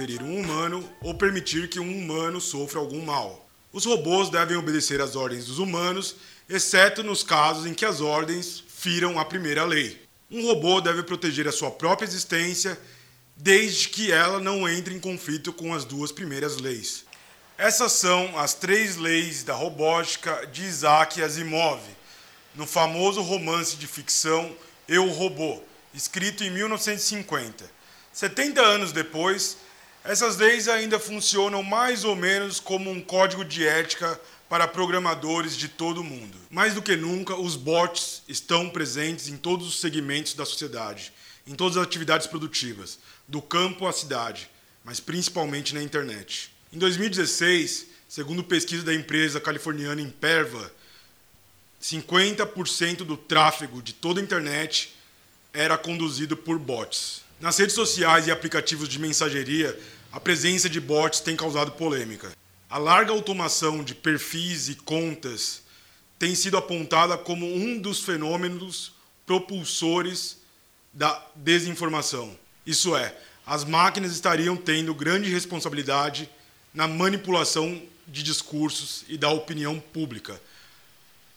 ferir 0.00 0.22
um 0.22 0.40
humano 0.40 0.90
ou 1.02 1.12
permitir 1.12 1.68
que 1.68 1.78
um 1.78 1.98
humano 1.98 2.40
sofra 2.40 2.80
algum 2.80 3.04
mal. 3.04 3.46
Os 3.70 3.84
robôs 3.84 4.30
devem 4.30 4.56
obedecer 4.56 4.98
às 4.98 5.14
ordens 5.14 5.44
dos 5.44 5.58
humanos, 5.58 6.16
exceto 6.48 7.02
nos 7.02 7.22
casos 7.22 7.66
em 7.66 7.74
que 7.74 7.84
as 7.84 8.00
ordens 8.00 8.64
firam 8.66 9.18
a 9.18 9.26
primeira 9.26 9.62
lei. 9.62 10.02
Um 10.30 10.46
robô 10.46 10.80
deve 10.80 11.02
proteger 11.02 11.46
a 11.46 11.52
sua 11.52 11.70
própria 11.70 12.06
existência 12.06 12.80
desde 13.36 13.90
que 13.90 14.10
ela 14.10 14.40
não 14.40 14.66
entre 14.66 14.94
em 14.94 14.98
conflito 14.98 15.52
com 15.52 15.74
as 15.74 15.84
duas 15.84 16.10
primeiras 16.10 16.56
leis. 16.56 17.04
Essas 17.58 17.92
são 17.92 18.38
as 18.38 18.54
três 18.54 18.96
leis 18.96 19.44
da 19.44 19.54
robótica 19.54 20.46
de 20.46 20.64
Isaac 20.64 21.22
Asimov, 21.22 21.82
no 22.54 22.66
famoso 22.66 23.20
romance 23.20 23.76
de 23.76 23.86
ficção 23.86 24.56
Eu 24.88 25.10
Robô, 25.10 25.62
escrito 25.92 26.42
em 26.42 26.50
1950. 26.50 27.80
70 28.12 28.60
anos 28.60 28.92
depois, 28.92 29.56
essas 30.04 30.36
leis 30.36 30.68
ainda 30.68 30.98
funcionam 30.98 31.62
mais 31.62 32.04
ou 32.04 32.16
menos 32.16 32.58
como 32.58 32.90
um 32.90 33.00
código 33.00 33.44
de 33.44 33.66
ética 33.66 34.18
para 34.48 34.66
programadores 34.66 35.56
de 35.56 35.68
todo 35.68 36.00
o 36.00 36.04
mundo. 36.04 36.36
Mais 36.50 36.74
do 36.74 36.82
que 36.82 36.96
nunca, 36.96 37.36
os 37.36 37.54
bots 37.54 38.22
estão 38.26 38.68
presentes 38.68 39.28
em 39.28 39.36
todos 39.36 39.66
os 39.68 39.80
segmentos 39.80 40.34
da 40.34 40.44
sociedade, 40.44 41.12
em 41.46 41.54
todas 41.54 41.76
as 41.76 41.84
atividades 41.84 42.26
produtivas, 42.26 42.98
do 43.28 43.40
campo 43.40 43.86
à 43.86 43.92
cidade, 43.92 44.50
mas 44.84 44.98
principalmente 44.98 45.74
na 45.74 45.82
internet. 45.82 46.50
Em 46.72 46.78
2016, 46.78 47.86
segundo 48.08 48.42
pesquisa 48.42 48.82
da 48.82 48.94
empresa 48.94 49.40
californiana 49.40 50.00
Imperva, 50.00 50.72
50% 51.80 52.98
do 52.98 53.16
tráfego 53.16 53.80
de 53.80 53.92
toda 53.92 54.20
a 54.20 54.24
internet 54.24 54.94
era 55.52 55.78
conduzido 55.78 56.36
por 56.36 56.58
bots. 56.58 57.22
Nas 57.40 57.56
redes 57.56 57.74
sociais 57.74 58.26
e 58.26 58.30
aplicativos 58.30 58.86
de 58.86 58.98
mensageria, 58.98 59.78
a 60.12 60.20
presença 60.20 60.68
de 60.68 60.78
bots 60.78 61.20
tem 61.20 61.34
causado 61.34 61.72
polêmica. 61.72 62.30
A 62.68 62.76
larga 62.76 63.12
automação 63.12 63.82
de 63.82 63.94
perfis 63.94 64.68
e 64.68 64.74
contas 64.74 65.62
tem 66.18 66.34
sido 66.34 66.58
apontada 66.58 67.16
como 67.16 67.46
um 67.46 67.78
dos 67.78 68.00
fenômenos 68.00 68.92
propulsores 69.24 70.36
da 70.92 71.26
desinformação. 71.34 72.36
Isso 72.66 72.94
é, 72.94 73.16
as 73.46 73.64
máquinas 73.64 74.12
estariam 74.12 74.54
tendo 74.54 74.94
grande 74.94 75.30
responsabilidade 75.30 76.28
na 76.74 76.86
manipulação 76.86 77.82
de 78.06 78.22
discursos 78.22 79.02
e 79.08 79.16
da 79.16 79.30
opinião 79.30 79.80
pública, 79.80 80.38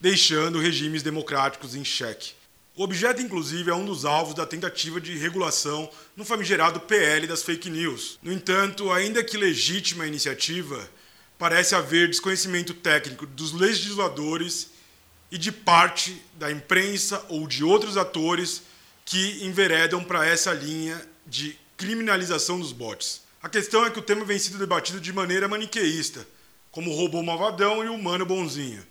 deixando 0.01 0.59
regimes 0.59 1.01
democráticos 1.01 1.75
em 1.75 1.85
xeque. 1.85 2.33
O 2.75 2.83
objeto, 2.83 3.21
inclusive, 3.21 3.69
é 3.69 3.75
um 3.75 3.85
dos 3.85 4.03
alvos 4.03 4.33
da 4.33 4.47
tentativa 4.47 4.99
de 4.99 5.16
regulação 5.16 5.88
no 6.17 6.25
famigerado 6.25 6.79
PL 6.79 7.27
das 7.27 7.43
fake 7.43 7.69
news. 7.69 8.17
No 8.23 8.33
entanto, 8.33 8.91
ainda 8.91 9.23
que 9.23 9.38
legítima 9.38 10.05
a 10.05 10.07
iniciativa, 10.07 10.89
parece 11.38 11.75
haver 11.75 12.07
desconhecimento 12.07 12.73
técnico 12.73 13.27
dos 13.27 13.53
legisladores 13.53 14.71
e 15.31 15.38
de 15.38 15.51
parte 15.51 16.19
da 16.33 16.51
imprensa 16.51 17.23
ou 17.29 17.47
de 17.47 17.63
outros 17.63 17.95
atores 17.95 18.63
que 19.05 19.45
enveredam 19.45 20.03
para 20.03 20.25
essa 20.25 20.51
linha 20.51 20.99
de 21.27 21.55
criminalização 21.77 22.59
dos 22.59 22.71
bots. 22.71 23.21
A 23.44 23.49
questão 23.49 23.85
é 23.85 23.91
que 23.91 23.99
o 23.99 24.03
tema 24.03 24.25
vem 24.25 24.39
sendo 24.39 24.57
debatido 24.57 24.99
de 24.99 25.13
maneira 25.13 25.47
maniqueísta, 25.47 26.25
como 26.71 26.89
o 26.89 26.95
robô 26.95 27.21
malvadão 27.21 27.83
e 27.83 27.88
o 27.88 27.94
humano 27.94 28.25
bonzinho. 28.25 28.83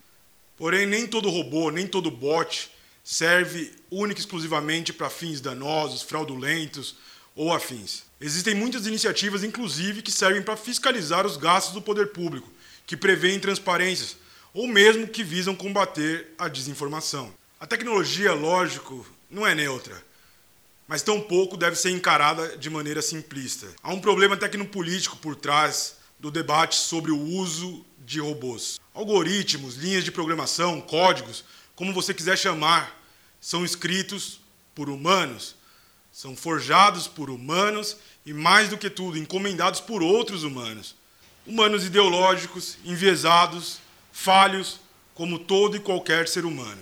Porém, 0.57 0.87
nem 0.87 1.05
todo 1.05 1.29
robô, 1.31 1.71
nem 1.73 1.85
todo 1.85 2.13
bot 2.13 2.71
serve 3.03 3.73
única 3.91 4.21
e 4.21 4.23
exclusivamente 4.23 4.93
para 4.93 5.11
fins 5.11 5.41
danosos, 5.41 6.03
fraudulentos 6.03 6.97
ou 7.35 7.53
afins. 7.53 8.05
Existem 8.21 8.55
muitas 8.55 8.87
iniciativas, 8.87 9.43
inclusive, 9.43 10.03
que 10.03 10.13
servem 10.13 10.43
para 10.43 10.57
fiscalizar 10.57 11.27
os 11.27 11.37
gastos 11.37 11.75
do 11.75 11.83
poder 11.83 12.09
público, 12.09 12.51
que 12.87 12.97
prevêem 12.97 13.41
transparências 13.41 14.17
ou 14.55 14.67
mesmo 14.67 15.09
que 15.09 15.25
visam 15.25 15.55
combater 15.55 16.35
a 16.39 16.47
desinformação. 16.47 17.33
A 17.59 17.67
tecnologia, 17.67 18.35
lógico, 18.35 19.07
não 19.31 19.47
é 19.47 19.55
neutra 19.55 20.13
mas 20.93 21.01
tampouco 21.01 21.57
deve 21.57 21.75
ser 21.75 21.91
encarada 21.91 22.55
de 22.59 22.69
maneira 22.69 23.01
simplista. 23.01 23.67
Há 23.83 23.95
um 23.95 23.99
problema 23.99 24.37
tecnopolítico 24.37 25.17
por 25.17 25.35
trás 25.35 25.97
do 26.21 26.31
debate 26.31 26.77
sobre 26.77 27.11
o 27.11 27.19
uso 27.19 27.83
de 28.05 28.21
robôs. 28.21 28.79
Algoritmos, 28.93 29.77
linhas 29.77 30.05
de 30.05 30.13
programação, 30.13 30.83
códigos, 30.83 31.47
como 31.75 31.93
você 31.93 32.13
quiser 32.13 32.37
chamar, 32.37 33.01
são 33.41 33.65
escritos 33.65 34.41
por 34.75 34.89
humanos, 34.89 35.57
são 36.13 36.37
forjados 36.37 37.09
por 37.09 37.31
humanos 37.31 37.97
e, 38.25 38.33
mais 38.33 38.69
do 38.69 38.79
que 38.79 38.91
tudo, 38.91 39.19
encomendados 39.19 39.81
por 39.81 40.03
outros 40.03 40.45
humanos. 40.45 40.95
Humanos 41.47 41.85
ideológicos, 41.85 42.79
enviesados, 42.85 43.79
falhos, 44.13 44.79
como 45.15 45.39
todo 45.39 45.77
e 45.77 45.81
qualquer 45.81 46.29
ser 46.29 46.45
humano. 46.45 46.81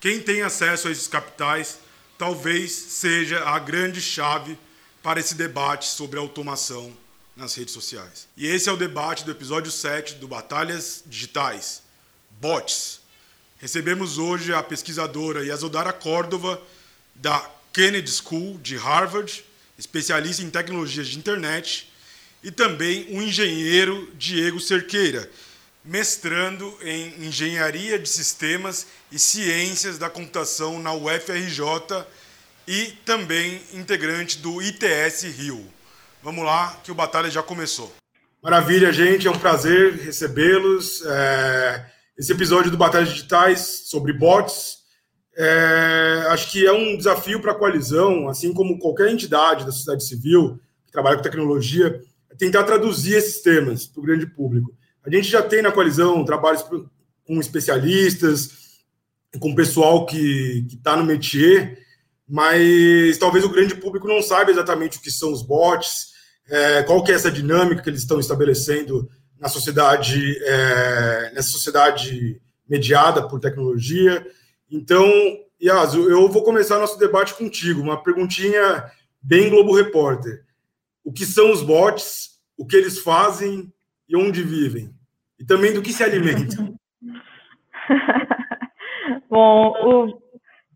Quem 0.00 0.20
tem 0.20 0.42
acesso 0.42 0.88
a 0.88 0.90
esses 0.90 1.06
capitais 1.06 1.78
talvez 2.18 2.72
seja 2.72 3.44
a 3.48 3.58
grande 3.58 4.00
chave 4.00 4.58
para 5.02 5.20
esse 5.20 5.34
debate 5.34 5.86
sobre 5.86 6.18
automação 6.18 6.94
nas 7.36 7.54
redes 7.54 7.72
sociais. 7.72 8.28
E 8.36 8.46
esse 8.46 8.68
é 8.68 8.72
o 8.72 8.76
debate 8.76 9.24
do 9.24 9.30
episódio 9.30 9.72
7 9.72 10.16
do 10.16 10.28
Batalhas 10.28 11.02
Digitais, 11.06 11.82
Bots. 12.38 12.99
Recebemos 13.60 14.16
hoje 14.16 14.54
a 14.54 14.62
pesquisadora 14.62 15.44
Yasodara 15.44 15.92
Córdova, 15.92 16.60
da 17.14 17.46
Kennedy 17.74 18.10
School 18.10 18.58
de 18.58 18.74
Harvard, 18.74 19.44
especialista 19.78 20.42
em 20.42 20.48
tecnologias 20.48 21.08
de 21.08 21.18
internet, 21.18 21.92
e 22.42 22.50
também 22.50 23.06
o 23.10 23.20
engenheiro 23.20 24.10
Diego 24.14 24.58
Cerqueira, 24.58 25.30
mestrando 25.84 26.74
em 26.80 27.26
Engenharia 27.26 27.98
de 27.98 28.08
Sistemas 28.08 28.86
e 29.12 29.18
Ciências 29.18 29.98
da 29.98 30.08
Computação 30.08 30.80
na 30.80 30.94
UFRJ 30.94 32.06
e 32.66 32.92
também 33.04 33.60
integrante 33.74 34.38
do 34.38 34.62
ITS 34.62 35.24
Rio. 35.36 35.70
Vamos 36.22 36.46
lá, 36.46 36.80
que 36.82 36.90
o 36.90 36.94
Batalha 36.94 37.30
já 37.30 37.42
começou. 37.42 37.94
Maravilha, 38.42 38.90
gente, 38.90 39.26
é 39.26 39.30
um 39.30 39.38
prazer 39.38 39.96
recebê-los. 39.96 41.02
É... 41.04 41.99
Esse 42.20 42.32
episódio 42.32 42.70
do 42.70 42.76
Batalhas 42.76 43.08
Digitais 43.08 43.84
sobre 43.86 44.12
bots, 44.12 44.80
é... 45.34 46.26
acho 46.28 46.52
que 46.52 46.66
é 46.66 46.70
um 46.70 46.94
desafio 46.94 47.40
para 47.40 47.52
a 47.52 47.54
coalizão, 47.54 48.28
assim 48.28 48.52
como 48.52 48.78
qualquer 48.78 49.10
entidade 49.10 49.64
da 49.64 49.72
sociedade 49.72 50.04
civil 50.04 50.60
que 50.84 50.92
trabalha 50.92 51.16
com 51.16 51.22
tecnologia, 51.22 51.98
é 52.30 52.34
tentar 52.34 52.64
traduzir 52.64 53.14
esses 53.14 53.40
temas 53.40 53.86
para 53.86 54.00
o 54.00 54.04
grande 54.04 54.26
público. 54.26 54.70
A 55.02 55.08
gente 55.08 55.30
já 55.30 55.42
tem 55.42 55.62
na 55.62 55.72
coalizão 55.72 56.22
trabalhos 56.22 56.62
com 57.24 57.40
especialistas, 57.40 58.50
com 59.38 59.54
pessoal 59.54 60.04
que 60.04 60.66
está 60.70 60.98
no 60.98 61.06
métier, 61.06 61.78
mas 62.28 63.16
talvez 63.16 63.46
o 63.46 63.50
grande 63.50 63.74
público 63.76 64.06
não 64.06 64.20
saiba 64.20 64.50
exatamente 64.50 64.98
o 64.98 65.00
que 65.00 65.10
são 65.10 65.32
os 65.32 65.40
bots, 65.40 66.10
é, 66.50 66.82
qual 66.82 67.02
que 67.02 67.12
é 67.12 67.14
essa 67.14 67.30
dinâmica 67.30 67.80
que 67.80 67.88
eles 67.88 68.02
estão 68.02 68.20
estabelecendo 68.20 69.08
na 69.40 69.48
sociedade, 69.48 70.38
é, 70.44 71.32
nessa 71.34 71.48
sociedade 71.48 72.40
mediada 72.68 73.26
por 73.26 73.40
tecnologia. 73.40 74.24
Então, 74.70 75.10
Yas, 75.60 75.94
eu 75.94 76.28
vou 76.28 76.44
começar 76.44 76.78
nosso 76.78 76.98
debate 76.98 77.34
contigo. 77.34 77.80
Uma 77.80 78.02
perguntinha 78.02 78.84
bem 79.20 79.50
Globo 79.50 79.74
Repórter. 79.74 80.44
O 81.02 81.12
que 81.12 81.24
são 81.24 81.50
os 81.50 81.62
bots? 81.62 82.38
O 82.56 82.66
que 82.66 82.76
eles 82.76 82.98
fazem? 82.98 83.72
e 84.10 84.16
onde 84.16 84.42
vivem? 84.42 84.90
E 85.38 85.44
também 85.44 85.72
do 85.72 85.80
que 85.80 85.92
se 85.92 86.02
alimentam? 86.02 86.74
Bom, 89.30 89.72
o, 89.84 90.20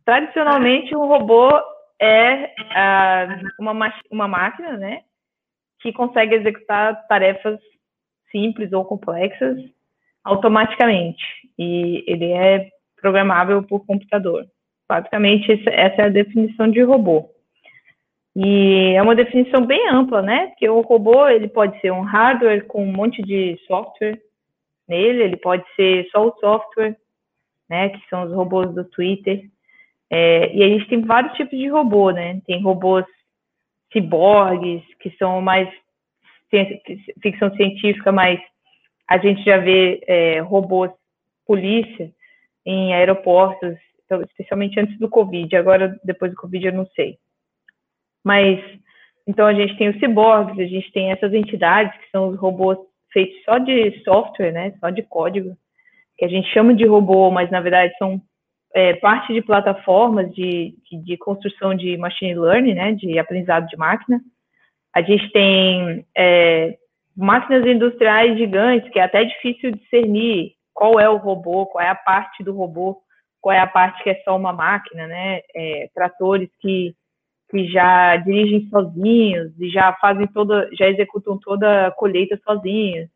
tradicionalmente 0.04 0.94
um 0.94 1.08
robô 1.08 1.50
é 2.00 2.44
uh, 2.44 3.48
uma, 3.58 3.92
uma 4.10 4.28
máquina, 4.28 4.76
né, 4.76 5.02
que 5.80 5.92
consegue 5.92 6.36
executar 6.36 7.04
tarefas 7.08 7.58
simples 8.34 8.72
ou 8.72 8.84
complexas 8.84 9.56
automaticamente. 10.24 11.22
E 11.56 12.02
ele 12.08 12.32
é 12.32 12.68
programável 13.00 13.62
por 13.62 13.86
computador. 13.86 14.44
Basicamente, 14.88 15.52
essa 15.68 16.02
é 16.02 16.04
a 16.06 16.08
definição 16.08 16.68
de 16.68 16.82
robô. 16.82 17.30
E 18.34 18.94
é 18.96 19.00
uma 19.00 19.14
definição 19.14 19.64
bem 19.64 19.88
ampla, 19.88 20.20
né? 20.20 20.48
Porque 20.48 20.68
o 20.68 20.80
robô 20.80 21.28
ele 21.28 21.46
pode 21.46 21.80
ser 21.80 21.92
um 21.92 22.00
hardware 22.00 22.66
com 22.66 22.82
um 22.82 22.92
monte 22.92 23.22
de 23.22 23.56
software 23.66 24.20
nele, 24.88 25.22
ele 25.22 25.36
pode 25.36 25.64
ser 25.76 26.08
só 26.10 26.26
o 26.26 26.36
software, 26.40 26.96
né? 27.68 27.90
Que 27.90 28.08
são 28.08 28.24
os 28.24 28.32
robôs 28.32 28.74
do 28.74 28.84
Twitter. 28.84 29.44
É, 30.10 30.54
e 30.54 30.62
a 30.62 30.68
gente 30.68 30.88
tem 30.88 31.00
vários 31.02 31.32
tipos 31.34 31.56
de 31.56 31.68
robô, 31.68 32.10
né? 32.10 32.40
Tem 32.46 32.60
robôs 32.60 33.06
ciborgues, 33.92 34.82
que 34.98 35.10
são 35.16 35.40
mais 35.40 35.68
ficção 37.22 37.54
científica, 37.56 38.12
mas 38.12 38.40
a 39.08 39.18
gente 39.18 39.42
já 39.44 39.58
vê 39.58 40.02
é, 40.06 40.40
robôs 40.40 40.90
polícia 41.46 42.10
em 42.64 42.94
aeroportos, 42.94 43.76
então, 44.04 44.22
especialmente 44.22 44.78
antes 44.80 44.98
do 44.98 45.08
Covid. 45.08 45.54
Agora, 45.56 45.98
depois 46.04 46.30
do 46.30 46.36
Covid, 46.36 46.66
eu 46.66 46.72
não 46.72 46.86
sei. 46.88 47.18
Mas 48.24 48.60
Então, 49.26 49.46
a 49.46 49.54
gente 49.54 49.76
tem 49.78 49.88
os 49.88 49.98
ciborgues, 49.98 50.58
a 50.58 50.68
gente 50.68 50.92
tem 50.92 51.10
essas 51.10 51.32
entidades 51.32 51.98
que 51.98 52.10
são 52.10 52.28
os 52.28 52.38
robôs 52.38 52.78
feitos 53.10 53.42
só 53.44 53.58
de 53.58 54.02
software, 54.02 54.52
né, 54.52 54.74
só 54.80 54.90
de 54.90 55.02
código, 55.02 55.56
que 56.18 56.24
a 56.24 56.28
gente 56.28 56.52
chama 56.52 56.74
de 56.74 56.84
robô, 56.84 57.30
mas 57.30 57.50
na 57.50 57.60
verdade 57.60 57.96
são 57.96 58.20
é, 58.74 58.94
parte 58.94 59.32
de 59.32 59.40
plataformas 59.40 60.34
de, 60.34 60.76
de, 60.90 60.98
de, 61.02 61.16
construção 61.16 61.74
de 61.74 61.96
machine 61.96 62.34
learning, 62.34 62.74
né, 62.74 62.92
de 62.92 63.18
aprendizado 63.18 63.66
de 63.66 63.76
máquina. 63.76 64.20
A 64.94 65.02
gente 65.02 65.30
tem 65.32 66.06
é, 66.16 66.76
máquinas 67.16 67.66
industriais 67.66 68.38
gigantes, 68.38 68.90
que 68.90 68.98
é 68.98 69.02
até 69.02 69.24
difícil 69.24 69.72
discernir 69.72 70.52
qual 70.72 71.00
é 71.00 71.08
o 71.08 71.16
robô, 71.16 71.66
qual 71.66 71.84
é 71.84 71.88
a 71.88 71.94
parte 71.94 72.42
do 72.42 72.54
robô, 72.54 73.00
qual 73.40 73.54
é 73.54 73.58
a 73.58 73.66
parte 73.66 74.02
que 74.02 74.10
é 74.10 74.20
só 74.24 74.36
uma 74.36 74.52
máquina, 74.52 75.06
né? 75.06 75.40
É, 75.54 75.88
tratores 75.94 76.48
que, 76.60 76.94
que 77.50 77.66
já 77.68 78.16
dirigem 78.16 78.68
sozinhos 78.68 79.52
e 79.60 79.68
já 79.68 79.92
fazem 79.94 80.26
toda, 80.28 80.68
já 80.72 80.88
executam 80.88 81.38
toda 81.38 81.88
a 81.88 81.90
colheita 81.90 82.38
sozinhos. 82.44 83.08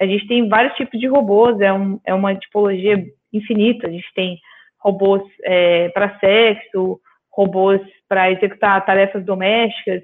A 0.00 0.06
gente 0.06 0.26
tem 0.26 0.48
vários 0.48 0.74
tipos 0.74 0.98
de 0.98 1.06
robôs, 1.06 1.60
é, 1.60 1.72
um, 1.72 1.98
é 2.04 2.12
uma 2.12 2.34
tipologia 2.34 3.02
infinita. 3.32 3.88
A 3.88 3.90
gente 3.90 4.12
tem 4.14 4.38
robôs 4.78 5.22
é, 5.44 5.88
para 5.90 6.18
sexo, 6.18 7.00
robôs 7.30 7.80
para 8.08 8.30
executar 8.30 8.84
tarefas 8.84 9.24
domésticas. 9.24 10.02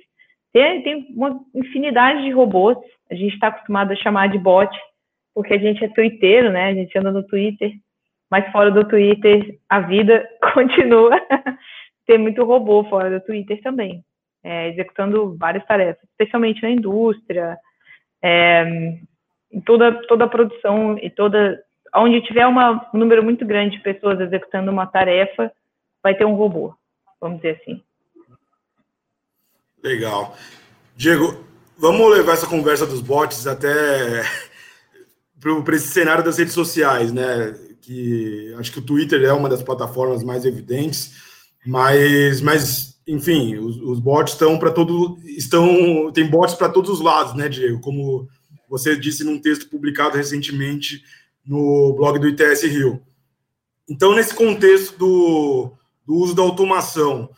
Tem, 0.52 0.82
tem 0.82 1.06
uma 1.16 1.40
infinidade 1.54 2.22
de 2.22 2.30
robôs. 2.30 2.76
A 3.10 3.14
gente 3.14 3.34
está 3.34 3.48
acostumado 3.48 3.92
a 3.92 3.96
chamar 3.96 4.28
de 4.28 4.38
bot, 4.38 4.70
porque 5.34 5.54
a 5.54 5.58
gente 5.58 5.84
é 5.84 5.88
twitteiro, 5.88 6.50
né? 6.50 6.66
A 6.66 6.74
gente 6.74 6.96
anda 6.98 7.10
no 7.10 7.22
Twitter, 7.26 7.72
mas 8.30 8.50
fora 8.52 8.70
do 8.70 8.86
Twitter 8.86 9.58
a 9.68 9.80
vida 9.80 10.28
continua. 10.52 11.20
Tem 12.06 12.18
muito 12.18 12.44
robô 12.44 12.84
fora 12.84 13.10
do 13.10 13.24
Twitter 13.24 13.60
também, 13.62 14.04
é, 14.42 14.68
executando 14.68 15.36
várias 15.38 15.64
tarefas, 15.64 16.02
especialmente 16.10 16.60
na 16.62 16.70
indústria, 16.70 17.56
é, 18.20 18.64
em 19.50 19.60
toda, 19.60 19.92
toda 20.06 20.24
a 20.24 20.28
produção 20.28 20.98
e 20.98 21.08
toda. 21.08 21.62
Onde 21.94 22.22
tiver 22.22 22.46
uma, 22.46 22.90
um 22.92 22.98
número 22.98 23.22
muito 23.22 23.44
grande 23.44 23.76
de 23.76 23.82
pessoas 23.82 24.18
executando 24.18 24.70
uma 24.70 24.86
tarefa, 24.86 25.52
vai 26.02 26.14
ter 26.14 26.24
um 26.24 26.34
robô, 26.34 26.74
vamos 27.20 27.36
dizer 27.36 27.60
assim. 27.60 27.82
Legal. 29.82 30.36
Diego, 30.96 31.44
vamos 31.76 32.10
levar 32.10 32.34
essa 32.34 32.46
conversa 32.46 32.86
dos 32.86 33.00
bots 33.00 33.46
até 33.46 34.22
para 35.40 35.76
esse 35.76 35.88
cenário 35.88 36.24
das 36.24 36.38
redes 36.38 36.54
sociais, 36.54 37.12
né? 37.12 37.54
Que 37.80 38.54
acho 38.58 38.70
que 38.70 38.78
o 38.78 38.82
Twitter 38.82 39.22
é 39.24 39.32
uma 39.32 39.48
das 39.48 39.62
plataformas 39.62 40.22
mais 40.22 40.44
evidentes, 40.44 41.14
mas, 41.66 42.40
mas 42.40 43.00
enfim, 43.06 43.56
os, 43.56 43.76
os 43.78 43.98
bots 43.98 44.34
estão 44.34 44.56
para 44.56 44.70
todo, 44.70 45.18
estão, 45.24 46.12
tem 46.12 46.30
bots 46.30 46.54
para 46.54 46.68
todos 46.68 46.88
os 46.90 47.00
lados, 47.00 47.34
né, 47.34 47.48
Diego? 47.48 47.80
Como 47.80 48.28
você 48.68 48.96
disse 48.96 49.24
num 49.24 49.40
texto 49.40 49.68
publicado 49.68 50.16
recentemente 50.16 51.02
no 51.44 51.92
blog 51.94 52.18
do 52.20 52.28
ITS 52.28 52.62
Rio. 52.62 53.02
Então, 53.88 54.14
nesse 54.14 54.32
contexto 54.32 54.96
do, 54.96 55.72
do 56.06 56.14
uso 56.14 56.34
da 56.34 56.42
automação, 56.42 57.28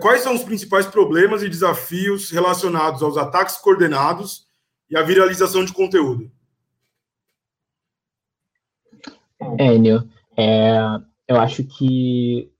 quais 0.00 0.22
são 0.22 0.34
os 0.34 0.42
principais 0.42 0.86
problemas 0.86 1.42
e 1.42 1.48
desafios 1.48 2.30
relacionados 2.30 3.02
aos 3.02 3.16
ataques 3.16 3.56
coordenados 3.56 4.46
e 4.88 4.96
à 4.96 5.02
viralização 5.02 5.64
de 5.64 5.72
conteúdo? 5.72 6.30
Enio, 9.58 10.08
é, 10.36 10.78
eu 11.28 11.38
acho 11.38 11.64
que 11.64 12.50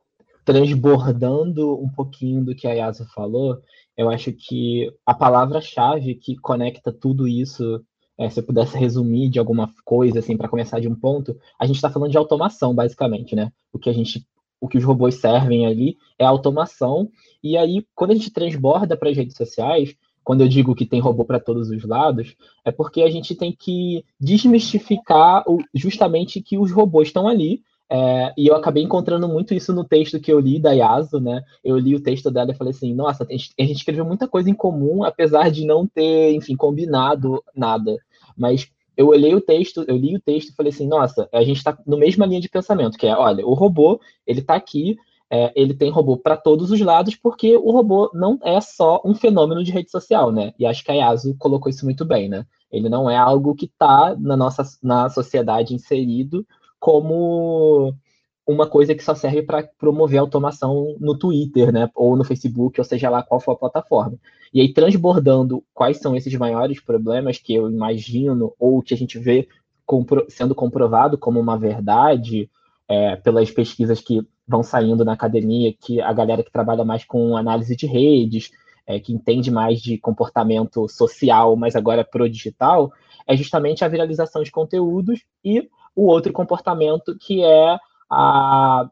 transbordando 0.44 1.81
um 1.82 1.88
pouquinho 1.88 2.44
do 2.44 2.55
que 2.55 2.67
a 2.67 2.73
Yasa 2.73 3.06
falou, 3.15 3.62
eu 3.97 4.11
acho 4.11 4.32
que 4.32 4.93
a 5.06 5.15
palavra-chave 5.15 6.15
que 6.17 6.37
conecta 6.37 6.93
tudo 6.93 7.27
isso, 7.27 7.82
é, 8.19 8.29
se 8.29 8.41
eu 8.41 8.44
pudesse 8.44 8.77
resumir 8.77 9.31
de 9.31 9.38
alguma 9.38 9.73
coisa, 9.85 10.19
assim, 10.19 10.37
para 10.37 10.49
começar 10.49 10.81
de 10.81 10.88
um 10.88 10.94
ponto, 10.94 11.38
a 11.59 11.67
gente 11.67 11.77
está 11.77 11.88
falando 11.88 12.11
de 12.11 12.19
automação, 12.19 12.75
basicamente, 12.75 13.35
né? 13.35 13.50
O 13.73 13.79
que 13.79 13.88
a 13.88 13.93
gente, 13.93 14.27
o 14.61 14.69
que 14.69 14.79
os 14.79 14.85
robôs 14.85 15.17
servem 15.17 15.67
ali 15.67 15.97
é 16.19 16.25
automação. 16.25 17.09
E 17.43 17.56
aí, 17.56 17.85
quando 17.95 18.12
a 18.12 18.15
gente 18.15 18.31
transborda 18.31 18.97
para 18.97 19.11
as 19.11 19.17
redes 19.17 19.37
sociais, 19.37 19.95
quando 20.25 20.41
eu 20.41 20.49
digo 20.49 20.75
que 20.75 20.87
tem 20.87 21.01
robô 21.01 21.25
para 21.25 21.39
todos 21.39 21.69
os 21.69 21.85
lados, 21.85 22.35
é 22.65 22.73
porque 22.73 23.03
a 23.03 23.11
gente 23.11 23.35
tem 23.35 23.53
que 23.53 24.05
desmistificar 24.19 25.45
o, 25.47 25.59
justamente 25.75 26.41
que 26.41 26.56
os 26.56 26.73
robôs 26.73 27.09
estão 27.09 27.29
ali. 27.29 27.62
É, 27.91 28.33
e 28.39 28.47
eu 28.47 28.56
acabei 28.56 28.83
encontrando 28.83 29.29
muito 29.29 29.53
isso 29.53 29.73
no 29.75 29.85
texto 29.85 30.19
que 30.19 30.33
eu 30.33 30.41
li 30.41 30.59
da 30.59 30.73
Yasu, 30.73 31.21
né? 31.21 31.43
Eu 31.62 31.77
li 31.77 31.95
o 31.95 32.03
texto 32.03 32.31
dela 32.31 32.51
e 32.51 32.56
falei 32.56 32.73
assim, 32.73 32.95
nossa, 32.95 33.25
a 33.25 33.27
a 33.27 33.33
gente 33.33 33.77
escreveu 33.77 34.06
muita 34.06 34.27
coisa 34.27 34.49
em 34.49 34.55
comum, 34.55 35.05
apesar 35.05 35.51
de 35.51 35.67
não 35.67 35.87
ter, 35.87 36.33
enfim, 36.33 36.56
combinado 36.56 37.45
nada. 37.55 37.99
Mas 38.35 38.71
eu 38.96 39.08
olhei 39.08 39.35
o 39.35 39.41
texto, 39.41 39.85
eu 39.88 39.96
li 39.96 40.17
o 40.17 40.20
texto 40.20 40.50
e 40.50 40.55
falei 40.55 40.70
assim, 40.70 40.87
nossa, 40.87 41.29
a 41.32 41.43
gente 41.43 41.58
está 41.58 41.76
no 41.87 41.96
mesma 41.96 42.26
linha 42.26 42.41
de 42.41 42.49
pensamento, 42.49 42.99
que 42.99 43.06
é, 43.06 43.17
olha, 43.17 43.46
o 43.46 43.55
robô, 43.55 44.00
ele 44.26 44.41
está 44.41 44.55
aqui, 44.55 44.96
é, 45.31 45.52
ele 45.56 45.75
tem 45.75 45.91
robô 45.91 46.17
para 46.17 46.37
todos 46.37 46.70
os 46.70 46.81
lados, 46.81 47.17
porque 47.17 47.56
o 47.56 47.70
robô 47.70 48.11
não 48.14 48.38
é 48.43 48.61
só 48.61 49.00
um 49.05 49.14
fenômeno 49.14 49.64
de 49.64 49.73
rede 49.73 49.91
social, 49.91 50.31
né? 50.31 50.52
E 50.58 50.67
acho 50.67 50.85
que 50.85 50.93
a 50.93 50.94
Yasu 50.94 51.35
colocou 51.38 51.70
isso 51.70 51.85
muito 51.85 52.05
bem, 52.05 52.29
né? 52.29 52.46
Ele 52.70 52.88
não 52.88 53.08
é 53.08 53.17
algo 53.17 53.55
que 53.55 53.67
está 53.67 54.14
na 54.19 54.37
nossa 54.37 54.62
na 54.82 55.08
sociedade 55.08 55.75
inserido 55.75 56.46
como 56.79 57.94
uma 58.46 58.69
coisa 58.69 58.94
que 58.94 59.02
só 59.02 59.14
serve 59.14 59.43
para 59.43 59.62
promover 59.79 60.19
automação 60.19 60.96
no 61.00 61.17
Twitter, 61.17 61.73
né? 61.73 61.91
Ou 61.94 62.17
no 62.17 62.25
Facebook, 62.25 62.79
ou 62.81 62.85
seja 62.85 63.08
lá 63.08 63.23
qual 63.23 63.41
for 63.41 63.52
a 63.52 63.56
plataforma. 63.56 64.19
E 64.52 64.61
aí, 64.61 64.73
transbordando 64.73 65.64
quais 65.73 65.99
são 65.99 66.14
esses 66.14 66.35
maiores 66.35 66.81
problemas 66.81 67.38
que 67.38 67.55
eu 67.55 67.70
imagino, 67.70 68.55
ou 68.58 68.82
que 68.82 68.94
a 68.94 68.96
gente 68.96 69.19
vê 69.19 69.49
compro 69.87 70.25
sendo 70.29 70.55
comprovado 70.55 71.19
como 71.19 71.41
uma 71.41 71.58
verdade, 71.58 72.50
é, 72.88 73.17
pelas 73.17 73.50
pesquisas 73.50 74.00
que 74.00 74.20
vão 74.46 74.62
saindo 74.62 75.05
na 75.05 75.12
academia, 75.12 75.75
que 75.79 76.00
a 76.00 76.12
galera 76.12 76.43
que 76.43 76.52
trabalha 76.52 76.85
mais 76.85 77.05
com 77.05 77.37
análise 77.37 77.75
de 77.75 77.87
redes, 77.87 78.50
é, 78.87 79.00
que 79.00 79.12
entende 79.12 79.50
mais 79.50 79.81
de 79.81 79.99
comportamento 79.99 80.87
social, 80.88 81.56
mas 81.56 81.75
agora 81.75 82.02
é 82.02 82.05
pro 82.05 82.29
digital, 82.29 82.93
é 83.26 83.37
justamente 83.37 83.85
a 83.85 83.88
viralização 83.88 84.43
de 84.43 84.51
conteúdos 84.51 85.24
e 85.43 85.69
o 85.96 86.06
outro 86.06 86.32
comportamento 86.32 87.17
que 87.19 87.43
é 87.43 87.79
a, 88.11 88.89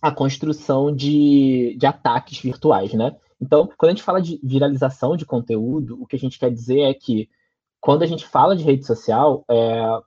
a 0.00 0.10
construção 0.10 0.94
de, 0.94 1.76
de 1.78 1.86
ataques 1.86 2.38
virtuais, 2.38 2.92
né? 2.92 3.14
Então, 3.40 3.68
quando 3.76 3.90
a 3.90 3.94
gente 3.94 4.04
fala 4.04 4.22
de 4.22 4.40
viralização 4.42 5.16
de 5.16 5.26
conteúdo, 5.26 6.00
o 6.00 6.06
que 6.06 6.16
a 6.16 6.18
gente 6.18 6.38
quer 6.38 6.50
dizer 6.50 6.80
é 6.82 6.94
que 6.94 7.28
quando 7.80 8.02
a 8.02 8.06
gente 8.06 8.24
fala 8.24 8.54
de 8.54 8.62
rede 8.62 8.86
social, 8.86 9.44
é, 9.50 9.98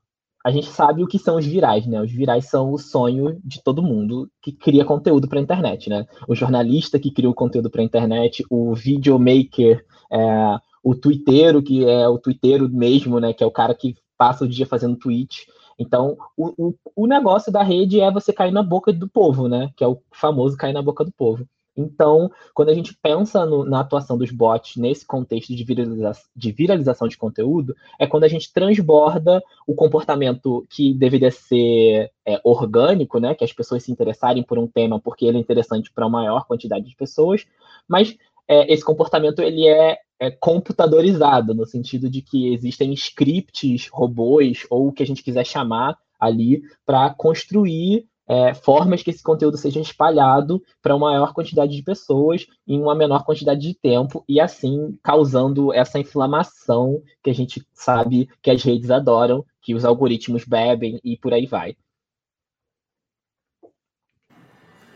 a 0.46 0.52
gente 0.52 0.68
sabe 0.68 1.04
o 1.04 1.08
que 1.08 1.20
são 1.20 1.38
os 1.38 1.46
virais, 1.46 1.88
né? 1.88 2.00
Os 2.02 2.12
virais 2.12 2.46
são 2.46 2.72
o 2.72 2.78
sonho 2.78 3.42
de 3.44 3.62
todo 3.64 3.82
mundo 3.82 4.30
que 4.42 4.52
cria 4.52 4.86
conteúdo 4.86 5.28
para 5.28 5.40
a 5.40 5.42
internet, 5.42 5.90
né? 5.90 6.06
O 6.28 6.36
jornalista 6.36 7.00
que 7.00 7.12
cria 7.12 7.30
o 7.30 7.34
conteúdo 7.34 7.70
para 7.70 7.82
a 7.82 7.84
internet, 7.84 8.46
o 8.50 8.76
videomaker, 8.76 9.84
é, 10.10 10.58
o 10.84 10.94
twitteiro, 10.94 11.64
que 11.64 11.84
é 11.84 12.08
o 12.08 12.20
twitteiro 12.20 12.70
mesmo, 12.70 13.20
né? 13.20 13.34
Que 13.34 13.44
é 13.44 13.48
o 13.48 13.52
cara 13.52 13.74
que 13.74 13.96
passa 14.18 14.46
o 14.46 14.48
dia 14.48 14.68
fazendo 14.68 14.96
tweet. 14.96 15.48
Então, 15.78 16.18
o, 16.38 16.68
o, 16.68 16.76
o 16.96 17.08
negócio 17.08 17.52
da 17.52 17.62
rede 17.62 18.00
é 18.00 18.12
você 18.12 18.32
cair 18.32 18.52
na 18.52 18.64
boca 18.64 18.94
do 18.94 19.08
povo, 19.08 19.48
né? 19.48 19.72
Que 19.76 19.84
é 19.84 19.88
o 19.88 20.02
famoso 20.12 20.58
cair 20.58 20.74
na 20.74 20.82
boca 20.82 21.04
do 21.04 21.12
povo. 21.12 21.48
Então, 21.78 22.32
quando 22.54 22.70
a 22.70 22.74
gente 22.74 22.98
pensa 23.02 23.46
no, 23.46 23.66
na 23.66 23.82
atuação 23.82 24.18
dos 24.18 24.32
bots 24.32 24.78
nesse 24.78 25.06
contexto 25.06 25.54
de, 25.54 25.64
viraliza 25.64 26.14
de 26.34 26.52
viralização 26.52 27.08
de 27.08 27.18
conteúdo, 27.18 27.76
é 28.00 28.08
quando 28.08 28.24
a 28.24 28.30
gente 28.30 28.52
transborda 28.54 29.44
o 29.68 29.76
comportamento 29.76 30.66
que 30.70 30.94
deveria 30.94 31.32
ser 31.32 32.12
é, 32.26 32.40
orgânico, 32.44 33.20
né, 33.20 33.36
que 33.36 33.44
as 33.44 33.52
pessoas 33.52 33.84
se 33.84 33.92
interessarem 33.92 34.42
por 34.42 34.58
um 34.58 34.68
tema 34.68 35.00
porque 35.02 35.26
ele 35.26 35.38
é 35.38 35.42
interessante 35.42 35.92
para 35.92 36.06
uma 36.06 36.22
maior 36.22 36.46
quantidade 36.46 36.88
de 36.88 36.96
pessoas, 36.96 37.46
mas 37.88 38.16
é, 38.48 38.72
esse 38.74 38.84
comportamento 38.84 39.42
ele 39.42 39.68
é, 39.68 39.98
é, 40.20 40.32
computadorizado, 40.32 41.54
no 41.54 41.66
sentido 41.66 42.10
de 42.10 42.22
que 42.22 42.54
existem 42.54 42.94
scripts, 42.94 43.88
robôs, 43.92 44.66
ou 44.70 44.88
o 44.88 44.92
que 44.92 45.04
a 45.04 45.06
gente 45.06 45.24
quiser 45.24 45.46
chamar 45.46 45.98
ali, 46.20 46.62
para 46.86 47.14
construir 47.14 48.08
é, 48.28 48.54
formas 48.54 49.04
que 49.04 49.12
esse 49.12 49.22
conteúdo 49.22 49.58
seja 49.58 49.80
espalhado 49.80 50.62
para 50.82 50.96
uma 50.96 51.12
maior 51.12 51.34
quantidade 51.34 51.76
de 51.76 51.84
pessoas 51.84 52.48
em 52.68 52.80
uma 52.80 52.96
menor 52.96 53.24
quantidade 53.24 53.62
de 53.62 53.76
tempo 53.76 54.24
e 54.28 54.40
assim 54.40 54.98
causando 55.04 55.72
essa 55.72 56.00
inflamação 56.00 57.02
que 57.24 57.30
a 57.30 57.34
gente 57.34 57.64
sabe 57.74 58.28
que 58.42 58.50
as 58.50 58.64
redes 58.64 58.90
adoram, 58.90 59.46
que 59.62 59.76
os 59.76 59.86
algoritmos 59.86 60.44
bebem 60.44 61.00
e 61.04 61.18
por 61.18 61.34
aí 61.34 61.46
vai. 61.46 61.76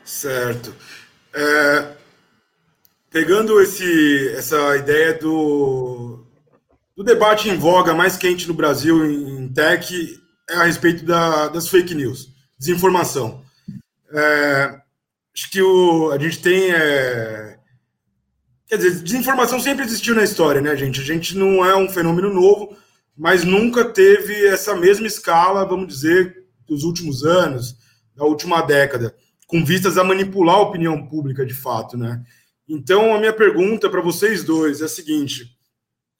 Certo. 0.04 0.74
É, 1.32 1.99
pegando 3.10 3.60
esse, 3.62 4.30
essa 4.30 4.78
ideia 4.78 5.14
do, 5.14 6.26
do 6.96 7.04
debate 7.04 7.50
em 7.50 7.58
voga 7.58 7.94
mais 7.94 8.18
quente 8.18 8.48
no 8.48 8.54
Brasil 8.54 9.06
em, 9.06 9.48
tech 9.50 10.20
é 10.50 10.56
a 10.56 10.64
respeito 10.64 11.06
da, 11.06 11.48
das 11.48 11.68
fake 11.68 11.96
news 11.96 12.30
desinformação. 12.58 13.44
É, 14.12 14.80
acho 15.34 15.50
que 15.50 15.62
o, 15.62 16.12
a 16.12 16.18
gente 16.18 16.42
tem 16.42 16.72
é, 16.72 17.60
Quer 18.70 18.78
dizer, 18.78 19.02
desinformação 19.02 19.60
sempre 19.60 19.84
existiu 19.84 20.14
na 20.14 20.24
história, 20.24 20.62
né, 20.62 20.76
gente? 20.76 21.02
A 21.02 21.04
gente 21.04 21.36
não 21.36 21.66
é 21.66 21.76
um 21.76 21.90
fenômeno 21.90 22.32
novo, 22.32 22.78
mas 23.18 23.44
nunca 23.44 23.84
teve 23.84 24.46
essa 24.46 24.76
mesma 24.76 25.08
escala, 25.08 25.66
vamos 25.66 25.88
dizer, 25.88 26.46
dos 26.68 26.84
últimos 26.84 27.26
anos, 27.26 27.76
da 28.16 28.24
última 28.26 28.62
década, 28.62 29.16
com 29.48 29.66
vistas 29.66 29.98
a 29.98 30.04
manipular 30.04 30.58
a 30.58 30.62
opinião 30.62 31.08
pública 31.08 31.44
de 31.44 31.54
fato, 31.56 31.98
né? 31.98 32.24
Então, 32.70 33.16
a 33.16 33.18
minha 33.18 33.34
pergunta 33.34 33.90
para 33.90 34.00
vocês 34.00 34.44
dois 34.44 34.80
é 34.80 34.86
a 34.86 34.88
seguinte: 34.88 35.58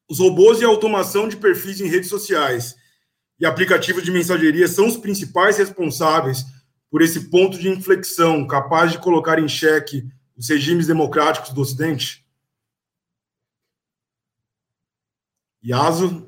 os 0.10 0.18
robôs 0.18 0.60
e 0.60 0.66
a 0.66 0.68
automação 0.68 1.28
de 1.28 1.38
perfis 1.38 1.80
em 1.80 1.88
redes 1.88 2.10
sociais 2.10 2.76
e 3.40 3.46
aplicativos 3.46 4.04
de 4.04 4.12
mensageria 4.12 4.68
são 4.68 4.88
os 4.88 4.98
principais 4.98 5.60
responsáveis 5.60 6.44
por 6.90 7.04
esse 7.04 7.30
ponto 7.30 7.60
de 7.60 7.70
inflexão 7.70 8.48
capaz 8.48 8.92
de 8.92 8.98
colocar 8.98 9.38
em 9.38 9.48
xeque 9.48 10.04
os 10.36 10.50
regimes 10.50 10.88
democráticos 10.88 11.54
do 11.54 11.62
Ocidente? 11.62 12.26
Yaso? 15.64 16.28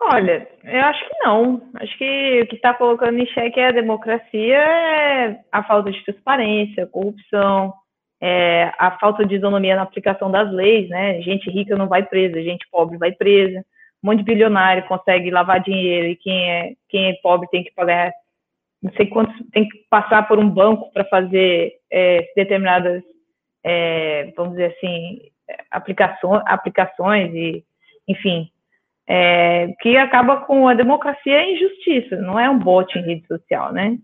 Olha, 0.00 0.46
eu 0.62 0.80
acho 0.82 1.08
que 1.08 1.18
não. 1.24 1.70
Acho 1.74 1.96
que 1.96 2.42
o 2.42 2.46
que 2.48 2.56
está 2.56 2.74
colocando 2.74 3.18
em 3.18 3.26
xeque 3.26 3.58
é 3.58 3.68
a 3.68 3.72
democracia, 3.72 4.56
é 4.56 5.44
a 5.50 5.64
falta 5.64 5.90
de 5.90 6.04
transparência, 6.04 6.86
corrupção, 6.86 7.72
é 8.20 8.72
a 8.78 8.92
falta 8.98 9.24
de 9.24 9.36
isonomia 9.36 9.76
na 9.76 9.82
aplicação 9.82 10.30
das 10.30 10.50
leis, 10.52 10.88
né? 10.88 11.20
Gente 11.22 11.50
rica 11.50 11.76
não 11.76 11.86
vai 11.86 12.02
presa, 12.02 12.42
gente 12.42 12.66
pobre 12.70 12.98
vai 12.98 13.12
presa. 13.12 13.64
Um 14.02 14.08
monte 14.08 14.18
de 14.18 14.24
bilionário 14.24 14.86
consegue 14.86 15.30
lavar 15.30 15.60
dinheiro 15.60 16.08
e 16.08 16.16
quem 16.16 16.50
é, 16.50 16.72
quem 16.88 17.10
é 17.10 17.14
pobre 17.22 17.48
tem 17.48 17.64
que 17.64 17.72
pagar 17.74 18.12
não 18.82 18.92
sei 18.92 19.06
quantos, 19.06 19.34
tem 19.52 19.68
que 19.68 19.78
passar 19.90 20.26
por 20.28 20.38
um 20.38 20.48
banco 20.48 20.92
para 20.92 21.04
fazer 21.06 21.74
é, 21.90 22.24
determinadas, 22.36 23.02
é, 23.64 24.32
vamos 24.36 24.52
dizer 24.52 24.74
assim, 24.76 25.20
aplicações, 25.70 26.42
aplicações 26.46 27.34
e 27.34 27.64
enfim, 28.06 28.50
é, 29.06 29.68
que 29.80 29.96
acaba 29.96 30.38
com 30.38 30.68
a 30.68 30.74
democracia 30.74 31.42
e 31.42 31.54
injustiça, 31.54 32.16
não 32.16 32.38
é 32.38 32.48
um 32.48 32.58
bot 32.58 32.96
em 32.96 33.02
rede 33.02 33.26
social, 33.26 33.72
né? 33.72 33.98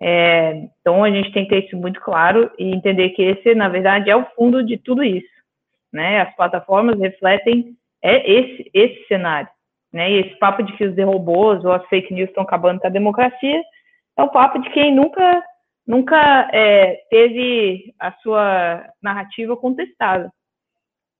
É, 0.00 0.68
então 0.80 1.02
a 1.02 1.10
gente 1.10 1.32
tem 1.32 1.44
que 1.44 1.50
ter 1.50 1.66
isso 1.66 1.76
muito 1.76 2.00
claro 2.00 2.50
e 2.58 2.72
entender 2.72 3.10
que 3.10 3.22
esse, 3.22 3.54
na 3.54 3.68
verdade, 3.68 4.10
é 4.10 4.16
o 4.16 4.26
fundo 4.36 4.62
de 4.62 4.78
tudo 4.78 5.02
isso, 5.02 5.26
né? 5.92 6.20
As 6.20 6.34
plataformas 6.36 6.98
refletem 6.98 7.76
é 8.02 8.30
esse 8.30 8.70
esse 8.72 9.06
cenário, 9.08 9.48
né? 9.92 10.10
E 10.10 10.20
esse 10.20 10.38
papo 10.38 10.62
de 10.62 10.72
que 10.74 10.84
os 10.84 10.96
robôs 10.96 11.64
ou 11.64 11.72
as 11.72 11.84
fake 11.88 12.14
news 12.14 12.28
estão 12.28 12.44
acabando 12.44 12.80
com 12.80 12.86
a 12.86 12.90
democracia 12.90 13.60
é 14.16 14.22
o 14.22 14.30
papo 14.30 14.60
de 14.60 14.70
quem 14.70 14.94
nunca 14.94 15.42
nunca 15.86 16.50
é, 16.52 16.96
teve 17.10 17.94
a 17.98 18.12
sua 18.12 18.84
narrativa 19.02 19.56
contestada. 19.56 20.30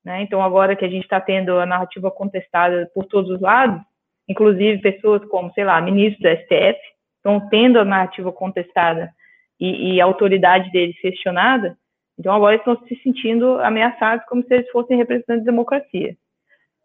Né? 0.04 0.22
Então, 0.22 0.42
agora 0.42 0.76
que 0.76 0.84
a 0.84 0.88
gente 0.88 1.04
está 1.04 1.20
tendo 1.20 1.58
a 1.58 1.66
narrativa 1.66 2.10
contestada 2.10 2.90
por 2.94 3.06
todos 3.06 3.30
os 3.30 3.40
lados, 3.40 3.80
inclusive 4.28 4.82
pessoas 4.82 5.24
como, 5.30 5.50
sei 5.54 5.64
lá, 5.64 5.80
ministros 5.80 6.20
do 6.20 6.42
STF, 6.42 6.78
estão 7.18 7.48
tendo 7.48 7.78
a 7.78 7.84
narrativa 7.84 8.32
contestada 8.32 9.12
e, 9.60 9.94
e, 9.94 10.00
a 10.00 10.04
autoridade 10.04 10.70
deles 10.70 10.98
questionada, 11.00 11.76
então 12.18 12.34
agora 12.34 12.56
estão 12.56 12.76
se 12.86 12.96
sentindo 13.02 13.58
ameaçados 13.60 14.24
como 14.26 14.42
se 14.42 14.54
eles 14.54 14.70
fossem 14.70 14.96
representantes 14.96 15.44
da 15.44 15.50
democracia. 15.50 16.16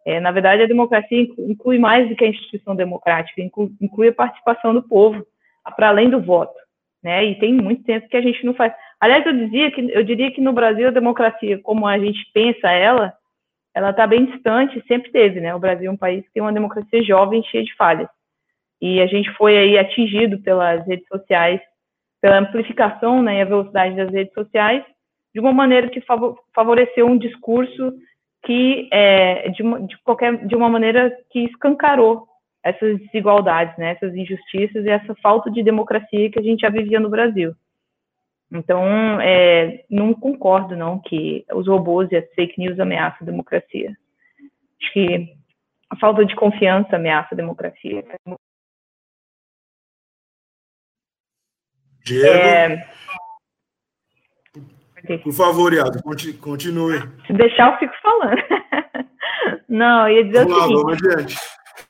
É, 0.05 0.19
na 0.19 0.31
verdade, 0.31 0.63
a 0.63 0.67
democracia 0.67 1.21
inclui 1.39 1.79
mais 1.79 2.09
do 2.09 2.15
que 2.15 2.25
a 2.25 2.27
instituição 2.27 2.75
democrática, 2.75 3.41
inclui, 3.41 3.71
inclui 3.81 4.09
a 4.09 4.13
participação 4.13 4.73
do 4.73 4.83
povo, 4.83 5.25
para 5.75 5.89
além 5.89 6.09
do 6.09 6.21
voto. 6.21 6.53
Né? 7.01 7.23
E 7.25 7.39
tem 7.39 7.53
muito 7.53 7.83
tempo 7.83 8.07
que 8.09 8.17
a 8.17 8.21
gente 8.21 8.45
não 8.45 8.53
faz. 8.53 8.73
Aliás, 8.99 9.25
eu 9.25 9.33
dizia 9.33 9.71
que 9.71 9.81
eu 9.91 10.03
diria 10.03 10.31
que 10.31 10.41
no 10.41 10.53
Brasil 10.53 10.87
a 10.87 10.91
democracia, 10.91 11.57
como 11.59 11.87
a 11.87 11.97
gente 11.97 12.19
pensa 12.33 12.69
ela, 12.69 13.13
ela 13.73 13.89
está 13.89 14.05
bem 14.05 14.25
distante, 14.25 14.83
sempre 14.87 15.11
teve, 15.11 15.41
né? 15.41 15.53
O 15.55 15.59
Brasil 15.59 15.89
é 15.89 15.93
um 15.93 15.97
país 15.97 16.23
que 16.25 16.33
tem 16.33 16.43
uma 16.43 16.53
democracia 16.53 17.03
jovem, 17.03 17.43
cheia 17.43 17.63
de 17.63 17.75
falhas. 17.75 18.07
E 18.83 19.01
a 19.01 19.07
gente 19.07 19.31
foi 19.35 19.57
aí 19.57 19.77
atingido 19.77 20.39
pelas 20.39 20.85
redes 20.85 21.07
sociais, 21.07 21.61
pela 22.21 22.39
amplificação 22.39 23.21
né, 23.21 23.37
e 23.37 23.41
a 23.41 23.45
velocidade 23.45 23.95
das 23.95 24.11
redes 24.11 24.33
sociais, 24.33 24.83
de 25.33 25.39
uma 25.39 25.53
maneira 25.53 25.87
que 25.87 26.03
favoreceu 26.53 27.07
um 27.07 27.17
discurso 27.17 27.93
que, 28.45 28.89
é, 28.91 29.47
de, 29.51 29.63
uma, 29.63 29.79
de, 29.87 29.97
qualquer, 30.03 30.45
de 30.45 30.53
uma 30.53 30.67
maneira 30.67 31.17
que 31.31 31.45
escancarou 31.45 32.27
essas 32.61 32.99
desigualdades, 32.99 33.73
né, 33.77 33.91
essas 33.91 34.13
injustiças 34.13 34.83
e 34.83 34.89
essa 34.89 35.15
falta 35.23 35.49
de 35.49 35.63
democracia 35.63 36.29
que 36.29 36.39
a 36.39 36.43
gente 36.43 36.59
já 36.59 36.69
vivia 36.69 36.99
no 36.99 37.09
Brasil. 37.09 37.55
Então, 38.51 38.83
é, 39.21 39.85
não 39.89 40.13
concordo, 40.13 40.75
não, 40.75 40.99
que 40.99 41.45
os 41.53 41.69
robôs 41.69 42.11
e 42.11 42.17
as 42.17 42.29
fake 42.33 42.59
news 42.59 42.77
ameaçam 42.81 43.19
a 43.21 43.31
democracia. 43.31 43.95
Acho 44.81 44.91
que 44.91 45.29
a 45.89 45.95
falta 45.95 46.25
de 46.25 46.35
confiança 46.35 46.97
ameaça 46.97 47.29
a 47.31 47.37
democracia. 47.37 48.03
Diego? 52.03 52.27
É... 52.27 52.93
Por 55.23 55.33
favor, 55.33 55.73
Iado, 55.73 56.01
continue. 56.39 56.99
Se 57.27 57.33
deixar, 57.33 57.73
eu 57.73 57.79
fico 57.79 57.93
falando. 58.01 58.41
não, 59.67 60.07
ia 60.09 60.23
dizer 60.23 60.45
vamos 60.45 60.81
o 60.81 60.87
lá. 60.87 60.95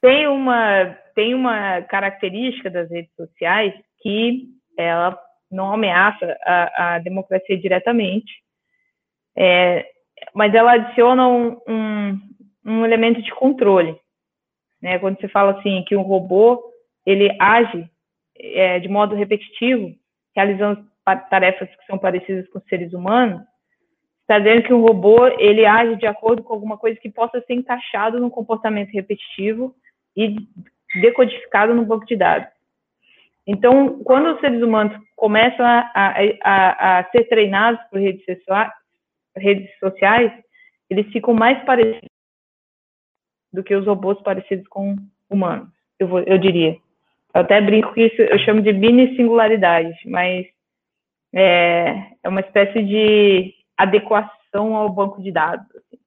Tem 0.02 0.28
uma, 0.28 0.86
tem 1.14 1.36
uma 1.36 1.82
característica 1.84 2.72
das 2.72 2.90
redes 2.90 3.14
sociais 3.16 3.74
que 4.02 4.50
ela 4.78 5.18
não 5.52 5.72
ameaça 5.74 6.36
a, 6.44 6.96
a 6.96 7.00
democracia 7.00 7.58
diretamente, 7.58 8.32
é, 9.38 9.86
mas 10.34 10.54
ela 10.54 10.74
adiciona 10.74 11.28
um, 11.28 11.62
um, 11.68 12.20
um, 12.66 12.86
elemento 12.86 13.22
de 13.22 13.32
controle. 13.32 13.96
Né? 14.82 14.98
Quando 14.98 15.20
você 15.20 15.28
fala 15.28 15.60
assim 15.60 15.84
que 15.88 15.96
um 15.96 16.02
robô 16.02 16.62
ele 17.06 17.36
age 17.40 17.88
é, 18.38 18.80
de 18.80 18.90
modo 18.90 19.16
repetitivo, 19.16 19.94
realizando 20.36 20.86
tarefas 21.30 21.70
que 21.70 21.86
são 21.86 21.98
parecidas 21.98 22.48
com 22.50 22.60
seres 22.62 22.94
humanos, 22.94 23.42
está 24.22 24.40
dizendo 24.40 24.64
que 24.64 24.74
um 24.74 24.82
robô 24.82 25.28
ele 25.28 25.66
age 25.66 25.98
de 25.98 26.08
acordo 26.08 26.44
com 26.44 26.54
alguma 26.54 26.78
coisa 26.78 27.00
que 27.00 27.10
possa 27.10 27.42
ser 27.42 27.54
encaixado 27.54 28.20
num 28.20 28.30
comportamento 28.30 28.92
repetitivo 28.92 29.76
e 30.16 30.36
decodificado 31.02 31.74
no 31.74 31.86
banco 31.86 32.06
de 32.06 32.16
dados. 32.16 32.48
Então, 33.46 34.02
quando 34.04 34.34
os 34.34 34.40
seres 34.40 34.62
humanos 34.62 34.98
começam 35.16 35.66
a, 35.66 35.92
a, 35.94 36.14
a, 36.42 37.00
a 37.00 37.12
ser 37.12 37.26
treinados 37.26 37.82
por 37.90 38.00
redes, 38.00 38.24
redes 39.36 39.78
sociais, 39.80 40.32
eles 40.90 41.12
ficam 41.12 41.34
mais 41.34 41.62
parecidos 41.66 42.10
do 43.52 43.64
que 43.64 43.76
os 43.76 43.86
robôs 43.86 44.20
parecidos 44.22 44.68
com 44.68 44.96
humanos, 45.30 45.70
eu, 46.00 46.08
vou, 46.08 46.20
eu 46.22 46.38
diria. 46.38 46.78
Eu 47.34 47.42
até 47.42 47.60
brinco 47.62 47.94
que 47.94 48.06
isso 48.06 48.22
eu 48.22 48.40
chamo 48.40 48.62
de 48.62 48.72
mini 48.74 49.16
singularidade, 49.16 49.98
mas 50.06 50.46
é, 51.34 52.12
é 52.24 52.30
uma 52.30 52.42
espécie 52.42 52.84
de 52.84 53.54
adequação 53.78 54.76
ao 54.76 54.90
banco 54.90 55.22
de 55.22 55.32
dados. 55.32 55.66
Assim. 55.76 56.00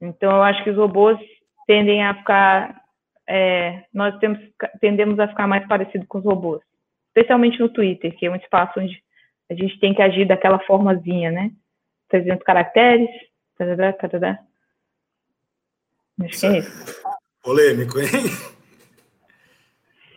Então, 0.00 0.30
eu 0.30 0.42
acho 0.42 0.62
que 0.62 0.70
os 0.70 0.76
robôs 0.76 1.18
tendem 1.66 2.04
a 2.04 2.14
ficar 2.14 2.86
é, 3.28 3.82
nós 3.92 4.16
temos, 4.18 4.38
tendemos 4.80 5.18
a 5.18 5.28
ficar 5.28 5.46
mais 5.46 5.66
parecido 5.66 6.06
com 6.06 6.18
os 6.18 6.24
robôs, 6.24 6.62
especialmente 7.08 7.58
no 7.58 7.68
Twitter, 7.68 8.16
que 8.16 8.26
é 8.26 8.30
um 8.30 8.36
espaço 8.36 8.78
onde 8.78 9.02
a 9.50 9.54
gente 9.54 9.78
tem 9.80 9.94
que 9.94 10.02
agir 10.02 10.26
daquela 10.26 10.58
formazinha, 10.60 11.30
né? 11.30 11.50
300 12.08 12.44
caracteres, 12.44 13.10
tadadá, 13.58 13.92
tadadá. 13.92 14.38
Acho 16.22 16.40
que 16.40 16.46
é 16.46 16.58
isso. 16.58 17.02
Polêmico, 17.42 17.98
hein? 17.98 18.06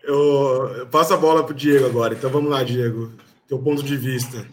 Eu, 0.10 0.88
passo 0.88 1.14
a 1.14 1.18
bola 1.18 1.44
para 1.44 1.54
o 1.54 1.56
Diego 1.56 1.86
agora. 1.86 2.16
Então 2.16 2.32
vamos 2.32 2.50
lá, 2.50 2.64
Diego. 2.64 3.12
Teu 3.48 3.60
ponto 3.60 3.84
de 3.84 3.96
vista. 3.96 4.44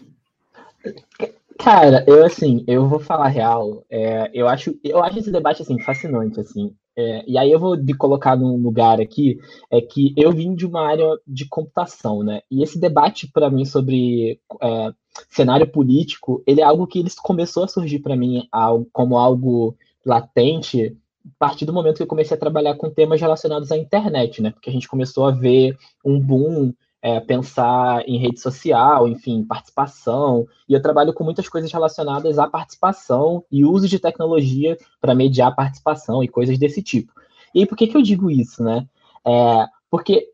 Cara, 1.57 2.03
eu 2.05 2.23
assim, 2.23 2.63
eu 2.67 2.87
vou 2.87 2.99
falar 2.99 3.29
real. 3.29 3.83
É, 3.89 4.29
eu 4.35 4.47
acho, 4.47 4.77
eu 4.83 5.03
acho 5.03 5.17
esse 5.17 5.31
debate 5.31 5.63
assim 5.63 5.79
fascinante, 5.79 6.39
assim. 6.39 6.75
É, 6.95 7.23
e 7.27 7.39
aí 7.39 7.51
eu 7.51 7.59
vou 7.59 7.75
me 7.75 7.95
colocar 7.95 8.35
num 8.35 8.55
lugar 8.57 9.01
aqui, 9.01 9.39
é 9.71 9.81
que 9.81 10.13
eu 10.15 10.31
vim 10.31 10.53
de 10.53 10.63
uma 10.63 10.87
área 10.87 11.07
de 11.25 11.47
computação, 11.47 12.21
né? 12.21 12.41
E 12.51 12.61
esse 12.61 12.79
debate 12.79 13.27
para 13.27 13.49
mim 13.49 13.65
sobre 13.65 14.39
é, 14.61 14.93
cenário 15.27 15.65
político, 15.65 16.43
ele 16.45 16.61
é 16.61 16.63
algo 16.63 16.85
que 16.85 16.99
ele 16.99 17.09
começou 17.23 17.63
a 17.63 17.67
surgir 17.67 17.97
para 17.97 18.15
mim 18.15 18.47
como 18.93 19.17
algo 19.17 19.75
latente 20.05 20.95
a 21.27 21.39
partir 21.39 21.65
do 21.65 21.73
momento 21.73 21.97
que 21.97 22.03
eu 22.03 22.07
comecei 22.07 22.35
a 22.35 22.39
trabalhar 22.39 22.75
com 22.75 22.89
temas 22.89 23.19
relacionados 23.19 23.71
à 23.71 23.77
internet, 23.77 24.41
né? 24.41 24.51
Porque 24.51 24.69
a 24.69 24.73
gente 24.73 24.87
começou 24.87 25.25
a 25.25 25.31
ver 25.31 25.77
um 26.03 26.19
boom 26.19 26.73
é, 27.01 27.19
pensar 27.19 28.07
em 28.07 28.17
rede 28.17 28.39
social, 28.39 29.07
enfim, 29.07 29.43
participação. 29.43 30.47
E 30.67 30.73
eu 30.73 30.81
trabalho 30.81 31.13
com 31.13 31.23
muitas 31.23 31.47
coisas 31.47 31.71
relacionadas 31.71 32.39
à 32.39 32.47
participação 32.47 33.43
e 33.51 33.63
uso 33.63 33.87
de 33.87 33.99
tecnologia 33.99 34.77
para 34.99 35.15
mediar 35.15 35.55
participação 35.55 36.23
e 36.23 36.27
coisas 36.27 36.57
desse 36.57 36.81
tipo. 36.81 37.13
E 37.53 37.59
aí, 37.59 37.65
por 37.65 37.77
que, 37.77 37.87
que 37.87 37.95
eu 37.95 38.01
digo 38.01 38.29
isso, 38.29 38.63
né? 38.63 38.87
É, 39.25 39.65
porque 39.89 40.29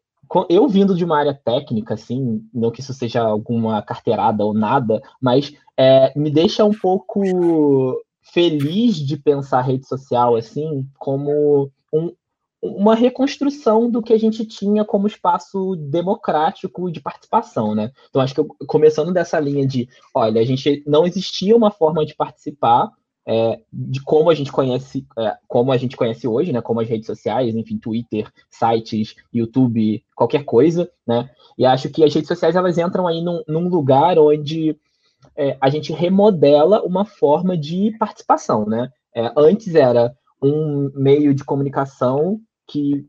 eu 0.49 0.67
vindo 0.67 0.95
de 0.95 1.05
uma 1.05 1.19
área 1.19 1.33
técnica, 1.33 1.93
assim, 1.93 2.43
não 2.53 2.71
que 2.71 2.81
isso 2.81 2.93
seja 2.93 3.21
alguma 3.21 3.81
carteirada 3.81 4.43
ou 4.43 4.53
nada, 4.53 5.01
mas 5.21 5.53
é, 5.77 6.17
me 6.17 6.31
deixa 6.31 6.65
um 6.65 6.73
pouco 6.73 7.21
feliz 8.23 8.95
de 8.95 9.17
pensar 9.17 9.59
a 9.59 9.63
rede 9.63 9.87
social 9.87 10.35
assim 10.35 10.87
como 10.97 11.71
um, 11.91 12.11
uma 12.63 12.95
reconstrução 12.95 13.89
do 13.89 14.01
que 14.01 14.13
a 14.13 14.17
gente 14.17 14.45
tinha 14.45 14.85
como 14.85 15.05
espaço 15.05 15.75
democrático 15.75 16.89
de 16.89 17.01
participação, 17.01 17.75
né? 17.75 17.91
Então 18.09 18.21
acho 18.21 18.33
que 18.33 18.39
eu, 18.39 18.47
começando 18.65 19.11
dessa 19.11 19.37
linha 19.39 19.67
de, 19.67 19.89
olha, 20.13 20.39
a 20.39 20.45
gente 20.45 20.81
não 20.87 21.05
existia 21.05 21.55
uma 21.55 21.69
forma 21.69 22.05
de 22.05 22.15
participar 22.15 22.89
é, 23.25 23.59
de 23.71 24.01
como 24.01 24.29
a 24.29 24.35
gente 24.35 24.51
conhece, 24.51 25.05
é, 25.17 25.35
como 25.47 25.71
a 25.71 25.77
gente 25.77 25.95
conhece 25.97 26.27
hoje, 26.27 26.53
né? 26.53 26.61
Como 26.61 26.79
as 26.79 26.87
redes 26.87 27.05
sociais, 27.05 27.53
enfim, 27.55 27.77
Twitter, 27.77 28.31
sites, 28.49 29.15
YouTube, 29.33 30.03
qualquer 30.15 30.43
coisa, 30.45 30.89
né? 31.05 31.29
E 31.57 31.65
acho 31.65 31.89
que 31.89 32.03
as 32.03 32.13
redes 32.13 32.27
sociais 32.27 32.55
elas 32.55 32.77
entram 32.77 33.07
aí 33.07 33.21
num, 33.21 33.41
num 33.47 33.67
lugar 33.67 34.17
onde 34.17 34.77
é, 35.35 35.57
a 35.59 35.69
gente 35.69 35.91
remodela 35.91 36.83
uma 36.83 37.05
forma 37.05 37.57
de 37.57 37.95
participação, 37.97 38.65
né? 38.65 38.89
É, 39.15 39.31
antes 39.37 39.75
era 39.75 40.13
um 40.41 40.91
meio 40.95 41.33
de 41.33 41.43
comunicação 41.43 42.39
que 42.67 43.05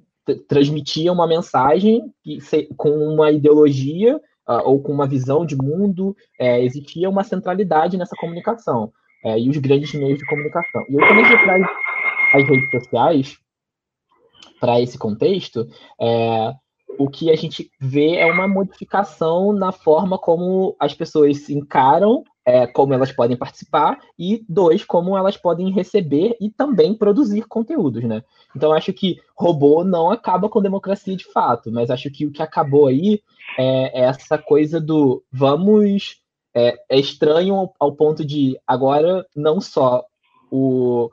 transmitia 0.49 1.13
uma 1.13 1.27
mensagem 1.27 2.03
que, 2.23 2.39
com 2.77 2.91
uma 2.91 3.31
ideologia 3.31 4.17
uh, 4.49 4.63
ou 4.65 4.83
com 4.83 4.93
uma 4.93 5.07
visão 5.07 5.45
de 5.45 5.57
mundo, 5.57 6.17
é, 6.39 6.65
existia 6.65 7.11
uma 7.11 7.25
centralidade 7.25 7.97
nessa 7.97 8.17
comunicação 8.17 8.93
é, 9.25 9.39
e 9.39 9.49
os 9.49 9.59
grandes 9.59 9.93
meios 9.95 10.19
de 10.19 10.27
comunicação. 10.27 10.85
E 10.89 10.95
eu 10.95 11.09
também 11.09 11.25
traz 11.25 11.67
as 12.35 12.49
redes 12.49 12.71
sociais 12.71 13.39
para 14.61 14.81
esse 14.81 14.97
contexto, 14.97 15.69
é, 16.01 16.53
o 16.99 17.09
que 17.09 17.31
a 17.31 17.37
gente 17.37 17.71
vê 17.81 18.17
é 18.17 18.27
uma 18.27 18.49
modificação 18.49 19.53
na 19.53 19.73
forma 19.73 20.19
como 20.19 20.77
as 20.79 20.95
pessoas 20.95 21.39
se 21.39 21.55
encaram, 21.55 22.23
é, 22.45 22.67
como 22.67 22.93
elas 22.93 23.11
podem 23.11 23.37
participar, 23.37 23.99
e 24.19 24.45
dois, 24.49 24.85
como 24.85 25.17
elas 25.17 25.37
podem 25.37 25.71
receber 25.71 26.37
e 26.41 26.51
também 26.51 26.95
produzir 26.95 27.43
conteúdos, 27.49 28.05
né? 28.05 28.23
Então 28.55 28.73
acho 28.73 28.93
que 28.93 29.19
robô 29.37 29.83
não 29.83 30.11
acaba 30.11 30.49
com 30.49 30.61
democracia 30.61 31.17
de 31.17 31.25
fato, 31.33 31.73
mas 31.73 31.91
acho 31.91 32.11
que 32.11 32.27
o 32.27 32.31
que 32.31 32.43
acabou 32.43 32.87
aí 32.87 33.23
é, 33.59 34.01
é 34.01 34.05
essa 34.05 34.39
coisa 34.39 34.81
do 34.81 35.23
vamos 35.33 36.23
é, 36.55 36.77
é 36.89 36.99
estranho 36.99 37.55
ao, 37.55 37.75
ao, 37.81 37.93
ponto 37.97 38.25
de 38.25 38.57
agora 38.67 39.27
não 39.35 39.61
só 39.61 40.05
o, 40.51 41.11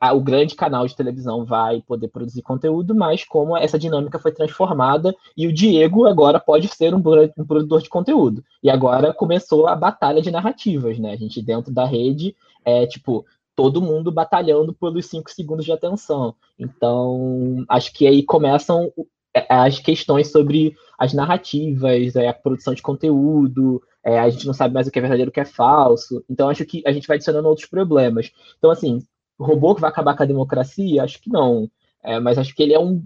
a, 0.00 0.12
o 0.12 0.20
grande 0.20 0.54
canal 0.54 0.86
de 0.86 0.94
televisão 0.94 1.44
vai 1.44 1.80
poder 1.82 2.08
produzir 2.08 2.42
conteúdo, 2.42 2.94
mas 2.94 3.24
como 3.24 3.56
essa 3.56 3.78
dinâmica 3.78 4.18
foi 4.18 4.32
transformada 4.32 5.14
e 5.36 5.46
o 5.46 5.52
Diego 5.52 6.06
agora 6.06 6.38
pode 6.38 6.68
ser 6.68 6.94
um, 6.94 6.98
um 6.98 7.46
produtor 7.46 7.80
de 7.80 7.88
conteúdo. 7.88 8.44
E 8.62 8.68
agora 8.68 9.14
começou 9.14 9.66
a 9.66 9.74
batalha 9.74 10.20
de 10.20 10.30
narrativas, 10.30 10.98
né? 10.98 11.12
A 11.12 11.16
gente 11.16 11.40
dentro 11.40 11.72
da 11.72 11.84
rede 11.84 12.36
é 12.64 12.86
tipo 12.86 13.24
todo 13.56 13.82
mundo 13.82 14.12
batalhando 14.12 14.72
pelos 14.72 15.06
cinco 15.06 15.30
segundos 15.30 15.64
de 15.64 15.72
atenção. 15.72 16.34
Então, 16.58 17.64
acho 17.68 17.92
que 17.92 18.06
aí 18.06 18.22
começam 18.22 18.92
é, 19.34 19.46
as 19.48 19.78
questões 19.80 20.30
sobre 20.30 20.76
as 20.98 21.12
narrativas, 21.12 22.14
é, 22.14 22.28
a 22.28 22.34
produção 22.34 22.74
de 22.74 22.82
conteúdo, 22.82 23.82
é, 24.04 24.18
a 24.18 24.30
gente 24.30 24.46
não 24.46 24.54
sabe 24.54 24.74
mais 24.74 24.86
o 24.86 24.90
que 24.90 24.98
é 24.98 25.02
verdadeiro 25.02 25.28
e 25.28 25.32
o 25.32 25.32
que 25.32 25.40
é 25.40 25.44
falso. 25.44 26.24
Então, 26.30 26.48
acho 26.48 26.64
que 26.64 26.82
a 26.86 26.92
gente 26.92 27.08
vai 27.08 27.16
adicionando 27.16 27.48
outros 27.48 27.68
problemas. 27.68 28.30
Então, 28.58 28.70
assim, 28.70 29.02
robô 29.44 29.74
que 29.74 29.80
vai 29.80 29.90
acabar 29.90 30.16
com 30.16 30.22
a 30.22 30.26
democracia? 30.26 31.02
Acho 31.02 31.20
que 31.20 31.30
não. 31.30 31.70
É, 32.02 32.18
mas 32.20 32.38
acho 32.38 32.54
que 32.54 32.62
ele 32.62 32.74
é 32.74 32.78
um, 32.80 33.04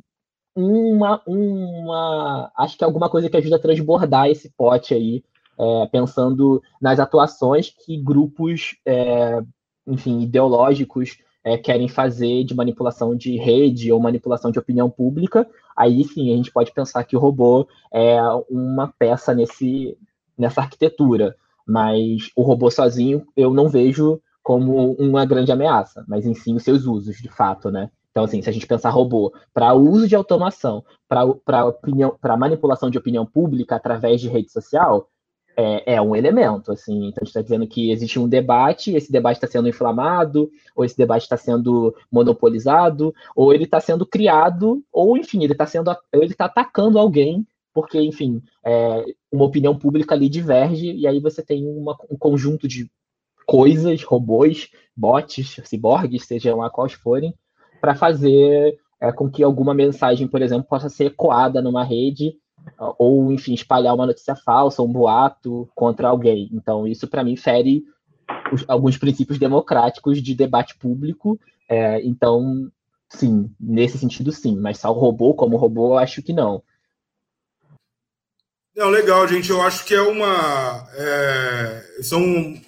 uma, 0.55 1.23
uma. 1.27 2.53
Acho 2.57 2.77
que 2.77 2.85
é 2.85 2.87
alguma 2.87 3.09
coisa 3.09 3.28
que 3.28 3.37
ajuda 3.37 3.56
a 3.56 3.61
transbordar 3.61 4.28
esse 4.28 4.50
pote 4.50 4.95
aí, 4.95 5.25
é, 5.59 5.87
pensando 5.87 6.63
nas 6.80 6.99
atuações 6.99 7.71
que 7.71 7.97
grupos, 7.97 8.76
é, 8.87 9.43
enfim, 9.87 10.21
ideológicos 10.21 11.19
é, 11.45 11.56
querem 11.59 11.89
fazer 11.89 12.45
de 12.45 12.54
manipulação 12.54 13.17
de 13.17 13.37
rede 13.37 13.91
ou 13.91 14.00
manipulação 14.00 14.50
de 14.50 14.59
opinião 14.59 14.89
pública. 14.89 15.49
Aí 15.76 16.04
sim 16.04 16.33
a 16.33 16.37
gente 16.37 16.52
pode 16.52 16.73
pensar 16.73 17.04
que 17.04 17.17
o 17.17 17.21
robô 17.21 17.67
é 17.93 18.21
uma 18.49 18.93
peça 18.99 19.35
nesse, 19.35 19.97
nessa 20.37 20.61
arquitetura. 20.61 21.37
Mas 21.67 22.30
o 22.37 22.43
robô 22.43 22.71
sozinho 22.71 23.25
eu 23.37 23.52
não 23.54 23.69
vejo 23.69 24.21
como 24.43 24.93
uma 24.95 25.25
grande 25.25 25.52
ameaça, 25.52 26.05
mas 26.09 26.26
em 26.26 26.35
sim 26.35 26.55
os 26.55 26.63
seus 26.63 26.85
usos, 26.85 27.17
de 27.17 27.28
fato, 27.28 27.71
né? 27.71 27.91
Então, 28.11 28.25
assim, 28.25 28.43
se 28.43 28.50
a 28.50 28.52
gente 28.52 28.67
pensar 28.67 28.91
robô 28.91 29.33
para 29.55 29.73
uso 29.73 30.07
de 30.07 30.15
automação, 30.15 30.85
para 31.09 32.37
manipulação 32.37 32.91
de 32.91 32.99
opinião 32.99 33.25
pública 33.25 33.76
através 33.76 34.21
de 34.21 34.28
rede 34.28 34.52
social, 34.52 35.09
é, 35.57 35.95
é 35.95 36.02
um 36.02 36.15
elemento, 36.15 36.73
assim. 36.73 37.09
Então, 37.09 37.23
a 37.23 37.25
gente 37.25 37.28
está 37.28 37.43
dizendo 37.43 37.67
que 37.67 37.91
existe 37.91 38.19
um 38.19 38.28
debate, 38.28 38.95
esse 38.95 39.11
debate 39.11 39.37
está 39.37 39.47
sendo 39.47 39.69
inflamado, 39.69 40.50
ou 40.76 40.85
esse 40.85 40.97
debate 40.97 41.23
está 41.23 41.37
sendo 41.37 41.95
monopolizado, 42.11 43.15
ou 43.35 43.52
ele 43.52 43.65
está 43.65 43.81
sendo 43.81 44.05
criado, 44.07 44.83
ou, 44.93 45.17
enfim, 45.17 45.43
ele 45.43 45.52
está 45.52 45.67
sendo, 45.67 45.95
ele 46.13 46.26
está 46.26 46.47
atacando 46.47 46.99
alguém, 46.99 47.47
porque, 47.73 47.99
enfim, 47.99 48.43
é, 48.65 49.05
uma 49.31 49.45
opinião 49.47 49.76
pública 49.76 50.15
ali 50.15 50.28
diverge, 50.28 50.93
e 50.93 51.07
aí 51.07 51.19
você 51.19 51.43
tem 51.43 51.67
uma, 51.67 51.97
um 52.11 52.17
conjunto 52.19 52.69
de 52.69 52.91
coisas, 53.47 54.02
robôs, 54.02 54.69
bots, 54.97 55.61
ciborgues, 55.65 56.26
sejam 56.26 56.59
lá 56.59 56.71
quais 56.71 56.93
forem, 56.93 57.35
para 57.81 57.95
fazer 57.95 58.78
é, 59.00 59.11
com 59.11 59.31
que 59.31 59.43
alguma 59.43 59.75
mensagem, 59.75 60.28
por 60.28 60.43
exemplo, 60.43 60.69
possa 60.69 60.89
ser 60.89 61.07
ecoada 61.07 61.61
numa 61.61 61.85
rede 61.85 62.35
ou, 62.99 63.33
enfim, 63.33 63.55
espalhar 63.55 63.95
uma 63.95 64.07
notícia 64.07 64.37
falsa, 64.37 64.83
um 64.83 64.93
boato 64.93 65.69
contra 65.75 66.09
alguém. 66.09 66.49
Então, 66.52 66.87
isso 66.87 67.09
para 67.09 67.25
mim 67.25 67.37
fere 67.37 67.83
os, 68.52 68.65
alguns 68.69 68.97
princípios 68.97 69.39
democráticos 69.39 70.23
de 70.23 70.35
debate 70.35 70.76
público. 70.78 71.39
É, 71.69 72.05
então, 72.05 72.71
sim, 73.09 73.50
nesse 73.59 73.99
sentido, 73.99 74.33
sim. 74.33 74.57
Mas 74.57 74.78
só 74.78 74.91
o 74.91 74.99
robô 74.99 75.35
como 75.35 75.57
robô, 75.57 75.95
eu 75.95 75.99
acho 75.99 76.23
que 76.23 76.33
não. 76.33 76.63
Não, 78.75 78.89
legal, 78.89 79.26
gente. 79.28 79.50
Eu 79.50 79.61
acho 79.61 79.85
que 79.85 79.95
é 79.95 80.00
uma. 80.00 80.89
É, 80.95 81.85
são 82.02 82.21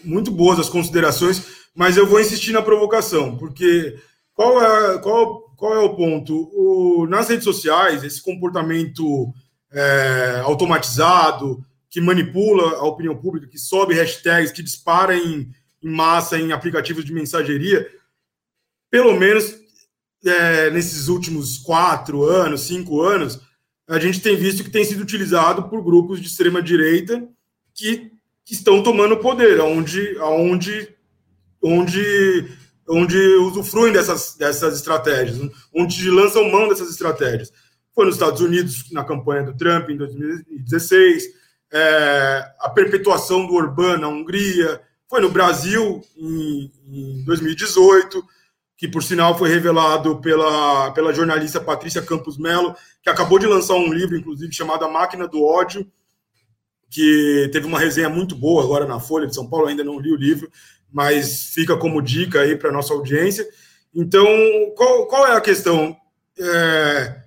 muito 0.04 0.30
boas 0.30 0.58
as 0.58 0.68
considerações, 0.68 1.42
mas 1.74 1.96
eu 1.96 2.06
vou 2.06 2.20
insistir 2.20 2.52
na 2.52 2.62
provocação, 2.62 3.36
porque 3.38 3.98
qual 4.34 4.62
é, 4.62 4.98
qual, 4.98 5.40
qual 5.56 5.74
é 5.74 5.78
o 5.78 5.96
ponto? 5.96 6.50
O, 6.52 7.06
nas 7.06 7.28
redes 7.28 7.44
sociais, 7.44 8.04
esse 8.04 8.22
comportamento 8.22 9.32
é, 9.72 10.42
automatizado, 10.44 11.64
que 11.88 12.00
manipula 12.00 12.76
a 12.76 12.84
opinião 12.84 13.16
pública, 13.16 13.46
que 13.46 13.58
sobe 13.58 13.94
hashtags, 13.94 14.52
que 14.52 14.62
dispara 14.62 15.16
em, 15.16 15.50
em 15.82 15.90
massa 15.90 16.38
em 16.38 16.52
aplicativos 16.52 17.04
de 17.04 17.14
mensageria, 17.14 17.88
pelo 18.90 19.14
menos 19.18 19.54
é, 20.24 20.70
nesses 20.70 21.08
últimos 21.08 21.58
quatro 21.58 22.24
anos, 22.24 22.62
cinco 22.62 23.00
anos, 23.00 23.40
a 23.88 23.98
gente 23.98 24.20
tem 24.20 24.36
visto 24.36 24.64
que 24.64 24.70
tem 24.70 24.84
sido 24.84 25.02
utilizado 25.02 25.68
por 25.68 25.82
grupos 25.82 26.20
de 26.20 26.26
extrema 26.26 26.62
direita 26.62 27.26
que, 27.74 28.10
que 28.44 28.54
estão 28.54 28.82
tomando 28.82 29.18
poder, 29.18 29.60
onde, 29.60 30.16
onde, 30.18 30.88
onde, 31.62 32.48
onde 32.88 33.18
usufruem 33.36 33.92
dessas, 33.92 34.36
dessas 34.36 34.76
estratégias, 34.76 35.38
onde 35.74 36.10
lançam 36.10 36.50
mão 36.50 36.68
dessas 36.68 36.90
estratégias. 36.90 37.52
Foi 37.94 38.06
nos 38.06 38.14
Estados 38.14 38.40
Unidos, 38.40 38.90
na 38.90 39.04
campanha 39.04 39.44
do 39.44 39.56
Trump, 39.56 39.90
em 39.90 39.96
2016, 39.96 41.24
é, 41.72 42.44
a 42.60 42.70
perpetuação 42.70 43.46
do 43.46 43.54
Orbán 43.54 43.98
na 43.98 44.08
Hungria, 44.08 44.80
foi 45.08 45.20
no 45.20 45.30
Brasil, 45.30 46.02
em, 46.16 46.72
em 46.86 47.24
2018 47.24 48.24
que 48.84 48.88
por 48.88 49.02
sinal 49.02 49.38
foi 49.38 49.48
revelado 49.48 50.20
pela, 50.20 50.90
pela 50.90 51.10
jornalista 51.10 51.58
Patrícia 51.58 52.02
Campos 52.02 52.36
Melo, 52.36 52.76
que 53.02 53.08
acabou 53.08 53.38
de 53.38 53.46
lançar 53.46 53.72
um 53.76 53.90
livro, 53.90 54.14
inclusive, 54.14 54.52
chamado 54.52 54.84
A 54.84 54.88
Máquina 54.90 55.26
do 55.26 55.42
Ódio, 55.42 55.90
que 56.90 57.48
teve 57.50 57.66
uma 57.66 57.78
resenha 57.78 58.10
muito 58.10 58.36
boa 58.36 58.62
agora 58.62 58.84
na 58.84 59.00
Folha 59.00 59.26
de 59.26 59.34
São 59.34 59.48
Paulo, 59.48 59.68
ainda 59.68 59.82
não 59.82 59.98
li 59.98 60.12
o 60.12 60.16
livro, 60.16 60.50
mas 60.92 61.46
fica 61.54 61.78
como 61.78 62.02
dica 62.02 62.42
aí 62.42 62.56
para 62.56 62.70
nossa 62.70 62.92
audiência. 62.92 63.48
Então, 63.94 64.26
qual, 64.76 65.06
qual 65.06 65.26
é 65.28 65.34
a 65.34 65.40
questão? 65.40 65.96
É, 66.38 67.22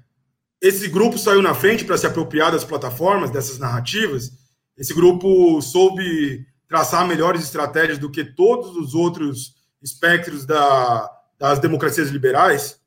esse 0.61 0.87
grupo 0.87 1.17
saiu 1.17 1.41
na 1.41 1.55
frente 1.55 1.83
para 1.83 1.97
se 1.97 2.05
apropriar 2.05 2.51
das 2.51 2.63
plataformas, 2.63 3.31
dessas 3.31 3.57
narrativas. 3.57 4.31
Esse 4.77 4.93
grupo 4.93 5.59
soube 5.63 6.45
traçar 6.67 7.07
melhores 7.07 7.41
estratégias 7.41 7.97
do 7.97 8.11
que 8.11 8.23
todos 8.23 8.75
os 8.75 8.93
outros 8.93 9.55
espectros 9.81 10.45
da, 10.45 11.16
das 11.39 11.59
democracias 11.59 12.09
liberais? 12.09 12.81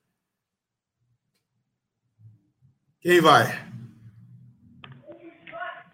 Quem 3.01 3.21
vai? 3.21 3.47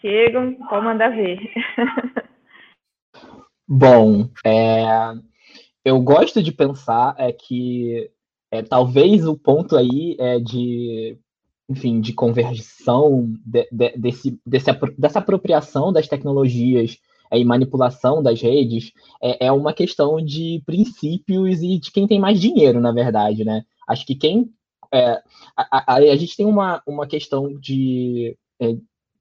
Diego, 0.01 0.57
pode 0.69 0.85
mandar 0.85 1.11
ver. 1.11 1.39
Bom, 3.69 4.31
é, 4.45 4.85
eu 5.85 6.01
gosto 6.01 6.43
de 6.43 6.53
pensar 6.53 7.15
é 7.19 7.33
que 7.33 8.11
é, 8.51 8.63
talvez 8.63 9.27
o 9.27 9.37
ponto 9.37 9.77
aí 9.77 10.17
é 10.19 10.39
de, 10.39 11.19
enfim, 11.69 12.01
de 12.01 12.13
conversão 12.13 13.35
de, 13.45 13.69
de, 13.71 13.97
desse, 13.97 14.41
desse, 14.47 14.71
dessa 14.97 15.19
apropriação 15.19 15.93
das 15.93 16.07
tecnologias 16.07 16.99
e 17.33 17.45
manipulação 17.45 18.23
das 18.23 18.41
redes, 18.41 18.93
é, 19.23 19.47
é 19.47 19.53
uma 19.53 19.73
questão 19.73 20.23
de 20.25 20.63
princípios 20.67 21.63
e 21.63 21.79
de 21.79 21.91
quem 21.91 22.07
tem 22.07 22.19
mais 22.21 22.41
dinheiro, 22.41 22.81
na 22.81 22.93
verdade, 22.93 23.45
né? 23.45 23.65
Acho 23.89 24.07
que 24.07 24.15
quem. 24.15 24.51
É, 24.93 25.21
a, 25.57 25.95
a, 25.95 25.95
a, 25.97 26.17
gente 26.17 26.37
tem 26.37 26.47
uma, 26.47 26.83
uma 26.87 27.07
questão 27.07 27.59
de 27.59 28.37
é, 28.61 28.77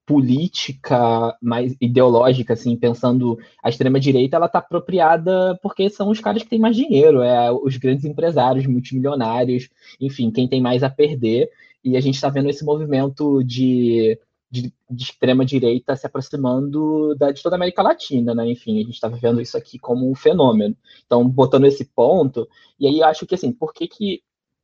política 0.06 1.36
mais 1.42 1.76
ideológica, 1.82 2.54
assim, 2.54 2.76
pensando 2.78 3.38
a 3.64 3.70
extrema-direita, 3.70 4.36
ela 4.38 4.46
está 4.46 4.60
apropriada 4.60 5.58
porque 5.62 5.90
são 5.90 6.10
os 6.10 6.20
caras 6.20 6.44
que 6.44 6.50
têm 6.50 6.60
mais 6.60 6.76
dinheiro, 6.76 7.22
é 7.22 7.52
os 7.52 7.78
grandes 7.78 8.06
empresários, 8.06 8.68
multimilionários, 8.68 9.68
enfim, 10.00 10.30
quem 10.30 10.48
tem 10.48 10.62
mais 10.62 10.84
a 10.84 10.90
perder. 10.90 11.50
E 11.84 11.98
a 11.98 12.02
gente 12.02 12.16
está 12.16 12.30
vendo 12.30 12.50
esse 12.50 12.64
movimento 12.64 13.44
de, 13.44 14.20
de, 14.50 14.74
de 14.90 15.04
extrema-direita 15.04 15.96
se 15.96 16.06
aproximando 16.08 17.16
da, 17.16 17.32
de 17.32 17.42
toda 17.42 17.56
a 17.56 17.58
América 17.58 17.82
Latina, 17.82 18.34
né? 18.34 18.50
Enfim, 18.50 18.80
a 18.80 18.84
gente 18.84 18.94
está 18.94 19.08
vivendo 19.08 19.42
isso 19.42 19.58
aqui 19.58 19.78
como 19.80 20.10
um 20.10 20.16
fenômeno. 20.16 20.76
Então, 21.06 21.28
botando 21.28 21.66
esse 21.66 21.86
ponto, 21.86 22.48
e 22.80 22.88
aí 22.88 23.00
eu 23.00 23.06
acho 23.06 23.26
que, 23.26 23.36
assim, 23.36 23.52
por 23.52 23.74
que, 23.74 23.88
que 23.88 24.24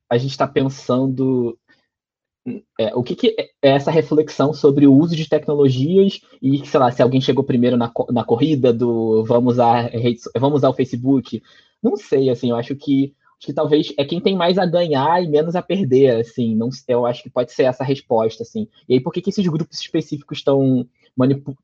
a 0.10 0.18
gente 0.18 0.32
está 0.32 0.48
pensando 0.48 1.58
é, 2.80 2.96
o 2.96 3.04
que, 3.04 3.16
que, 3.16 3.36
é 3.38 3.52
essa 3.62 3.92
reflexão 3.92 4.54
sobre 4.54 4.88
o 4.88 4.94
uso 4.94 5.16
de 5.16 5.30
tecnologias 5.30 6.20
e, 6.42 6.66
sei 6.66 6.80
lá, 6.80 6.92
se 6.92 7.02
alguém 7.02 7.22
chegou 7.22 7.44
primeiro 7.44 7.78
na, 7.78 7.92
na 8.10 8.24
corrida 8.24 8.74
do 8.74 9.24
vamos 9.26 9.54
usar, 9.54 9.92
vamos 10.36 10.58
usar 10.58 10.70
o 10.70 10.74
Facebook? 10.74 11.42
Não 11.82 11.96
sei, 11.96 12.30
assim, 12.30 12.50
eu 12.50 12.56
acho 12.56 12.76
que, 12.76 13.14
que 13.42 13.52
talvez 13.52 13.92
é 13.98 14.06
quem 14.06 14.22
tem 14.22 14.38
mais 14.38 14.60
a 14.60 14.68
ganhar 14.68 15.22
e 15.22 15.28
menos 15.28 15.56
a 15.56 15.64
perder, 15.64 16.18
assim, 16.18 16.56
não, 16.56 16.70
eu 16.88 17.08
acho 17.08 17.24
que 17.24 17.30
pode 17.30 17.52
ser 17.52 17.64
essa 17.64 17.84
resposta, 17.84 18.44
assim. 18.44 18.68
E 18.88 18.94
aí, 18.94 19.00
por 19.00 19.12
que, 19.12 19.20
que 19.20 19.32
esses 19.32 19.46
grupos 19.48 19.80
específicos 19.80 20.38
estão 20.38 20.88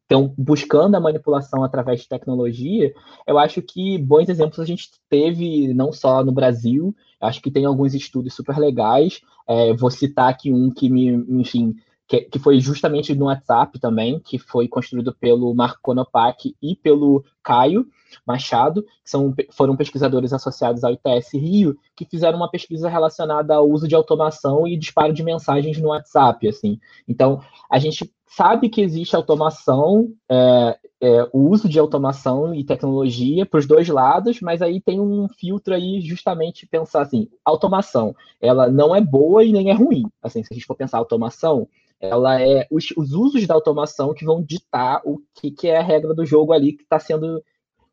estão 0.01 0.33
buscando 0.37 0.95
a 0.95 0.99
manipulação 0.99 1.63
através 1.63 2.01
de 2.01 2.09
tecnologia, 2.09 2.93
eu 3.25 3.39
acho 3.39 3.61
que 3.61 3.97
bons 3.97 4.27
exemplos 4.27 4.59
a 4.59 4.65
gente 4.65 4.89
teve 5.09 5.73
não 5.73 5.93
só 5.93 6.21
no 6.21 6.33
Brasil, 6.33 6.93
acho 7.21 7.41
que 7.41 7.49
tem 7.49 7.63
alguns 7.63 7.93
estudos 7.93 8.33
super 8.33 8.57
legais. 8.57 9.21
É, 9.47 9.73
vou 9.73 9.89
citar 9.89 10.29
aqui 10.29 10.51
um 10.51 10.69
que 10.69 10.89
me, 10.89 11.11
enfim, 11.29 11.77
que, 12.05 12.21
que, 12.21 12.39
foi 12.39 12.59
justamente 12.59 13.15
no 13.15 13.25
WhatsApp 13.25 13.79
também, 13.79 14.19
que 14.19 14.37
foi 14.37 14.67
construído 14.67 15.15
pelo 15.15 15.53
Marco 15.55 15.79
Konopak 15.81 16.53
e 16.61 16.75
pelo 16.75 17.23
Caio 17.41 17.87
Machado, 18.25 18.83
que 18.83 19.09
são, 19.09 19.33
foram 19.51 19.75
pesquisadores 19.75 20.33
associados 20.33 20.83
ao 20.83 20.93
ITS 20.93 21.33
Rio, 21.33 21.77
que 21.95 22.05
fizeram 22.05 22.37
uma 22.37 22.49
pesquisa 22.49 22.89
relacionada 22.89 23.55
ao 23.55 23.69
uso 23.69 23.87
de 23.87 23.95
automação 23.95 24.67
e 24.67 24.77
disparo 24.77 25.13
de 25.13 25.23
mensagens 25.23 25.77
no 25.79 25.89
WhatsApp, 25.89 26.47
assim. 26.47 26.79
Então, 27.07 27.41
a 27.69 27.79
gente 27.79 28.11
sabe 28.27 28.69
que 28.69 28.81
existe 28.81 29.15
automação, 29.15 30.09
é, 30.29 30.77
é, 31.01 31.29
o 31.33 31.49
uso 31.49 31.67
de 31.67 31.79
automação 31.79 32.53
e 32.53 32.63
tecnologia 32.63 33.45
para 33.45 33.59
os 33.59 33.65
dois 33.65 33.87
lados, 33.87 34.41
mas 34.41 34.61
aí 34.61 34.81
tem 34.81 34.99
um 34.99 35.27
filtro 35.27 35.73
aí 35.73 36.01
justamente 36.01 36.67
pensar 36.67 37.01
assim, 37.01 37.29
automação, 37.43 38.15
ela 38.39 38.69
não 38.69 38.95
é 38.95 39.01
boa 39.01 39.43
e 39.43 39.51
nem 39.51 39.69
é 39.69 39.73
ruim. 39.73 40.03
Assim, 40.21 40.43
se 40.43 40.53
a 40.53 40.55
gente 40.55 40.65
for 40.65 40.75
pensar 40.75 40.97
automação, 40.97 41.67
ela 41.99 42.39
é 42.41 42.67
os, 42.69 42.91
os 42.95 43.13
usos 43.13 43.47
da 43.47 43.53
automação 43.53 44.13
que 44.13 44.25
vão 44.25 44.43
ditar 44.43 45.01
o 45.03 45.19
que, 45.33 45.49
que 45.49 45.67
é 45.67 45.77
a 45.77 45.83
regra 45.83 46.13
do 46.13 46.25
jogo 46.25 46.53
ali 46.53 46.73
que 46.73 46.83
está 46.83 46.99
sendo 46.99 47.41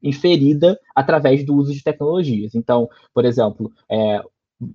inferida 0.04 0.78
através 0.94 1.44
do 1.44 1.54
uso 1.54 1.72
de 1.72 1.82
tecnologias. 1.82 2.54
Então, 2.54 2.88
por 3.12 3.24
exemplo, 3.24 3.72
é, 3.90 4.22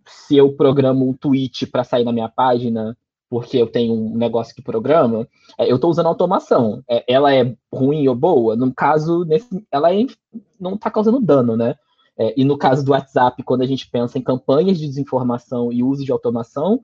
se 0.06 0.36
eu 0.36 0.54
programo 0.54 1.08
um 1.08 1.13
tweet 1.13 1.68
para 1.68 1.84
sair 1.84 2.04
na 2.04 2.12
minha 2.12 2.28
página 2.28 2.98
porque 3.30 3.58
eu 3.58 3.68
tenho 3.68 3.94
um 3.94 4.18
negócio 4.18 4.56
que 4.56 4.62
programa, 4.62 5.28
é, 5.58 5.72
eu 5.72 5.76
estou 5.76 5.92
usando 5.92 6.08
automação. 6.08 6.84
É, 6.89 7.04
ela 7.08 7.34
é 7.34 7.56
ruim 7.72 8.08
ou 8.08 8.15
boa? 8.15 8.56
No 8.56 8.74
caso, 8.74 9.24
nesse, 9.24 9.48
ela 9.72 9.94
é, 9.94 10.08
não 10.60 10.74
está 10.74 10.89
causando 10.89 11.22
dano, 11.22 11.56
né? 11.56 11.76
É, 12.18 12.34
e 12.36 12.44
no 12.44 12.58
caso 12.58 12.84
do 12.84 12.92
WhatsApp, 12.92 13.42
quando 13.44 13.62
a 13.62 13.68
gente 13.68 13.89
pensa 13.89 14.18
em 14.18 14.22
campanhas 14.22 14.80
de 14.80 14.88
desinformação 14.88 15.72
e 15.72 15.84
uso 15.84 16.04
de 16.04 16.12
automação, 16.12 16.84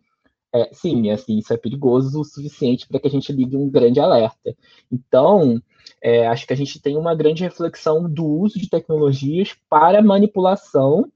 é, 0.53 0.69
sim, 0.71 1.09
assim, 1.09 1.37
isso 1.39 1.51
é 1.51 1.57
perigoso 1.57 2.21
o 2.21 2.23
suficiente 2.23 2.87
para 2.87 2.99
que 2.99 3.07
a 3.07 3.11
gente 3.11 3.33
ligue 3.33 3.57
um 3.57 3.69
grande 3.69 3.99
alerta. 3.99 4.55
Então, 4.89 5.61
é, 6.01 6.27
acho 6.27 6.45
que 6.45 6.53
a 6.53 6.57
gente 6.57 6.79
tem 6.81 6.97
uma 6.97 7.15
grande 7.15 7.43
reflexão 7.43 8.09
do 8.09 8.25
uso 8.25 8.59
de 8.59 8.69
tecnologias 8.69 9.55
para 9.69 10.01
manipulação 10.01 11.11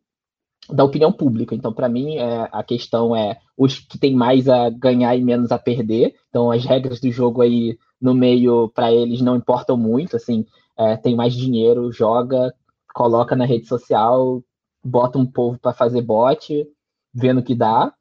da 0.69 0.83
opinião 0.83 1.11
pública. 1.11 1.55
Então, 1.55 1.73
para 1.73 1.89
mim, 1.89 2.17
é, 2.17 2.47
a 2.51 2.63
questão 2.63 3.15
é 3.15 3.39
os 3.57 3.79
que 3.79 3.97
têm 3.97 4.15
mais 4.15 4.47
a 4.47 4.69
ganhar 4.69 5.15
e 5.15 5.21
menos 5.21 5.51
a 5.51 5.57
perder. 5.57 6.15
Então, 6.29 6.51
as 6.51 6.63
regras 6.63 6.99
do 6.99 7.11
jogo 7.11 7.41
aí 7.41 7.77
no 7.99 8.13
meio, 8.13 8.69
para 8.69 8.91
eles, 8.91 9.21
não 9.21 9.35
importam 9.35 9.75
muito. 9.75 10.15
Assim, 10.15 10.45
é, 10.77 10.95
tem 10.95 11.15
mais 11.15 11.33
dinheiro, 11.33 11.91
joga, 11.91 12.53
coloca 12.93 13.35
na 13.35 13.45
rede 13.45 13.65
social, 13.65 14.43
bota 14.83 15.17
um 15.17 15.25
povo 15.25 15.59
para 15.59 15.73
fazer 15.73 16.01
bot, 16.01 16.67
vendo 17.13 17.43
que 17.43 17.55
dá. 17.55 17.93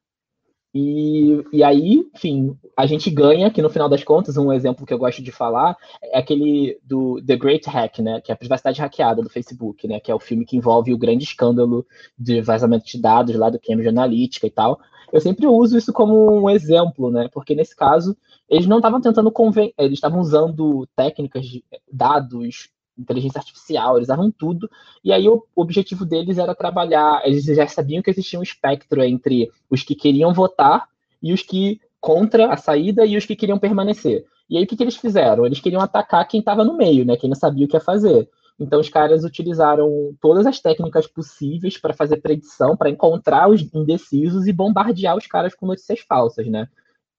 E, 0.80 1.44
e 1.52 1.64
aí, 1.64 2.08
enfim, 2.14 2.56
a 2.76 2.86
gente 2.86 3.10
ganha, 3.10 3.50
que 3.50 3.60
no 3.60 3.68
final 3.68 3.88
das 3.88 4.04
contas, 4.04 4.36
um 4.36 4.52
exemplo 4.52 4.86
que 4.86 4.94
eu 4.94 4.98
gosto 4.98 5.20
de 5.20 5.32
falar 5.32 5.76
é 6.00 6.20
aquele 6.20 6.78
do 6.84 7.20
The 7.20 7.34
Great 7.34 7.68
Hack, 7.68 7.98
né, 7.98 8.20
que 8.20 8.30
é 8.30 8.34
a 8.34 8.38
privacidade 8.38 8.80
hackeada 8.80 9.20
do 9.20 9.28
Facebook, 9.28 9.88
né, 9.88 9.98
que 9.98 10.08
é 10.08 10.14
o 10.14 10.20
filme 10.20 10.44
que 10.44 10.56
envolve 10.56 10.94
o 10.94 10.98
grande 10.98 11.24
escândalo 11.24 11.84
de 12.16 12.40
vazamento 12.42 12.86
de 12.86 12.96
dados 12.96 13.34
lá 13.34 13.50
do 13.50 13.58
Cambridge 13.58 13.88
Analytica 13.88 14.46
e 14.46 14.50
tal. 14.50 14.78
Eu 15.12 15.20
sempre 15.20 15.48
uso 15.48 15.76
isso 15.76 15.92
como 15.92 16.42
um 16.42 16.48
exemplo, 16.48 17.10
né, 17.10 17.28
porque 17.32 17.56
nesse 17.56 17.74
caso 17.74 18.16
eles 18.48 18.68
não 18.68 18.76
estavam 18.76 19.00
tentando 19.00 19.32
convencer, 19.32 19.74
eles 19.76 19.94
estavam 19.94 20.20
usando 20.20 20.86
técnicas 20.94 21.44
de 21.44 21.64
dados 21.92 22.70
inteligência 22.98 23.38
artificial, 23.38 23.96
eles 23.96 24.08
usavam 24.08 24.30
tudo. 24.30 24.68
E 25.04 25.12
aí 25.12 25.28
o, 25.28 25.44
objetivo 25.54 26.04
deles 26.04 26.38
era 26.38 26.54
trabalhar, 26.54 27.22
eles 27.24 27.44
já 27.44 27.66
sabiam 27.66 28.02
que 28.02 28.10
existia 28.10 28.38
um 28.38 28.42
espectro 28.42 29.02
entre 29.02 29.50
os 29.70 29.82
que 29.82 29.94
queriam 29.94 30.32
votar 30.32 30.88
e 31.22 31.32
os 31.32 31.42
que 31.42 31.80
contra 32.00 32.52
a 32.52 32.56
saída 32.56 33.04
e 33.04 33.16
os 33.16 33.26
que 33.26 33.36
queriam 33.36 33.58
permanecer. 33.58 34.24
E 34.48 34.56
aí 34.56 34.64
o 34.64 34.66
que, 34.66 34.76
que 34.76 34.82
eles 34.82 34.96
fizeram? 34.96 35.44
Eles 35.44 35.60
queriam 35.60 35.82
atacar 35.82 36.26
quem 36.26 36.40
estava 36.40 36.64
no 36.64 36.76
meio, 36.76 37.04
né? 37.04 37.16
Quem 37.16 37.28
não 37.28 37.36
sabia 37.36 37.66
o 37.66 37.68
que 37.68 37.76
ia 37.76 37.80
fazer. 37.80 38.28
Então 38.58 38.80
os 38.80 38.88
caras 38.88 39.24
utilizaram 39.24 40.16
todas 40.20 40.46
as 40.46 40.58
técnicas 40.58 41.06
possíveis 41.06 41.78
para 41.78 41.94
fazer 41.94 42.16
predição, 42.16 42.76
para 42.76 42.90
encontrar 42.90 43.48
os 43.48 43.62
indecisos 43.72 44.46
e 44.46 44.52
bombardear 44.52 45.16
os 45.16 45.26
caras 45.26 45.54
com 45.54 45.66
notícias 45.66 46.00
falsas, 46.00 46.46
né? 46.48 46.68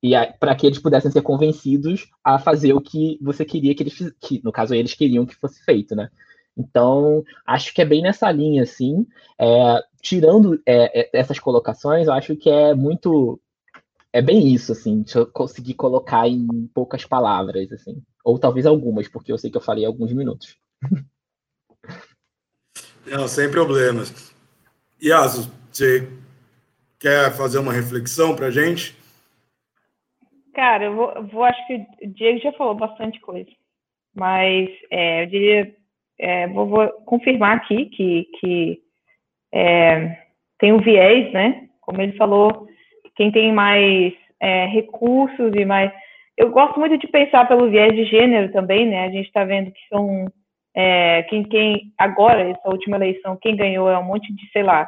E 0.01 0.13
para 0.39 0.55
que 0.55 0.65
eles 0.65 0.79
pudessem 0.79 1.11
ser 1.11 1.21
convencidos 1.21 2.09
a 2.23 2.39
fazer 2.39 2.73
o 2.73 2.81
que 2.81 3.17
você 3.21 3.43
queria 3.43 3.75
que 3.75 3.83
eles 3.83 4.13
que 4.19 4.41
no 4.43 4.51
caso 4.51 4.73
eles 4.73 4.93
queriam 4.93 5.25
que 5.25 5.35
fosse 5.35 5.63
feito, 5.63 5.95
né? 5.95 6.09
Então 6.57 7.23
acho 7.45 7.73
que 7.73 7.81
é 7.81 7.85
bem 7.85 8.01
nessa 8.01 8.31
linha, 8.31 8.63
assim. 8.63 9.05
É, 9.39 9.83
tirando 10.01 10.61
é, 10.65 11.01
é, 11.01 11.09
essas 11.13 11.39
colocações, 11.39 12.07
eu 12.07 12.13
acho 12.13 12.35
que 12.35 12.49
é 12.49 12.73
muito 12.73 13.39
é 14.11 14.21
bem 14.21 14.53
isso, 14.53 14.71
assim. 14.71 15.03
Se 15.05 15.17
eu 15.17 15.25
conseguir 15.27 15.75
colocar 15.75 16.27
em 16.27 16.67
poucas 16.73 17.05
palavras, 17.05 17.71
assim, 17.71 18.01
ou 18.23 18.39
talvez 18.39 18.65
algumas, 18.65 19.07
porque 19.07 19.31
eu 19.31 19.37
sei 19.37 19.49
que 19.51 19.57
eu 19.57 19.61
falei 19.61 19.85
alguns 19.85 20.11
minutos. 20.13 20.57
Não, 23.05 23.27
sem 23.27 23.49
problemas. 23.49 24.33
Yasu, 25.01 25.49
você 25.71 26.07
quer 26.99 27.33
fazer 27.35 27.57
uma 27.57 27.73
reflexão 27.73 28.35
para 28.35 28.51
gente? 28.51 28.98
Cara, 30.53 30.85
eu 30.85 30.95
vou, 30.95 31.27
vou, 31.27 31.43
acho 31.43 31.67
que 31.67 31.75
o 32.03 32.07
Diego 32.13 32.39
já 32.39 32.51
falou 32.53 32.75
bastante 32.75 33.19
coisa, 33.19 33.49
mas 34.15 34.69
é, 34.91 35.23
eu 35.23 35.27
diria, 35.27 35.75
é, 36.19 36.47
vou, 36.47 36.67
vou, 36.67 36.87
confirmar 37.05 37.57
aqui 37.57 37.85
que, 37.85 38.27
que 38.39 38.79
é, 39.53 40.17
tem 40.57 40.73
um 40.73 40.79
viés, 40.79 41.31
né? 41.31 41.69
Como 41.81 42.01
ele 42.01 42.17
falou, 42.17 42.67
quem 43.15 43.31
tem 43.31 43.51
mais 43.51 44.13
é, 44.39 44.65
recursos 44.65 45.51
e 45.55 45.65
mais. 45.65 45.91
Eu 46.37 46.51
gosto 46.51 46.79
muito 46.79 46.97
de 46.97 47.07
pensar 47.07 47.47
pelo 47.47 47.69
viés 47.69 47.93
de 47.93 48.05
gênero 48.05 48.51
também, 48.51 48.85
né? 48.85 49.05
A 49.05 49.11
gente 49.11 49.27
está 49.27 49.43
vendo 49.43 49.71
que 49.71 49.87
são 49.89 50.25
é, 50.75 51.23
quem, 51.23 51.43
quem 51.43 51.93
agora 51.97 52.49
essa 52.49 52.69
última 52.69 52.95
eleição 52.95 53.37
quem 53.41 53.55
ganhou 53.55 53.89
é 53.89 53.97
um 53.97 54.03
monte 54.03 54.33
de 54.33 54.49
sei 54.51 54.63
lá 54.63 54.87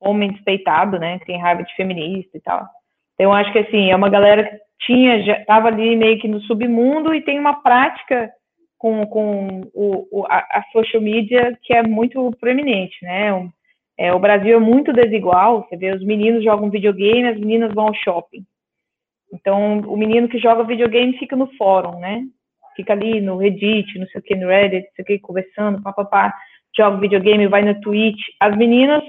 homem 0.00 0.32
despeitado, 0.32 0.98
né? 0.98 1.18
Tem 1.24 1.38
raiva 1.38 1.62
de 1.62 1.74
feminista 1.76 2.36
e 2.36 2.40
tal. 2.40 2.66
Então 3.14 3.32
acho 3.32 3.52
que 3.52 3.60
assim 3.60 3.90
é 3.90 3.96
uma 3.96 4.08
galera 4.08 4.50
tinha, 4.86 5.16
estava 5.38 5.68
ali 5.68 5.96
meio 5.96 6.18
que 6.18 6.28
no 6.28 6.40
submundo 6.42 7.14
e 7.14 7.22
tem 7.22 7.38
uma 7.38 7.62
prática 7.62 8.30
com, 8.78 9.06
com 9.06 9.60
o, 9.72 10.08
o, 10.10 10.26
a, 10.28 10.64
social 10.72 11.02
media 11.02 11.56
que 11.62 11.72
é 11.72 11.82
muito 11.82 12.30
proeminente, 12.40 12.96
né? 13.02 13.32
O, 13.32 13.48
é, 13.96 14.12
o 14.12 14.18
Brasil 14.18 14.56
é 14.56 14.60
muito 14.60 14.92
desigual, 14.92 15.62
você 15.62 15.76
vê, 15.76 15.94
os 15.94 16.04
meninos 16.04 16.42
jogam 16.42 16.70
videogame, 16.70 17.28
as 17.28 17.38
meninas 17.38 17.72
vão 17.72 17.88
ao 17.88 17.94
shopping. 17.94 18.44
Então, 19.32 19.80
o 19.80 19.96
menino 19.96 20.28
que 20.28 20.38
joga 20.38 20.64
videogame 20.64 21.16
fica 21.18 21.36
no 21.36 21.46
fórum, 21.56 21.98
né? 22.00 22.24
Fica 22.74 22.92
ali 22.92 23.20
no 23.20 23.36
Reddit, 23.36 23.98
não 23.98 24.06
sei 24.06 24.20
o 24.20 24.24
que, 24.24 24.34
no 24.34 24.48
Reddit, 24.48 24.84
não 24.86 24.94
sei 24.96 25.02
o 25.02 25.06
que, 25.06 25.18
conversando, 25.18 25.82
papapá, 25.82 26.34
joga 26.76 26.98
videogame, 26.98 27.46
vai 27.46 27.62
no 27.62 27.80
Twitch. 27.80 28.20
As 28.40 28.56
meninas 28.56 29.02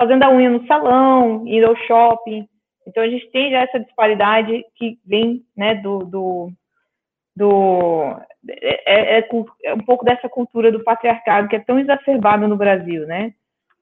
fazendo 0.00 0.22
a 0.22 0.30
unha 0.30 0.50
no 0.50 0.66
salão, 0.66 1.46
indo 1.46 1.66
ao 1.66 1.76
shopping. 1.76 2.46
Então, 2.86 3.02
a 3.02 3.08
gente 3.08 3.30
tem 3.30 3.50
já 3.50 3.60
essa 3.62 3.80
disparidade 3.80 4.64
que 4.76 4.98
vem 5.06 5.42
né, 5.56 5.74
do, 5.76 5.98
do, 5.98 6.52
do 7.36 8.16
é, 8.48 9.18
é, 9.18 9.28
é, 9.64 9.74
um 9.74 9.80
pouco 9.80 10.04
dessa 10.04 10.28
cultura 10.28 10.72
do 10.72 10.82
patriarcado 10.82 11.48
que 11.48 11.56
é 11.56 11.60
tão 11.60 11.78
exacerbada 11.78 12.48
no 12.48 12.56
Brasil, 12.56 13.06
né? 13.06 13.32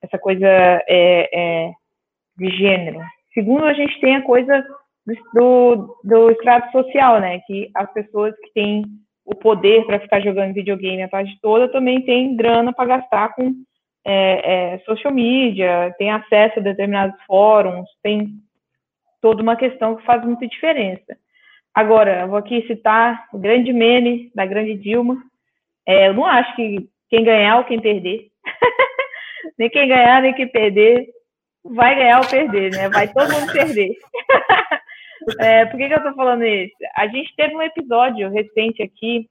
Essa 0.03 0.19
coisa 0.19 0.47
é, 0.47 1.29
é, 1.33 1.73
de 2.37 2.51
gênero. 2.57 3.01
Segundo, 3.35 3.65
a 3.65 3.73
gente 3.73 4.01
tem 4.01 4.17
a 4.17 4.23
coisa 4.23 4.65
do, 5.33 5.99
do 6.05 6.31
extrato 6.31 6.71
social, 6.73 7.21
né? 7.21 7.41
Que 7.47 7.71
as 7.75 7.93
pessoas 7.93 8.35
que 8.41 8.53
têm 8.53 8.85
o 9.25 9.35
poder 9.35 9.85
para 9.85 10.01
ficar 10.01 10.21
jogando 10.21 10.55
videogame 10.55 11.03
a 11.03 11.09
tarde 11.09 11.39
toda 11.43 11.71
também 11.71 12.01
têm 12.03 12.35
grana 12.35 12.73
para 12.73 12.97
gastar 12.97 13.35
com 13.35 13.53
é, 14.05 14.75
é, 14.75 14.79
social 14.81 15.13
media, 15.13 15.95
tem 15.99 16.11
acesso 16.11 16.59
a 16.59 16.63
determinados 16.63 17.21
fóruns, 17.27 17.87
tem 18.03 18.31
toda 19.21 19.43
uma 19.43 19.57
questão 19.57 19.97
que 19.97 20.05
faz 20.05 20.25
muita 20.25 20.47
diferença. 20.47 21.17
Agora, 21.75 22.27
vou 22.27 22.37
aqui 22.37 22.67
citar 22.67 23.29
o 23.33 23.39
grande 23.39 23.73
meme 23.73 24.31
da 24.35 24.45
grande 24.45 24.75
Dilma. 24.75 25.17
É, 25.87 26.09
eu 26.09 26.15
não 26.15 26.27
acho 26.27 26.55
que 26.57 26.89
quem 27.09 27.25
ganhar 27.25 27.59
ou 27.59 27.65
quem 27.65 27.81
perder, 27.81 28.29
nem 29.59 29.71
quem 29.71 29.89
ganhar 29.89 30.21
nem 30.23 30.35
quem 30.35 30.49
perder, 30.49 31.07
vai 31.65 31.95
ganhar 31.95 32.21
ou 32.21 32.29
perder, 32.29 32.73
né? 32.73 32.89
Vai 32.89 33.09
todo 33.09 33.33
mundo 33.33 33.53
perder. 33.53 33.91
é, 35.41 35.67
por 35.67 35.79
que, 35.79 35.87
que 35.87 35.95
eu 35.95 35.99
estou 35.99 36.15
falando 36.15 36.45
isso? 36.45 36.75
A 36.97 37.07
gente 37.07 37.35
teve 37.37 37.55
um 37.55 37.63
episódio 37.63 38.31
recente 38.31 38.83
aqui 38.83 39.29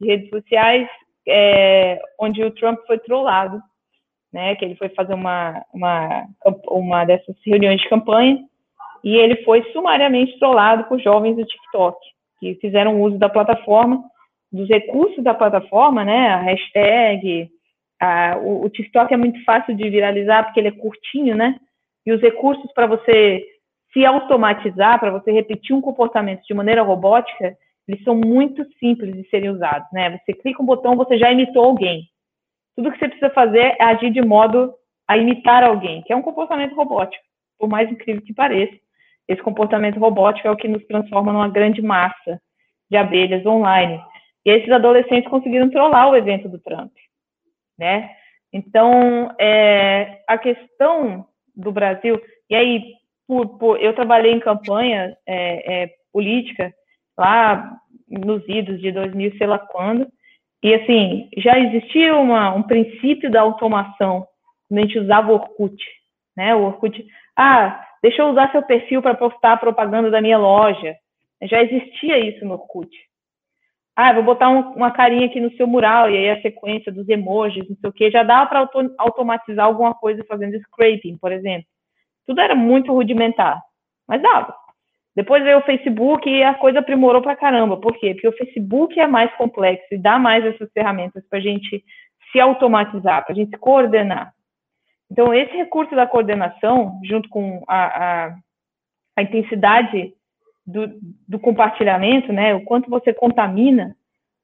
de 0.00 0.08
redes 0.08 0.30
sociais 0.30 0.88
é, 1.28 2.00
onde 2.18 2.42
o 2.42 2.50
Trump 2.50 2.78
foi 2.86 2.98
trollado, 2.98 3.60
né? 4.32 4.56
Que 4.56 4.64
ele 4.64 4.76
foi 4.76 4.88
fazer 4.90 5.14
uma, 5.14 5.64
uma, 5.72 6.26
uma 6.68 7.04
dessas 7.04 7.36
reuniões 7.44 7.80
de 7.80 7.88
campanha 7.88 8.42
e 9.04 9.16
ele 9.16 9.42
foi 9.44 9.62
sumariamente 9.72 10.38
trollado 10.38 10.84
por 10.84 11.00
jovens 11.00 11.36
do 11.36 11.44
TikTok, 11.44 11.98
que 12.38 12.54
fizeram 12.56 13.00
uso 13.00 13.18
da 13.18 13.28
plataforma, 13.28 14.02
dos 14.50 14.68
recursos 14.68 15.22
da 15.24 15.34
plataforma, 15.34 16.04
né, 16.04 16.28
a 16.28 16.40
hashtag, 16.40 17.48
a, 18.00 18.38
o, 18.38 18.64
o 18.64 18.68
TikTok 18.68 19.12
é 19.12 19.16
muito 19.16 19.42
fácil 19.44 19.74
de 19.74 19.88
viralizar 19.88 20.44
porque 20.44 20.60
ele 20.60 20.68
é 20.68 20.72
curtinho, 20.72 21.34
né, 21.34 21.58
e 22.06 22.12
os 22.12 22.20
recursos 22.20 22.70
para 22.72 22.86
você 22.86 23.44
se 23.92 24.04
automatizar, 24.04 24.98
para 24.98 25.10
você 25.10 25.30
repetir 25.30 25.74
um 25.74 25.80
comportamento 25.80 26.42
de 26.42 26.54
maneira 26.54 26.82
robótica, 26.82 27.56
eles 27.86 28.02
são 28.04 28.14
muito 28.14 28.64
simples 28.78 29.14
de 29.14 29.28
serem 29.28 29.50
usados, 29.50 29.88
né? 29.92 30.18
Você 30.18 30.32
clica 30.32 30.62
um 30.62 30.66
botão, 30.66 30.96
você 30.96 31.18
já 31.18 31.30
imitou 31.30 31.64
alguém. 31.64 32.04
Tudo 32.74 32.90
que 32.90 32.98
você 32.98 33.08
precisa 33.08 33.30
fazer 33.30 33.76
é 33.78 33.84
agir 33.84 34.10
de 34.10 34.22
modo 34.22 34.72
a 35.06 35.18
imitar 35.18 35.62
alguém, 35.62 36.02
que 36.02 36.12
é 36.12 36.16
um 36.16 36.22
comportamento 36.22 36.74
robótico, 36.74 37.22
por 37.58 37.68
mais 37.68 37.90
incrível 37.90 38.22
que 38.22 38.32
pareça. 38.32 38.74
Esse 39.32 39.42
comportamento 39.42 39.98
robótico 39.98 40.46
é 40.46 40.50
o 40.50 40.56
que 40.56 40.68
nos 40.68 40.84
transforma 40.86 41.32
numa 41.32 41.48
grande 41.48 41.80
massa 41.80 42.40
de 42.90 42.96
abelhas 42.96 43.44
online. 43.46 44.00
E 44.44 44.50
esses 44.50 44.70
adolescentes 44.70 45.30
conseguiram 45.30 45.70
trollar 45.70 46.10
o 46.10 46.16
evento 46.16 46.48
do 46.48 46.58
Trump, 46.58 46.92
né? 47.78 48.10
Então, 48.52 49.34
é, 49.40 50.22
a 50.28 50.36
questão 50.36 51.26
do 51.56 51.72
Brasil, 51.72 52.20
e 52.50 52.54
aí, 52.54 52.82
por, 53.26 53.58
por, 53.58 53.80
eu 53.80 53.94
trabalhei 53.94 54.32
em 54.32 54.40
campanha 54.40 55.16
é, 55.26 55.84
é, 55.84 55.90
política 56.12 56.72
lá 57.16 57.78
nos 58.08 58.42
idos 58.46 58.80
de 58.80 58.92
2000, 58.92 59.38
sei 59.38 59.46
lá 59.46 59.58
quando, 59.58 60.06
e 60.62 60.74
assim, 60.74 61.28
já 61.38 61.58
existia 61.58 62.14
uma, 62.16 62.54
um 62.54 62.62
princípio 62.62 63.30
da 63.30 63.40
automação 63.40 64.26
quando 64.68 64.78
a 64.78 64.82
gente 64.82 64.98
usava 64.98 65.32
o 65.32 65.34
Orkut, 65.34 65.76
né? 66.36 66.54
O 66.54 66.62
Orkut, 66.62 67.04
ah, 67.36 67.84
Deixa 68.02 68.22
eu 68.22 68.30
usar 68.30 68.50
seu 68.50 68.62
perfil 68.62 69.00
para 69.00 69.14
postar 69.14 69.52
a 69.52 69.56
propaganda 69.56 70.10
da 70.10 70.20
minha 70.20 70.38
loja. 70.38 70.96
Já 71.42 71.62
existia 71.62 72.18
isso 72.18 72.44
no 72.44 72.54
Orkut. 72.54 72.90
Ah, 73.94 74.12
vou 74.12 74.22
botar 74.22 74.48
um, 74.48 74.72
uma 74.72 74.90
carinha 74.90 75.26
aqui 75.26 75.38
no 75.38 75.52
seu 75.52 75.66
mural 75.66 76.10
e 76.10 76.16
aí 76.16 76.30
a 76.30 76.40
sequência 76.40 76.90
dos 76.90 77.08
emojis, 77.08 77.68
não 77.68 77.76
sei 77.76 77.90
o 77.90 77.92
que, 77.92 78.10
já 78.10 78.22
dava 78.22 78.48
para 78.48 78.60
auto 78.60 78.94
automatizar 78.98 79.66
alguma 79.66 79.94
coisa 79.94 80.24
fazendo 80.26 80.58
scraping, 80.60 81.18
por 81.18 81.30
exemplo. 81.30 81.66
Tudo 82.26 82.40
era 82.40 82.54
muito 82.54 82.92
rudimentar, 82.92 83.60
mas 84.08 84.22
dava. 84.22 84.54
Depois 85.14 85.42
veio 85.42 85.58
o 85.58 85.62
Facebook 85.62 86.28
e 86.28 86.42
a 86.42 86.54
coisa 86.54 86.78
aprimorou 86.78 87.20
para 87.20 87.36
caramba. 87.36 87.76
Por 87.76 87.92
quê? 87.98 88.14
Porque 88.14 88.28
o 88.28 88.36
Facebook 88.36 88.98
é 88.98 89.06
mais 89.06 89.30
complexo 89.34 89.86
e 89.92 89.98
dá 89.98 90.18
mais 90.18 90.44
essas 90.44 90.72
ferramentas 90.72 91.22
para 91.28 91.38
a 91.38 91.42
gente 91.42 91.84
se 92.30 92.40
automatizar, 92.40 93.22
para 93.24 93.34
a 93.34 93.36
gente 93.36 93.50
se 93.50 93.58
coordenar. 93.58 94.32
Então, 95.12 95.34
esse 95.34 95.54
recurso 95.54 95.94
da 95.94 96.06
coordenação, 96.06 96.98
junto 97.04 97.28
com 97.28 97.62
a, 97.68 97.84
a, 98.28 98.38
a 99.14 99.22
intensidade 99.22 100.14
do, 100.66 100.88
do, 101.28 101.38
compartilhamento, 101.38 102.32
né, 102.32 102.54
o 102.54 102.64
quanto 102.64 102.88
você 102.88 103.12
contamina 103.12 103.94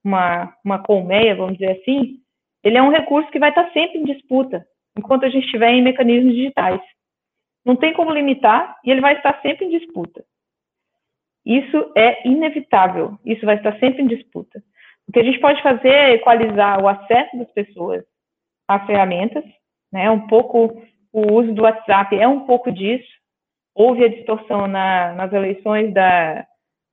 uma, 0.05 0.55
uma 0.63 0.79
colmeia, 0.79 1.35
vamos 1.35 1.57
dizer 1.57 1.81
assim, 1.81 2.19
ele 2.63 2.77
é 2.77 2.83
um 2.83 2.91
recurso 2.91 3.31
que 3.31 3.39
vai 3.39 3.49
estar 3.49 3.73
sempre 3.73 3.99
em 3.99 4.05
disputa, 4.05 4.63
enquanto 4.95 5.25
a 5.25 5.31
gente 5.31 5.47
estiver 5.47 5.71
em 5.71 5.81
mecanismos 5.81 6.35
digitais. 6.35 6.83
Não 7.65 7.75
tem 7.75 7.95
como 7.95 8.13
limitar 8.13 8.77
e 8.85 8.91
ele 8.91 9.01
vai 9.01 9.17
estar 9.17 9.41
sempre 9.41 9.65
em 9.65 9.71
disputa. 9.71 10.23
Isso 11.47 11.93
é 11.97 12.29
inevitável, 12.29 13.19
isso 13.25 13.47
vai 13.47 13.57
estar 13.57 13.73
sempre 13.79 14.03
em 14.03 14.07
disputa. 14.07 14.63
O 15.09 15.13
que 15.13 15.19
a 15.19 15.25
gente 15.25 15.41
pode 15.41 15.63
fazer 15.63 15.89
é 15.89 16.13
equalizar 16.13 16.79
o 16.79 16.89
acesso 16.89 17.39
das 17.39 17.51
pessoas 17.53 18.05
às 18.69 18.85
ferramentas, 18.85 19.43
né? 19.93 20.11
Um 20.11 20.27
pouco 20.27 20.83
o 21.13 21.33
uso 21.33 21.53
do 21.53 21.63
WhatsApp 21.63 22.17
é 22.17 22.29
um 22.29 22.41
pouco 22.41 22.71
disso. 22.71 23.09
Houve 23.75 24.05
a 24.05 24.09
distorção 24.09 24.67
na, 24.67 25.13
nas 25.15 25.33
eleições 25.33 25.93
da, 25.95 26.45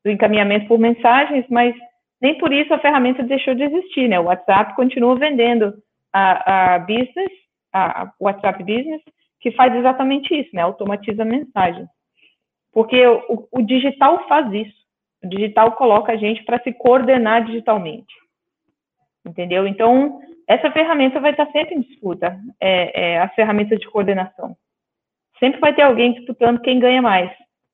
do 0.04 0.12
encaminhamento 0.12 0.68
por 0.68 0.80
mensagens, 0.80 1.46
mas 1.50 1.76
nem 2.22 2.38
por 2.38 2.54
isso 2.54 2.74
a 2.74 2.80
ferramenta 2.80 3.24
deixou 3.24 3.56
de 3.56 3.64
existir, 3.64 4.08
né? 4.08 4.20
O 4.20 4.26
WhatsApp 4.26 4.76
continua 4.76 5.16
vendendo 5.18 5.74
a, 6.14 6.76
a 6.76 6.80
business, 6.80 7.32
a, 7.74 8.12
WhatsApp 8.20 8.64
Business, 8.64 9.02
que 9.42 9.52
faz 9.52 9.76
exatamente 9.76 10.34
isso, 10.34 10.50
né? 10.54 10.62
Automatiza 10.62 11.24
a 11.24 11.26
mensagem. 11.26 11.86
Porque 12.72 13.06
o, 13.06 13.48
o 13.52 13.62
digital 13.62 14.28
faz 14.28 14.52
isso. 14.54 14.76
O 15.24 15.28
digital 15.28 15.72
coloca 15.74 16.14
a 16.14 16.18
gente 16.18 16.44
para 16.46 16.62
se 16.62 16.72
coordenar 16.74 17.46
digitalmente. 17.46 18.14
Entendeu? 19.26 19.68
Então, 19.68 20.20
essa 20.48 20.72
ferramenta 20.72 21.20
vai 21.20 21.32
estar 21.32 21.50
sempre 21.52 21.76
em 21.76 21.82
disputa, 21.82 22.38
é, 22.60 23.14
é, 23.14 23.20
a 23.20 23.30
ferramenta 23.30 23.76
de 23.76 23.90
coordenação. 23.90 24.56
Sempre 25.40 25.60
vai 25.60 25.74
ter 25.74 25.82
alguém 25.82 26.14
disputando 26.14 26.62
quem 26.62 26.80
ganha 26.80 27.02
mais, 27.02 27.32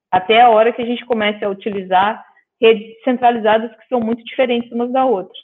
até 0.10 0.42
a 0.42 0.50
hora 0.50 0.72
que 0.72 0.82
a 0.82 0.86
gente 0.86 1.06
comece 1.06 1.44
a 1.44 1.50
utilizar 1.50 2.26
redes 2.60 3.02
centralizadas 3.04 3.76
que 3.76 3.88
são 3.88 4.00
muito 4.00 4.24
diferentes 4.24 4.72
umas 4.72 4.92
da 4.92 5.06
outra, 5.06 5.38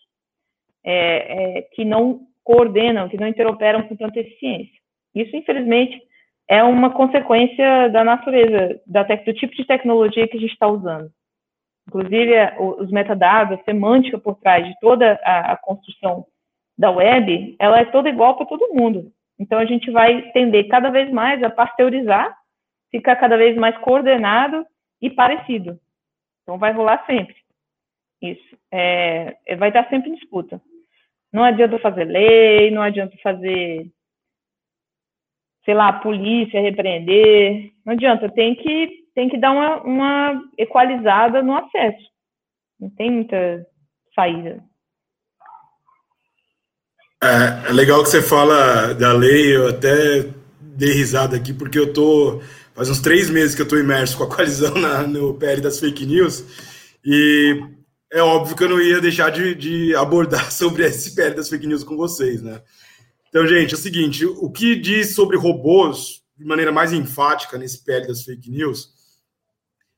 é, 0.84 1.58
é, 1.58 1.62
que 1.74 1.84
não 1.84 2.22
coordenam, 2.44 3.10
que 3.10 3.18
não 3.18 3.28
interoperam 3.28 3.84
com 3.84 3.96
tanta 3.96 4.20
eficiência. 4.20 4.78
Isso, 5.14 5.36
infelizmente, 5.36 6.00
é 6.48 6.64
uma 6.64 6.92
consequência 6.92 7.90
da 7.90 8.04
natureza, 8.04 8.80
da 8.86 9.04
do 9.04 9.34
tipo 9.34 9.54
de 9.56 9.66
tecnologia 9.66 10.28
que 10.28 10.38
a 10.38 10.40
gente 10.40 10.54
está 10.54 10.68
usando. 10.68 11.12
Inclusive, 11.88 12.34
os 12.60 12.92
metadados, 12.92 13.60
a 13.60 13.64
semântica 13.64 14.18
por 14.18 14.36
trás 14.36 14.68
de 14.68 14.78
toda 14.80 15.20
a, 15.24 15.54
a 15.54 15.58
construção 15.58 16.26
da 16.78 16.92
web, 16.92 17.56
ela 17.58 17.80
é 17.80 17.86
toda 17.86 18.10
igual 18.10 18.36
para 18.36 18.46
todo 18.46 18.74
mundo. 18.74 19.12
Então, 19.40 19.58
a 19.58 19.66
gente 19.66 19.90
vai 19.90 20.32
tender 20.32 20.68
cada 20.68 20.90
vez 20.90 21.10
mais 21.12 21.42
a 21.42 21.50
pasteurizar, 21.50 22.38
ficar 22.92 23.16
cada 23.16 23.38
vez 23.38 23.56
mais 23.56 23.78
coordenado 23.78 24.66
e 25.02 25.10
parecido. 25.10 25.80
Então, 26.44 26.58
vai 26.58 26.74
rolar 26.74 27.06
sempre. 27.06 27.36
Isso. 28.22 28.58
É, 28.72 29.38
é, 29.46 29.56
vai 29.56 29.70
estar 29.70 29.88
sempre 29.90 30.10
em 30.10 30.16
disputa. 30.16 30.62
Não 31.32 31.44
adianta 31.44 31.78
fazer 31.80 32.06
lei, 32.06 32.72
não 32.72 32.82
adianta 32.82 33.16
fazer, 33.22 33.90
sei 35.64 35.74
lá, 35.74 35.94
polícia 35.94 36.62
repreender. 36.62 37.72
Não 37.86 37.94
adianta. 37.94 38.30
Tem 38.30 38.56
que, 38.56 39.07
tem 39.18 39.28
que 39.30 39.40
dar 39.40 39.50
uma, 39.50 39.82
uma 39.82 40.44
equalizada 40.60 41.42
no 41.42 41.58
acesso. 41.58 42.06
Não 42.80 42.88
tem 42.92 43.10
muita 43.10 43.66
saída. 44.14 44.64
É, 47.24 47.68
é, 47.68 47.74
legal 47.74 48.04
que 48.04 48.10
você 48.10 48.22
fala 48.22 48.94
da 48.94 49.12
lei, 49.14 49.56
eu 49.56 49.70
até 49.70 50.30
dei 50.62 50.94
risada 50.94 51.36
aqui, 51.36 51.52
porque 51.52 51.80
eu 51.80 51.92
tô. 51.92 52.44
Faz 52.76 52.92
uns 52.92 53.02
três 53.02 53.28
meses 53.28 53.56
que 53.56 53.62
eu 53.62 53.64
estou 53.64 53.80
imerso 53.80 54.16
com 54.16 54.26
a 54.26 54.30
coalizão 54.30 54.76
na, 54.76 55.08
no 55.08 55.34
PL 55.34 55.62
das 55.62 55.80
fake 55.80 56.06
news, 56.06 56.46
e 57.04 57.60
é 58.14 58.22
óbvio 58.22 58.56
que 58.56 58.66
eu 58.66 58.70
não 58.70 58.80
ia 58.80 59.02
deixar 59.02 59.32
de, 59.32 59.56
de 59.56 59.96
abordar 59.96 60.46
sobre 60.54 60.86
esse 60.86 61.16
PL 61.16 61.36
das 61.36 61.50
fake 61.50 61.66
news 61.66 61.84
com 61.84 61.98
vocês, 61.98 62.44
né? 62.44 62.62
Então, 63.30 63.48
gente, 63.48 63.74
é 63.74 63.78
o 63.78 63.82
seguinte: 63.82 64.28
o 64.28 64.52
que 64.52 64.76
diz 64.76 65.16
sobre 65.16 65.38
robôs, 65.38 66.22
de 66.38 66.46
maneira 66.46 66.72
mais 66.72 66.94
enfática 66.94 67.58
nesse 67.58 67.84
PL 67.84 68.06
das 68.06 68.22
fake 68.22 68.52
news, 68.52 68.96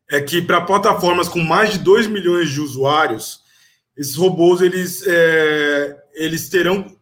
é 0.10 0.20
que 0.20 0.42
para 0.42 0.62
plataformas 0.62 1.28
com 1.28 1.40
mais 1.40 1.74
de 1.74 1.80
2 1.80 2.08
milhões 2.08 2.50
de 2.50 2.60
usuários, 2.60 3.42
esses 3.96 4.16
robôs 4.16 4.62
eles, 4.62 5.06
é, 5.06 5.98
eles 6.16 6.50
terão 6.50 6.98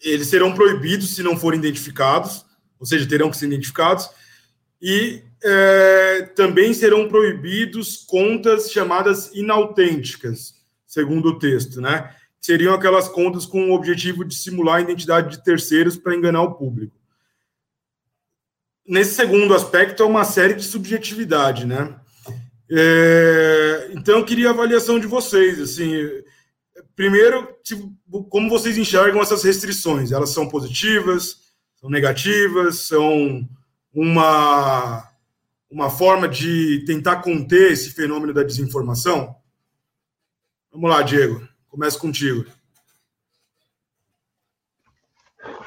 eles 0.00 0.28
serão 0.28 0.54
proibidos 0.54 1.16
se 1.16 1.22
não 1.24 1.36
forem 1.36 1.58
identificados, 1.58 2.44
ou 2.78 2.86
seja, 2.86 3.08
terão 3.08 3.30
que 3.30 3.36
ser 3.36 3.46
identificados, 3.46 4.08
e 4.80 5.24
é, 5.42 6.22
também 6.36 6.72
serão 6.72 7.08
proibidos 7.08 8.04
contas 8.06 8.70
chamadas 8.70 9.34
inautênticas, 9.34 10.54
segundo 10.86 11.30
o 11.30 11.38
texto, 11.38 11.80
né? 11.80 12.14
Seriam 12.40 12.74
aquelas 12.74 13.08
contas 13.08 13.44
com 13.44 13.70
o 13.70 13.74
objetivo 13.74 14.24
de 14.24 14.36
simular 14.36 14.76
a 14.76 14.80
identidade 14.80 15.36
de 15.36 15.42
terceiros 15.42 15.96
para 15.96 16.14
enganar 16.14 16.42
o 16.42 16.54
público. 16.54 16.96
Nesse 18.86 19.16
segundo 19.16 19.52
aspecto, 19.52 20.02
é 20.02 20.06
uma 20.06 20.24
série 20.24 20.54
de 20.54 20.62
subjetividade, 20.62 21.66
né? 21.66 21.98
É, 22.70 23.90
então, 23.92 24.18
eu 24.18 24.24
queria 24.24 24.48
a 24.48 24.52
avaliação 24.52 24.98
de 24.98 25.06
vocês, 25.06 25.60
assim, 25.60 25.92
primeiro, 26.94 27.56
como 28.28 28.50
vocês 28.50 28.76
enxergam 28.76 29.22
essas 29.22 29.42
restrições? 29.42 30.12
Elas 30.12 30.30
são 30.30 30.48
positivas, 30.48 31.48
são 31.76 31.88
negativas, 31.88 32.80
são 32.80 33.48
uma, 33.92 35.08
uma 35.70 35.90
forma 35.90 36.28
de 36.28 36.84
tentar 36.86 37.22
conter 37.22 37.72
esse 37.72 37.90
fenômeno 37.90 38.34
da 38.34 38.42
desinformação? 38.42 39.34
Vamos 40.70 40.90
lá, 40.90 41.02
Diego, 41.02 41.48
começa 41.68 41.98
contigo. 41.98 42.44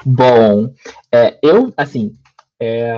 Bom, 0.04 0.74
é, 1.10 1.38
eu, 1.42 1.72
assim, 1.76 2.16
é, 2.60 2.94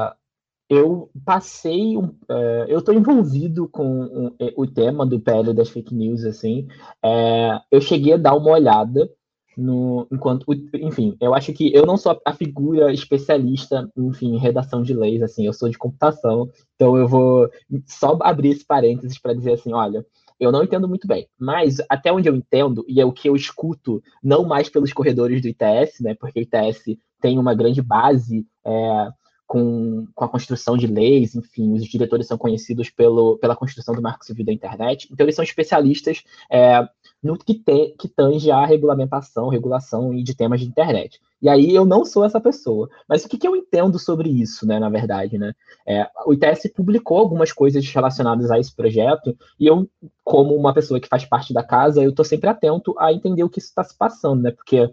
eu 0.69 1.11
passei, 1.25 1.97
uh, 1.97 2.65
eu 2.69 2.79
estou 2.79 2.95
envolvido 2.95 3.69
com 3.69 4.33
o, 4.39 4.63
o, 4.63 4.67
tema 4.67 5.05
do 5.05 5.21
PL 5.21 5.53
das 5.53 5.69
fake 5.69 5.95
news, 5.95 6.25
assim, 6.25 6.67
é, 7.03 7.61
eu 7.71 7.81
cheguei 7.81 8.15
a 8.15 8.19
dar 8.19 8.35
uma 8.35 8.51
olhada 8.51 9.11
no, 9.57 10.07
enquanto, 10.11 10.47
enfim, 10.75 11.17
eu 11.21 11.35
acho 11.35 11.53
que 11.53 11.73
eu 11.73 11.87
não 11.87 11.97
sou 11.97 12.21
a 12.25 12.33
figura 12.33 12.93
especialista, 12.93 13.89
enfim, 13.97 14.35
em 14.35 14.39
redação 14.39 14.83
de 14.83 14.95
leis, 14.95 15.23
assim, 15.23 15.47
eu 15.47 15.53
sou 15.53 15.69
de 15.69 15.79
computação, 15.79 16.51
então 16.75 16.97
eu 16.97 17.07
vou 17.07 17.49
só 17.87 18.19
abrir 18.23 18.51
esse 18.51 18.65
parênteses 18.65 19.19
para 19.19 19.35
dizer 19.35 19.53
assim, 19.53 19.73
olha, 19.73 20.05
eu 20.41 20.51
não 20.51 20.65
entendo 20.65 20.89
muito 20.89 21.07
bem, 21.07 21.29
mas 21.39 21.77
até 21.89 22.13
onde 22.13 22.29
eu 22.29 22.35
entendo, 22.35 22.85
e 22.89 23.01
é 23.01 23.05
o 23.05 23.13
que 23.13 23.29
eu 23.29 23.37
escuto, 23.37 24.03
não 24.23 24.45
mais 24.45 24.69
pelos 24.69 24.93
corredores 24.93 25.41
do 25.41 25.49
ITS, 25.49 26.01
né, 26.01 26.15
porque 26.15 26.41
o 26.41 26.43
ITS 26.43 26.99
tem 27.21 27.39
uma 27.39 27.55
grande 27.55 27.81
base 27.81 28.45
é, 28.67 29.09
com, 29.55 30.09
com 30.17 30.25
a 30.25 30.29
construção 30.29 30.77
de 30.77 30.89
leis, 30.89 31.37
enfim, 31.37 31.75
os 31.75 31.85
diretores 31.85 32.27
são 32.27 32.37
conhecidos 32.37 32.91
pelo, 32.91 33.39
pela 33.39 33.55
construção 33.55 33.95
do 33.95 34.03
marco 34.03 34.25
civil 34.25 34.45
da 34.45 34.53
internet, 34.53 35.09
então 35.13 35.25
eles 35.25 35.37
são 35.37 35.45
especialistas 35.45 36.25
é, 36.51 36.85
no 37.23 37.39
que, 37.39 37.55
te, 37.55 37.95
que 37.97 38.09
tange 38.09 38.51
a 38.51 38.67
regulamentação, 38.67 39.49
regulação 39.49 40.13
e 40.13 40.25
de 40.25 40.35
temas 40.35 40.59
de 40.59 40.67
internet. 40.67 41.21
E 41.41 41.49
aí 41.49 41.73
eu 41.73 41.85
não 41.85 42.05
sou 42.05 42.25
essa 42.25 42.41
pessoa. 42.41 42.91
Mas 43.09 43.25
o 43.25 43.29
que, 43.29 43.39
que 43.39 43.47
eu 43.47 43.55
entendo 43.55 43.97
sobre 43.97 44.29
isso, 44.29 44.67
né, 44.67 44.81
na 44.81 44.89
verdade, 44.89 45.39
né? 45.39 45.53
É, 45.87 46.05
o 46.27 46.33
ITS 46.33 46.73
publicou 46.75 47.19
algumas 47.19 47.53
coisas 47.53 47.89
relacionadas 47.89 48.51
a 48.51 48.59
esse 48.59 48.75
projeto, 48.75 49.39
e 49.61 49.69
eu, 49.69 49.89
como 50.25 50.57
uma 50.57 50.75
pessoa 50.75 50.99
que 50.99 51.07
faz 51.07 51.25
parte 51.25 51.55
da 51.55 51.63
casa, 51.63 52.03
eu 52.03 52.11
estou 52.11 52.25
sempre 52.25 52.51
atento 52.51 52.93
a 52.99 53.13
entender 53.13 53.45
o 53.45 53.49
que 53.49 53.61
está 53.61 53.85
se 53.85 53.97
passando, 53.97 54.43
né? 54.43 54.51
Porque 54.51 54.91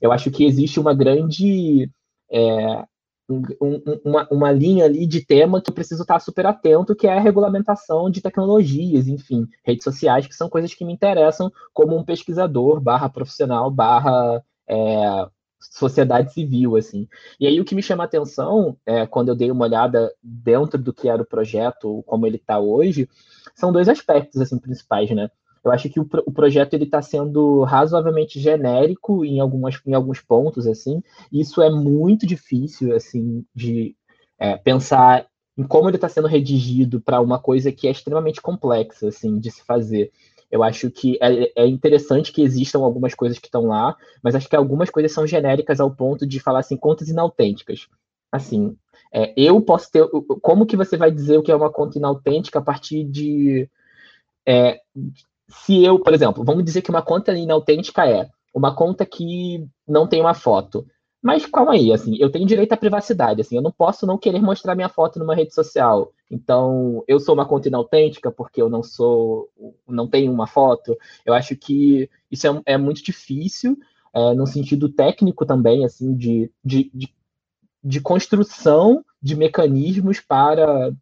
eu 0.00 0.12
acho 0.12 0.30
que 0.30 0.44
existe 0.44 0.78
uma 0.78 0.94
grande 0.94 1.90
é, 2.30 2.84
um, 3.28 4.00
uma, 4.04 4.28
uma 4.30 4.52
linha 4.52 4.84
ali 4.84 5.06
de 5.06 5.24
tema 5.24 5.60
que 5.60 5.70
eu 5.70 5.74
preciso 5.74 6.02
estar 6.02 6.18
super 6.20 6.46
atento, 6.46 6.94
que 6.94 7.06
é 7.06 7.16
a 7.16 7.20
regulamentação 7.20 8.10
de 8.10 8.20
tecnologias, 8.20 9.08
enfim, 9.08 9.46
redes 9.64 9.84
sociais, 9.84 10.26
que 10.26 10.34
são 10.34 10.48
coisas 10.48 10.74
que 10.74 10.84
me 10.84 10.92
interessam 10.92 11.50
como 11.72 11.96
um 11.96 12.04
pesquisador, 12.04 12.80
barra 12.80 13.08
profissional, 13.08 13.70
barra 13.70 14.42
é, 14.68 15.26
sociedade 15.58 16.32
civil, 16.32 16.76
assim. 16.76 17.08
E 17.40 17.46
aí 17.46 17.60
o 17.60 17.64
que 17.64 17.74
me 17.74 17.82
chama 17.82 18.04
a 18.04 18.06
atenção, 18.06 18.76
é, 18.84 19.06
quando 19.06 19.30
eu 19.30 19.34
dei 19.34 19.50
uma 19.50 19.64
olhada 19.64 20.12
dentro 20.22 20.78
do 20.78 20.92
que 20.92 21.08
era 21.08 21.22
o 21.22 21.26
projeto, 21.26 22.02
como 22.06 22.26
ele 22.26 22.36
está 22.36 22.58
hoje, 22.58 23.08
são 23.54 23.72
dois 23.72 23.88
aspectos, 23.88 24.40
assim, 24.40 24.58
principais, 24.58 25.10
né? 25.10 25.30
Eu 25.64 25.72
acho 25.72 25.88
que 25.88 25.98
o, 25.98 26.06
o 26.26 26.32
projeto 26.32 26.74
ele 26.74 26.84
está 26.84 27.00
sendo 27.00 27.62
razoavelmente 27.62 28.38
genérico 28.38 29.24
em, 29.24 29.40
algumas, 29.40 29.80
em 29.86 29.94
alguns 29.94 30.20
pontos, 30.20 30.66
assim. 30.66 31.02
Isso 31.32 31.62
é 31.62 31.70
muito 31.70 32.26
difícil, 32.26 32.94
assim, 32.94 33.44
de 33.54 33.96
é, 34.38 34.56
pensar 34.56 35.26
em 35.56 35.62
como 35.64 35.88
ele 35.88 35.96
está 35.96 36.08
sendo 36.08 36.28
redigido 36.28 37.00
para 37.00 37.20
uma 37.20 37.38
coisa 37.38 37.72
que 37.72 37.86
é 37.86 37.90
extremamente 37.90 38.40
complexa, 38.40 39.08
assim, 39.08 39.38
de 39.38 39.50
se 39.50 39.64
fazer. 39.64 40.10
Eu 40.50 40.62
acho 40.62 40.90
que 40.90 41.18
é, 41.20 41.62
é 41.62 41.66
interessante 41.66 42.32
que 42.32 42.42
existam 42.42 42.80
algumas 42.80 43.14
coisas 43.14 43.38
que 43.38 43.46
estão 43.46 43.66
lá, 43.66 43.96
mas 44.22 44.34
acho 44.34 44.48
que 44.48 44.56
algumas 44.56 44.90
coisas 44.90 45.12
são 45.12 45.26
genéricas 45.26 45.80
ao 45.80 45.90
ponto 45.90 46.26
de 46.26 46.38
falar 46.40 46.60
assim, 46.60 46.76
contas 46.76 47.08
inautênticas. 47.08 47.88
Assim, 48.30 48.76
é, 49.12 49.32
eu 49.36 49.60
posso 49.60 49.90
ter. 49.90 50.04
Como 50.42 50.66
que 50.66 50.76
você 50.76 50.96
vai 50.96 51.10
dizer 51.10 51.38
o 51.38 51.42
que 51.42 51.52
é 51.52 51.56
uma 51.56 51.70
conta 51.72 51.98
inautêntica 51.98 52.58
a 52.58 52.62
partir 52.62 53.04
de. 53.04 53.68
É, 54.46 54.80
se 55.48 55.84
eu, 55.84 55.98
por 55.98 56.14
exemplo, 56.14 56.44
vamos 56.44 56.64
dizer 56.64 56.82
que 56.82 56.90
uma 56.90 57.02
conta 57.02 57.32
inautêntica 57.32 58.06
é 58.08 58.28
uma 58.54 58.74
conta 58.74 59.04
que 59.04 59.66
não 59.86 60.06
tem 60.06 60.20
uma 60.20 60.34
foto. 60.34 60.86
Mas 61.20 61.46
calma 61.46 61.72
aí, 61.72 61.90
assim, 61.90 62.16
eu 62.20 62.30
tenho 62.30 62.46
direito 62.46 62.72
à 62.72 62.76
privacidade, 62.76 63.40
assim, 63.40 63.56
eu 63.56 63.62
não 63.62 63.72
posso 63.72 64.06
não 64.06 64.18
querer 64.18 64.42
mostrar 64.42 64.74
minha 64.74 64.90
foto 64.90 65.18
numa 65.18 65.34
rede 65.34 65.54
social. 65.54 66.12
Então, 66.30 67.02
eu 67.08 67.18
sou 67.18 67.34
uma 67.34 67.46
conta 67.46 67.68
inautêntica 67.68 68.30
porque 68.30 68.60
eu 68.60 68.68
não 68.68 68.82
sou, 68.82 69.48
não 69.88 70.06
tenho 70.06 70.30
uma 70.30 70.46
foto. 70.46 70.96
Eu 71.24 71.32
acho 71.32 71.56
que 71.56 72.10
isso 72.30 72.46
é, 72.46 72.74
é 72.74 72.76
muito 72.76 73.02
difícil, 73.02 73.76
é, 74.12 74.34
no 74.34 74.46
sentido 74.46 74.88
técnico 74.88 75.46
também, 75.46 75.84
assim, 75.84 76.14
de, 76.14 76.50
de, 76.62 76.90
de, 76.92 77.08
de 77.82 78.00
construção 78.00 79.02
de 79.20 79.34
mecanismos 79.34 80.20
para 80.20 80.92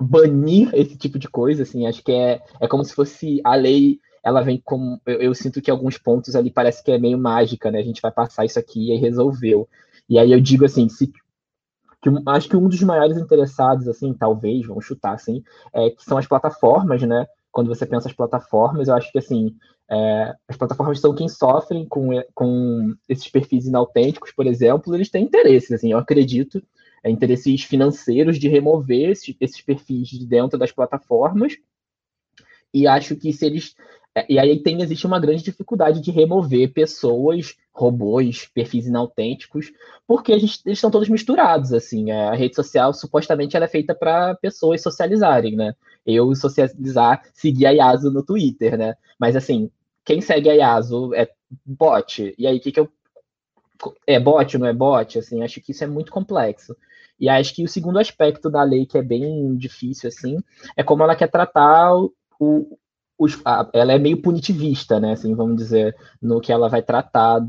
banir 0.00 0.70
esse 0.74 0.96
tipo 0.96 1.18
de 1.18 1.28
coisa, 1.28 1.62
assim, 1.62 1.86
acho 1.86 2.02
que 2.02 2.10
é, 2.10 2.40
é 2.58 2.66
como 2.66 2.82
se 2.82 2.94
fosse 2.94 3.40
a 3.44 3.54
lei, 3.54 4.00
ela 4.24 4.40
vem 4.40 4.60
como, 4.64 5.00
eu, 5.04 5.20
eu, 5.20 5.34
sinto 5.34 5.60
que 5.60 5.70
alguns 5.70 5.98
pontos 5.98 6.34
ali 6.34 6.50
parece 6.50 6.82
que 6.82 6.90
é 6.90 6.98
meio 6.98 7.18
mágica, 7.18 7.70
né, 7.70 7.80
a 7.80 7.84
gente 7.84 8.00
vai 8.00 8.10
passar 8.10 8.46
isso 8.46 8.58
aqui 8.58 8.92
e 8.92 8.96
resolveu. 8.96 9.68
E 10.08 10.18
aí 10.18 10.32
eu 10.32 10.40
digo 10.40 10.64
assim, 10.64 10.88
se, 10.88 11.08
que 11.08 12.10
acho 12.26 12.48
que 12.48 12.56
um 12.56 12.68
dos 12.68 12.82
maiores 12.82 13.18
interessados, 13.18 13.86
assim, 13.86 14.14
talvez, 14.14 14.66
vamos 14.66 14.86
chutar, 14.86 15.12
assim, 15.12 15.44
é, 15.72 15.90
que 15.90 16.02
são 16.02 16.16
as 16.16 16.26
plataformas, 16.26 17.02
né, 17.02 17.26
quando 17.52 17.68
você 17.68 17.84
pensa 17.84 18.08
as 18.08 18.14
plataformas, 18.14 18.88
eu 18.88 18.94
acho 18.94 19.12
que, 19.12 19.18
assim, 19.18 19.54
é, 19.90 20.34
as 20.48 20.56
plataformas 20.56 20.98
são 20.98 21.14
quem 21.14 21.28
sofrem 21.28 21.86
com, 21.86 22.10
com 22.34 22.94
esses 23.06 23.28
perfis 23.28 23.66
inautênticos, 23.66 24.32
por 24.32 24.46
exemplo, 24.46 24.94
eles 24.94 25.10
têm 25.10 25.24
interesses, 25.24 25.72
assim, 25.72 25.92
eu 25.92 25.98
acredito 25.98 26.62
é, 27.02 27.10
interesses 27.10 27.62
financeiros 27.62 28.38
de 28.38 28.48
remover 28.48 29.10
esses, 29.10 29.34
esses 29.40 29.60
perfis 29.60 30.08
de 30.08 30.26
dentro 30.26 30.58
das 30.58 30.72
plataformas. 30.72 31.56
E 32.72 32.86
acho 32.86 33.16
que 33.16 33.32
se 33.32 33.46
eles. 33.46 33.74
É, 34.14 34.26
e 34.28 34.38
aí 34.38 34.60
tem, 34.60 34.82
existe 34.82 35.06
uma 35.06 35.20
grande 35.20 35.42
dificuldade 35.42 36.00
de 36.00 36.10
remover 36.10 36.72
pessoas, 36.72 37.54
robôs, 37.72 38.46
perfis 38.52 38.86
inautênticos, 38.86 39.72
porque 40.06 40.36
gente, 40.38 40.60
eles 40.66 40.78
estão 40.78 40.90
todos 40.90 41.08
misturados, 41.08 41.72
assim. 41.72 42.10
É, 42.10 42.28
a 42.28 42.34
rede 42.34 42.54
social, 42.56 42.92
supostamente, 42.92 43.56
ela 43.56 43.66
é 43.66 43.68
feita 43.68 43.94
para 43.94 44.34
pessoas 44.36 44.82
socializarem, 44.82 45.56
né? 45.56 45.74
Eu 46.04 46.34
socializar, 46.34 47.22
seguir 47.32 47.66
a 47.66 47.70
Yasu 47.70 48.10
no 48.10 48.24
Twitter, 48.24 48.76
né? 48.76 48.94
Mas, 49.18 49.36
assim, 49.36 49.70
quem 50.04 50.20
segue 50.20 50.50
a 50.50 50.54
Yasu 50.54 51.14
é 51.14 51.28
bot. 51.64 52.34
E 52.36 52.46
aí, 52.46 52.56
o 52.56 52.60
que, 52.60 52.72
que 52.72 52.80
eu 52.80 52.90
é 54.06 54.20
bot, 54.20 54.58
não 54.58 54.66
é 54.66 54.72
bot, 54.72 55.18
assim, 55.18 55.42
acho 55.42 55.60
que 55.60 55.72
isso 55.72 55.84
é 55.84 55.86
muito 55.86 56.12
complexo. 56.12 56.76
E 57.20 57.28
acho 57.28 57.54
que 57.54 57.62
o 57.62 57.68
segundo 57.68 57.98
aspecto 57.98 58.48
da 58.48 58.62
lei 58.62 58.86
que 58.86 58.96
é 58.96 59.02
bem 59.02 59.54
difícil, 59.56 60.08
assim, 60.08 60.38
é 60.74 60.82
como 60.82 61.02
ela 61.02 61.14
quer 61.14 61.30
tratar 61.30 61.94
o, 61.94 62.78
o 63.18 63.26
ela 63.74 63.92
é 63.92 63.98
meio 63.98 64.22
punitivista, 64.22 64.98
né, 64.98 65.12
assim, 65.12 65.34
vamos 65.34 65.56
dizer, 65.56 65.94
no 66.20 66.40
que 66.40 66.50
ela 66.50 66.68
vai 66.68 66.80
tratar 66.82 67.46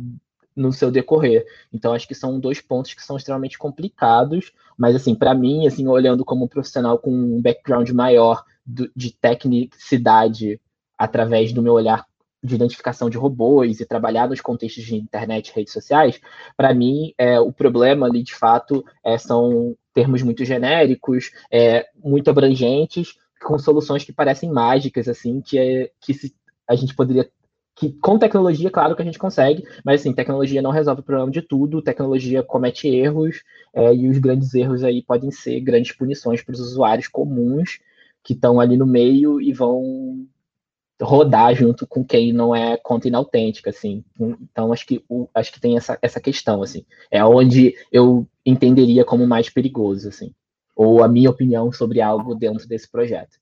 no 0.53 0.73
seu 0.73 0.91
decorrer. 0.91 1.45
Então 1.71 1.93
acho 1.93 2.07
que 2.07 2.13
são 2.13 2.39
dois 2.39 2.60
pontos 2.60 2.93
que 2.93 3.04
são 3.04 3.15
extremamente 3.15 3.58
complicados, 3.58 4.52
mas 4.77 4.96
assim, 4.96 5.15
para 5.15 5.33
mim, 5.33 5.65
assim, 5.65 5.87
olhando 5.87 6.25
como 6.25 6.46
um 6.46 6.50
profissional 6.50 7.00
com 7.00 7.12
um 7.12 7.41
background 7.41 7.89
maior 7.91 8.43
de 8.65 9.12
tecnicidade 9.13 10.60
através 10.98 11.52
do 11.52 11.62
meu 11.62 11.73
olhar 11.73 12.06
de 12.44 12.56
identificação 12.56 13.10
de 13.10 13.17
robôs 13.17 13.79
e 13.79 13.85
trabalhar 13.85 14.27
nos 14.27 14.42
contextos 14.42 14.83
de 14.83 14.96
internet 14.96 15.50
e 15.50 15.56
redes 15.56 15.73
sociais, 15.73 16.19
para 16.58 16.73
mim, 16.73 17.13
é, 17.17 17.39
o 17.39 17.52
problema 17.52 18.08
ali, 18.08 18.23
de 18.23 18.33
fato, 18.33 18.83
é, 19.04 19.17
são 19.17 19.75
termos 19.94 20.21
muito 20.21 20.44
genéricos, 20.44 21.31
é, 21.52 21.85
muito 22.04 22.29
abrangentes, 22.29 23.15
com 23.44 23.58
soluções 23.60 24.04
que 24.04 24.13
parecem 24.13 24.52
mágicas, 24.52 25.08
assim, 25.08 25.42
que, 25.42 25.58
é, 25.58 25.92
que 26.00 26.13
se, 26.13 26.33
a 26.67 26.75
gente 26.75 26.96
poderia 26.96 27.29
que 27.75 27.94
com 27.94 28.19
tecnologia, 28.19 28.69
claro 28.69 28.96
que 28.96 29.02
a 29.02 29.06
gente 29.06 29.17
consegue, 29.17 29.63
mas 29.83 30.02
assim, 30.02 30.13
tecnologia 30.13 30.62
não 30.62 30.71
resolve 30.71 31.02
o 31.02 31.04
problema 31.04 31.31
de 31.31 31.42
tudo, 31.42 31.81
tecnologia 31.81 32.44
comete 32.44 32.87
erros, 32.87 33.42
é, 33.73 33.94
e 33.96 34.08
os 34.10 34.17
grandes 34.19 34.54
erros 34.54 34.83
aí 34.83 35.02
podem 35.02 35.31
ser 35.31 35.60
grandes 35.62 35.92
punições 35.92 36.44
para 36.44 36.54
os 36.54 36.60
usuários 36.60 37.08
comuns 37.08 37.79
que 38.23 38.33
estão 38.33 38.60
ali 38.60 38.77
no 38.77 38.85
meio 38.85 39.42
e 39.42 39.52
vão 39.52 40.27
rodar 41.02 41.56
junto 41.56 41.87
com 41.87 42.06
quem 42.06 42.31
não 42.31 42.56
é 42.56 42.77
conta 42.77 43.08
inautêntica, 43.08 43.69
assim. 43.69 44.04
Então 44.19 44.71
acho 44.71 44.85
que 44.85 45.04
acho 45.33 45.52
que 45.52 45.60
tem 45.60 45.75
essa, 45.75 45.97
essa 46.02 46.21
questão, 46.21 46.62
assim. 46.62 46.85
É 47.10 47.23
onde 47.23 47.75
eu 47.91 48.27
entenderia 48.45 49.04
como 49.04 49.27
mais 49.27 49.49
perigoso, 49.49 50.10
assim. 50.10 50.33
Ou 50.75 51.04
a 51.04 51.08
minha 51.08 51.29
opinião 51.29 51.71
sobre 51.71 52.02
algo 52.02 52.35
dentro 52.35 52.67
desse 52.67 52.89
projeto. 52.89 53.37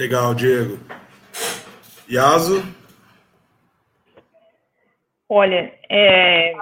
Legal, 0.00 0.34
Diego. 0.34 0.78
Yaso? 2.10 2.62
Olha, 5.28 5.72
é, 5.88 6.52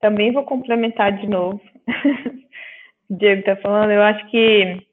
também 0.00 0.32
vou 0.32 0.44
complementar 0.44 1.12
de 1.16 1.26
novo. 1.28 1.60
o 3.08 3.14
Diego 3.16 3.40
está 3.40 3.56
falando, 3.56 3.90
eu 3.90 4.02
acho 4.02 4.28
que 4.30 4.85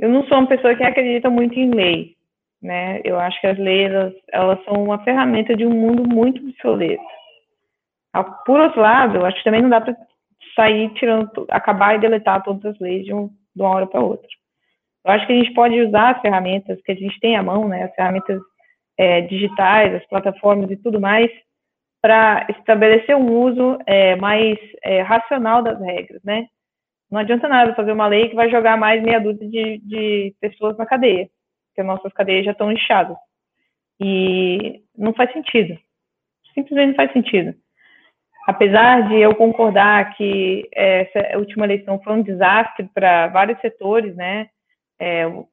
eu 0.00 0.08
não 0.08 0.24
sou 0.26 0.38
uma 0.38 0.48
pessoa 0.48 0.74
que 0.74 0.82
acredita 0.82 1.28
muito 1.28 1.58
em 1.58 1.70
lei, 1.70 2.16
né? 2.62 3.00
Eu 3.04 3.20
acho 3.20 3.38
que 3.40 3.46
as 3.46 3.58
leis 3.58 3.92
elas, 3.92 4.14
elas 4.32 4.64
são 4.64 4.82
uma 4.82 5.04
ferramenta 5.04 5.54
de 5.54 5.66
um 5.66 5.70
mundo 5.70 6.08
muito 6.08 6.42
obsoleto. 6.42 7.04
Por 8.46 8.58
outro 8.58 8.80
lado, 8.80 9.18
eu 9.18 9.26
acho 9.26 9.36
que 9.36 9.44
também 9.44 9.60
não 9.60 9.68
dá 9.68 9.80
para 9.80 9.94
sair 10.56 10.88
tirando, 10.94 11.46
acabar 11.50 11.94
e 11.94 12.00
deletar 12.00 12.42
todas 12.42 12.64
as 12.64 12.78
leis 12.80 13.04
de, 13.04 13.12
um, 13.12 13.28
de 13.54 13.62
uma 13.62 13.70
hora 13.70 13.86
para 13.86 14.00
outra. 14.00 14.26
Eu 15.04 15.12
acho 15.12 15.26
que 15.26 15.32
a 15.34 15.36
gente 15.36 15.52
pode 15.52 15.78
usar 15.80 16.16
as 16.16 16.20
ferramentas 16.22 16.80
que 16.82 16.92
a 16.92 16.94
gente 16.94 17.20
tem 17.20 17.36
à 17.36 17.42
mão, 17.42 17.68
né? 17.68 17.84
As 17.84 17.94
ferramentas 17.94 18.40
é, 18.98 19.20
digitais, 19.20 19.94
as 19.94 20.06
plataformas 20.06 20.70
e 20.70 20.76
tudo 20.76 20.98
mais, 20.98 21.30
para 22.02 22.46
estabelecer 22.48 23.14
um 23.16 23.30
uso 23.32 23.78
é, 23.86 24.16
mais 24.16 24.58
é, 24.82 25.02
racional 25.02 25.62
das 25.62 25.78
regras, 25.78 26.22
né? 26.24 26.46
Não 27.10 27.20
adianta 27.20 27.48
nada 27.48 27.74
fazer 27.74 27.92
uma 27.92 28.06
lei 28.06 28.28
que 28.28 28.36
vai 28.36 28.48
jogar 28.50 28.76
mais 28.76 29.02
meia 29.02 29.20
dúzia 29.20 29.48
de, 29.48 29.78
de 29.78 30.34
pessoas 30.40 30.76
na 30.76 30.86
cadeia, 30.86 31.28
porque 31.68 31.82
nossas 31.82 32.12
cadeias 32.12 32.44
já 32.44 32.52
estão 32.52 32.70
inchadas. 32.70 33.16
E 34.00 34.82
não 34.96 35.12
faz 35.12 35.32
sentido. 35.32 35.78
Simplesmente 36.54 36.88
não 36.88 36.94
faz 36.94 37.12
sentido. 37.12 37.54
Apesar 38.46 39.08
de 39.08 39.20
eu 39.20 39.34
concordar 39.34 40.16
que 40.16 40.68
essa 40.72 41.36
última 41.36 41.66
eleição 41.66 42.00
foi 42.02 42.14
um 42.14 42.22
desastre 42.22 42.88
para 42.94 43.28
vários 43.28 43.60
setores, 43.60 44.14
né? 44.16 44.48
É, 44.98 45.26
o 45.26 45.46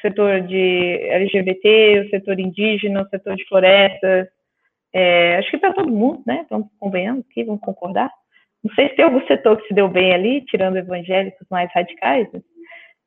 setor 0.00 0.40
de 0.40 0.98
LGBT, 1.10 2.00
o 2.06 2.10
setor 2.10 2.40
indígena, 2.40 3.02
o 3.02 3.08
setor 3.08 3.36
de 3.36 3.46
florestas, 3.46 4.28
é, 4.92 5.36
acho 5.36 5.50
que 5.50 5.58
para 5.58 5.72
todo 5.72 5.90
mundo, 5.90 6.22
né? 6.26 6.46
Vamos 6.50 6.68
convenhamos 6.78 7.24
aqui, 7.28 7.44
vamos 7.44 7.60
concordar. 7.60 8.10
Não 8.64 8.74
sei 8.74 8.88
se 8.88 8.96
tem 8.96 9.04
algum 9.04 9.24
setor 9.26 9.58
que 9.58 9.68
se 9.68 9.74
deu 9.74 9.88
bem 9.88 10.14
ali, 10.14 10.40
tirando 10.46 10.78
evangélicos 10.78 11.46
mais 11.50 11.70
radicais. 11.74 12.26
Né? 12.32 12.40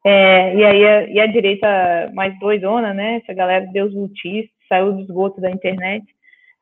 É, 0.05 0.55
e 0.55 0.63
aí 0.63 0.85
a, 0.85 1.09
e 1.09 1.19
a 1.19 1.25
direita 1.25 2.11
mais 2.13 2.37
doidona, 2.39 2.93
né? 2.93 3.17
Essa 3.17 3.33
galera 3.33 3.65
Deus 3.73 3.93
ultista, 3.93 4.53
saiu 4.69 4.93
do 4.93 5.01
esgoto 5.01 5.41
da 5.41 5.49
internet. 5.49 6.05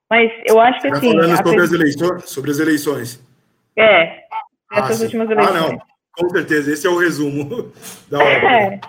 Mas 0.10 0.32
eu 0.48 0.60
acho 0.60 0.82
que 0.82 0.88
assim. 0.88 1.12
falando 1.12 1.36
sobre, 1.38 1.62
as 1.62 1.72
eleições, 1.74 2.30
sobre 2.30 2.52
as 2.52 2.60
eleições. 2.60 3.36
É, 3.78 4.24
essas 4.72 5.02
ah, 5.02 5.04
últimas 5.04 5.30
eleições. 5.30 5.58
Ah, 5.58 5.70
não, 5.70 5.82
com 6.18 6.30
certeza, 6.30 6.72
esse 6.72 6.88
é 6.88 6.89
o 6.89 6.98
resumo 6.98 7.72
da 8.10 8.20
obra. 8.20 8.32
É, 8.32 8.80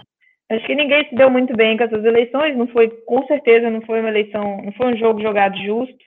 acho 0.54 0.66
que 0.66 0.74
ninguém 0.74 1.08
se 1.08 1.14
deu 1.16 1.28
muito 1.28 1.56
bem 1.56 1.76
com 1.76 1.84
essas 1.84 2.04
eleições, 2.04 2.56
não 2.56 2.68
foi, 2.68 2.88
com 2.88 3.26
certeza, 3.26 3.70
não 3.70 3.80
foi 3.82 4.00
uma 4.00 4.10
eleição, 4.10 4.62
não 4.62 4.72
foi 4.72 4.94
um 4.94 4.96
jogo 4.96 5.20
jogado 5.20 5.56
justo. 5.58 6.06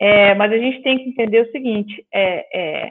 É, 0.00 0.34
mas 0.34 0.52
a 0.52 0.58
gente 0.58 0.82
tem 0.82 0.98
que 0.98 1.10
entender 1.10 1.42
o 1.42 1.50
seguinte: 1.50 2.06
é, 2.12 2.46
é, 2.54 2.90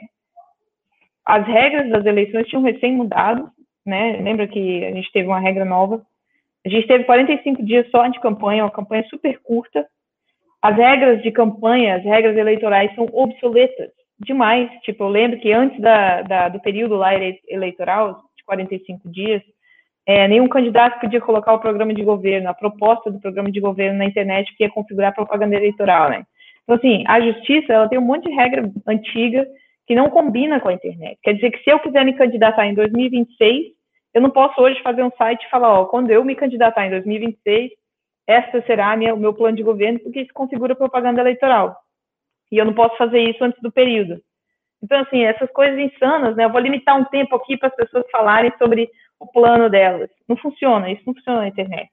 as 1.26 1.44
regras 1.46 1.90
das 1.90 2.06
eleições 2.06 2.46
tinham 2.46 2.62
recém 2.62 2.92
mudado, 2.92 3.50
né? 3.84 4.18
Lembra 4.22 4.46
que 4.46 4.84
a 4.84 4.92
gente 4.92 5.10
teve 5.12 5.26
uma 5.26 5.40
regra 5.40 5.64
nova. 5.64 6.00
A 6.64 6.68
gente 6.68 6.86
teve 6.86 7.04
45 7.04 7.64
dias 7.64 7.90
só 7.90 8.06
de 8.06 8.20
campanha, 8.20 8.64
uma 8.64 8.70
campanha 8.70 9.04
super 9.10 9.38
curta. 9.42 9.86
As 10.62 10.76
regras 10.76 11.22
de 11.22 11.30
campanha, 11.32 11.96
as 11.96 12.04
regras 12.04 12.36
eleitorais 12.36 12.94
são 12.94 13.08
obsoletas 13.12 13.90
demais. 14.18 14.70
Tipo, 14.82 15.04
eu 15.04 15.08
lembro 15.08 15.38
que 15.38 15.52
antes 15.52 15.80
da, 15.80 16.22
da 16.22 16.48
do 16.48 16.60
período 16.60 16.96
lá 16.96 17.12
eleitoral, 17.48 18.22
de 18.36 18.44
45 18.44 19.10
dias, 19.10 19.42
é, 20.06 20.28
nenhum 20.28 20.48
candidato 20.48 21.00
podia 21.00 21.20
colocar 21.20 21.54
o 21.54 21.58
programa 21.58 21.92
de 21.92 22.04
governo, 22.04 22.48
a 22.48 22.54
proposta 22.54 23.10
do 23.10 23.20
programa 23.20 23.50
de 23.50 23.60
governo 23.60 23.98
na 23.98 24.04
internet 24.04 24.54
que 24.56 24.62
ia 24.62 24.70
configurar 24.70 25.14
propaganda 25.14 25.56
eleitoral, 25.56 26.10
né? 26.10 26.24
Então, 26.62 26.76
assim, 26.76 27.04
a 27.06 27.20
justiça, 27.20 27.72
ela 27.72 27.88
tem 27.88 27.98
um 27.98 28.02
monte 28.02 28.28
de 28.28 28.34
regra 28.34 28.70
antiga 28.86 29.46
que 29.86 29.94
não 29.94 30.10
combina 30.10 30.60
com 30.60 30.68
a 30.68 30.72
internet. 30.72 31.18
Quer 31.22 31.34
dizer 31.34 31.50
que 31.50 31.62
se 31.62 31.70
eu 31.70 31.78
quiser 31.78 32.04
me 32.04 32.14
candidatar 32.14 32.66
em 32.66 32.74
2026, 32.74 33.66
eu 34.14 34.20
não 34.20 34.30
posso 34.30 34.60
hoje 34.60 34.82
fazer 34.82 35.02
um 35.02 35.10
site 35.16 35.44
e 35.44 35.50
falar, 35.50 35.80
ó, 35.80 35.84
quando 35.84 36.10
eu 36.10 36.24
me 36.24 36.34
candidatar 36.34 36.86
em 36.86 36.90
2026, 36.90 37.70
essa 38.26 38.62
será 38.62 38.96
minha, 38.96 39.14
o 39.14 39.18
meu 39.18 39.32
plano 39.32 39.56
de 39.56 39.62
governo, 39.62 40.00
porque 40.00 40.22
isso 40.22 40.32
configura 40.34 40.74
propaganda 40.74 41.20
eleitoral. 41.20 41.76
E 42.50 42.58
eu 42.58 42.64
não 42.64 42.74
posso 42.74 42.96
fazer 42.96 43.20
isso 43.20 43.42
antes 43.44 43.60
do 43.62 43.70
período. 43.70 44.20
Então, 44.82 45.00
assim, 45.00 45.22
essas 45.24 45.50
coisas 45.52 45.78
insanas, 45.78 46.36
né? 46.36 46.44
Eu 46.44 46.50
vou 46.50 46.60
limitar 46.60 46.98
um 46.98 47.04
tempo 47.04 47.36
aqui 47.36 47.56
para 47.56 47.68
as 47.68 47.76
pessoas 47.76 48.04
falarem 48.10 48.52
sobre 48.58 48.90
o 49.18 49.26
plano 49.26 49.70
delas. 49.70 50.10
Não 50.28 50.36
funciona, 50.36 50.90
isso 50.90 51.02
não 51.06 51.14
funciona 51.14 51.40
na 51.40 51.48
internet. 51.48 51.90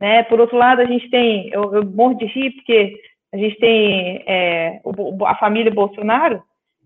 Né? 0.00 0.22
Por 0.24 0.40
outro 0.40 0.56
lado, 0.56 0.80
a 0.80 0.84
gente 0.84 1.08
tem, 1.10 1.48
eu, 1.50 1.74
eu 1.74 1.84
morro 1.84 2.14
de 2.14 2.26
rir, 2.26 2.50
porque 2.52 3.00
a 3.32 3.36
gente 3.36 3.56
tem 3.58 4.22
é, 4.26 4.80
a 5.26 5.36
família 5.36 5.72
Bolsonaro, 5.72 6.42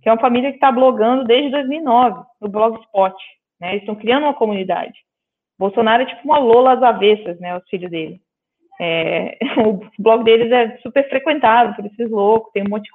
que 0.07 0.11
é 0.11 0.12
uma 0.12 0.20
família 0.20 0.50
que 0.50 0.59
está 0.59 0.70
blogando 0.70 1.24
desde 1.24 1.50
2009, 1.50 2.22
no 2.40 2.48
Blogspot. 2.48 3.16
Né? 3.61 3.70
Eles 3.70 3.80
estão 3.80 3.96
criando 3.96 4.22
uma 4.22 4.34
comunidade. 4.34 4.94
Bolsonaro 5.59 6.04
é 6.04 6.07
tipo 6.07 6.20
uma 6.24 6.38
Lola 6.38 6.74
às 6.74 6.82
avessas, 6.84 7.40
né, 7.40 7.57
os 7.57 7.68
filhos 7.68 7.90
dele. 7.90 8.20
É, 8.80 9.36
o 9.66 9.80
blog 9.98 10.22
deles 10.22 10.52
é 10.52 10.76
super 10.76 11.09
frequentado 11.09 11.74
por 11.74 11.84
esses 11.86 12.09
loucos, 12.09 12.52
tem 12.52 12.62
um 12.62 12.68
monte 12.68 12.84
de, 12.84 12.90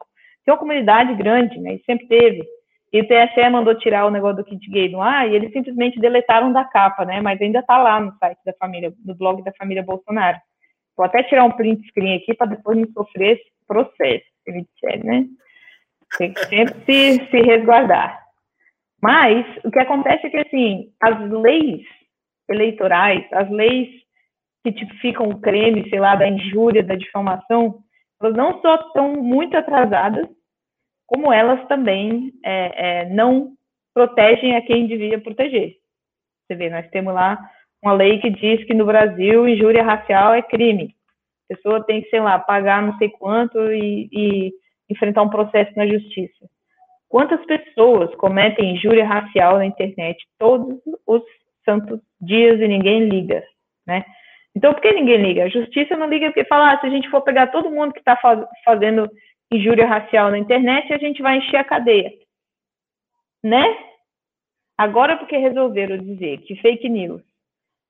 tem 0.45 0.53
uma 0.53 0.57
comunidade 0.57 1.13
grande, 1.15 1.59
né, 1.59 1.73
e 1.73 1.83
sempre 1.83 2.07
teve. 2.07 2.47
E 2.93 3.01
o 3.01 3.05
TSE 3.05 3.49
mandou 3.49 3.75
tirar 3.75 4.05
o 4.05 4.11
negócio 4.11 4.37
do 4.37 4.45
kit 4.45 4.71
gay 4.71 4.87
no 4.87 5.01
ar 5.01 5.29
e 5.29 5.35
eles 5.35 5.51
simplesmente 5.51 5.99
deletaram 5.99 6.53
da 6.53 6.63
capa, 6.63 7.03
né, 7.03 7.19
mas 7.19 7.41
ainda 7.41 7.59
está 7.59 7.77
lá 7.77 7.99
no 7.99 8.13
site 8.19 8.39
da 8.45 8.53
família, 8.53 8.93
no 9.03 9.15
blog 9.15 9.43
da 9.43 9.51
família 9.59 9.83
Bolsonaro. 9.83 10.37
Vou 10.95 11.05
até 11.05 11.23
tirar 11.23 11.43
um 11.43 11.51
print 11.51 11.85
screen 11.89 12.15
aqui 12.15 12.33
para 12.33 12.47
depois 12.47 12.77
não 12.77 12.87
sofrer 12.93 13.33
esse 13.33 13.51
processo, 13.67 14.23
se 14.45 14.49
ele 14.49 14.65
disser, 14.73 15.05
né? 15.05 15.25
Tem 16.17 16.33
que 16.33 16.45
sempre 16.45 16.75
se, 16.85 17.25
se 17.29 17.41
resguardar. 17.41 18.21
Mas 19.01 19.45
o 19.63 19.71
que 19.71 19.79
acontece 19.79 20.27
é 20.27 20.29
que, 20.29 20.37
assim, 20.37 20.91
as 21.01 21.19
leis 21.29 21.81
eleitorais, 22.49 23.25
as 23.33 23.49
leis 23.49 23.89
que 24.63 24.71
tipificam 24.71 25.27
o 25.27 25.39
crime, 25.39 25.89
sei 25.89 25.99
lá, 25.99 26.15
da 26.15 26.27
injúria, 26.27 26.83
da 26.83 26.95
difamação, 26.95 27.79
elas 28.21 28.35
não 28.35 28.61
só 28.61 28.75
estão 28.75 29.13
muito 29.13 29.57
atrasadas, 29.57 30.27
como 31.07 31.33
elas 31.33 31.67
também 31.67 32.31
é, 32.45 33.01
é, 33.01 33.09
não 33.09 33.53
protegem 33.93 34.55
a 34.55 34.61
quem 34.61 34.87
devia 34.87 35.19
proteger. 35.19 35.75
Você 36.45 36.55
vê, 36.55 36.69
nós 36.69 36.87
temos 36.89 37.13
lá 37.13 37.39
uma 37.83 37.93
lei 37.93 38.19
que 38.19 38.29
diz 38.29 38.63
que 38.65 38.73
no 38.73 38.85
Brasil 38.85 39.47
injúria 39.47 39.83
racial 39.83 40.33
é 40.33 40.41
crime. 40.41 40.95
A 41.49 41.55
pessoa 41.55 41.83
tem 41.83 42.01
que, 42.01 42.09
sei 42.09 42.19
lá, 42.19 42.37
pagar 42.37 42.81
não 42.81 42.97
sei 42.97 43.09
quanto 43.09 43.59
e, 43.73 44.07
e 44.11 44.53
enfrentar 44.91 45.23
um 45.23 45.29
processo 45.29 45.71
na 45.75 45.87
justiça. 45.87 46.49
Quantas 47.09 47.43
pessoas 47.45 48.13
cometem 48.15 48.73
injúria 48.73 49.05
racial 49.05 49.57
na 49.57 49.65
internet 49.65 50.25
todos 50.37 50.79
os 51.05 51.21
santos 51.65 51.99
dias 52.19 52.59
e 52.59 52.67
ninguém 52.67 53.07
liga, 53.07 53.43
né? 53.85 54.03
Então, 54.55 54.73
por 54.73 54.81
que 54.81 54.91
ninguém 54.91 55.21
liga? 55.21 55.43
A 55.43 55.49
justiça 55.49 55.95
não 55.95 56.07
liga 56.07 56.27
porque 56.27 56.45
fala, 56.45 56.71
ah, 56.71 56.79
se 56.79 56.87
a 56.87 56.89
gente 56.89 57.09
for 57.09 57.21
pegar 57.21 57.47
todo 57.47 57.71
mundo 57.71 57.93
que 57.93 57.99
está 57.99 58.15
faz, 58.17 58.45
fazendo 58.65 59.09
injúria 59.51 59.85
racial 59.85 60.31
na 60.31 60.37
internet, 60.37 60.91
a 60.93 60.97
gente 60.97 61.21
vai 61.21 61.37
encher 61.37 61.57
a 61.57 61.63
cadeia, 61.63 62.11
né? 63.43 63.63
Agora, 64.77 65.17
porque 65.17 65.37
resolveram 65.37 65.97
dizer 65.97 66.39
que 66.39 66.55
fake 66.55 66.89
news 66.89 67.21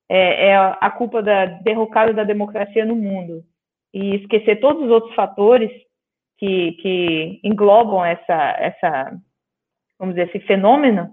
é, 0.10 0.48
é 0.48 0.56
a 0.56 0.90
culpa 0.90 1.22
da 1.22 1.46
derrocada 1.46 2.12
da 2.12 2.24
democracia 2.24 2.86
no 2.86 2.96
mundo 2.96 3.44
e 3.94 4.16
esquecer 4.16 4.60
todos 4.60 4.84
os 4.84 4.90
outros 4.90 5.16
fatores 5.16 5.72
que, 6.42 6.72
que 6.74 7.40
englobam 7.44 8.04
essa, 8.04 8.56
essa, 8.58 9.14
vamos 10.00 10.16
dizer, 10.16 10.28
esse 10.28 10.40
fenômeno, 10.48 11.08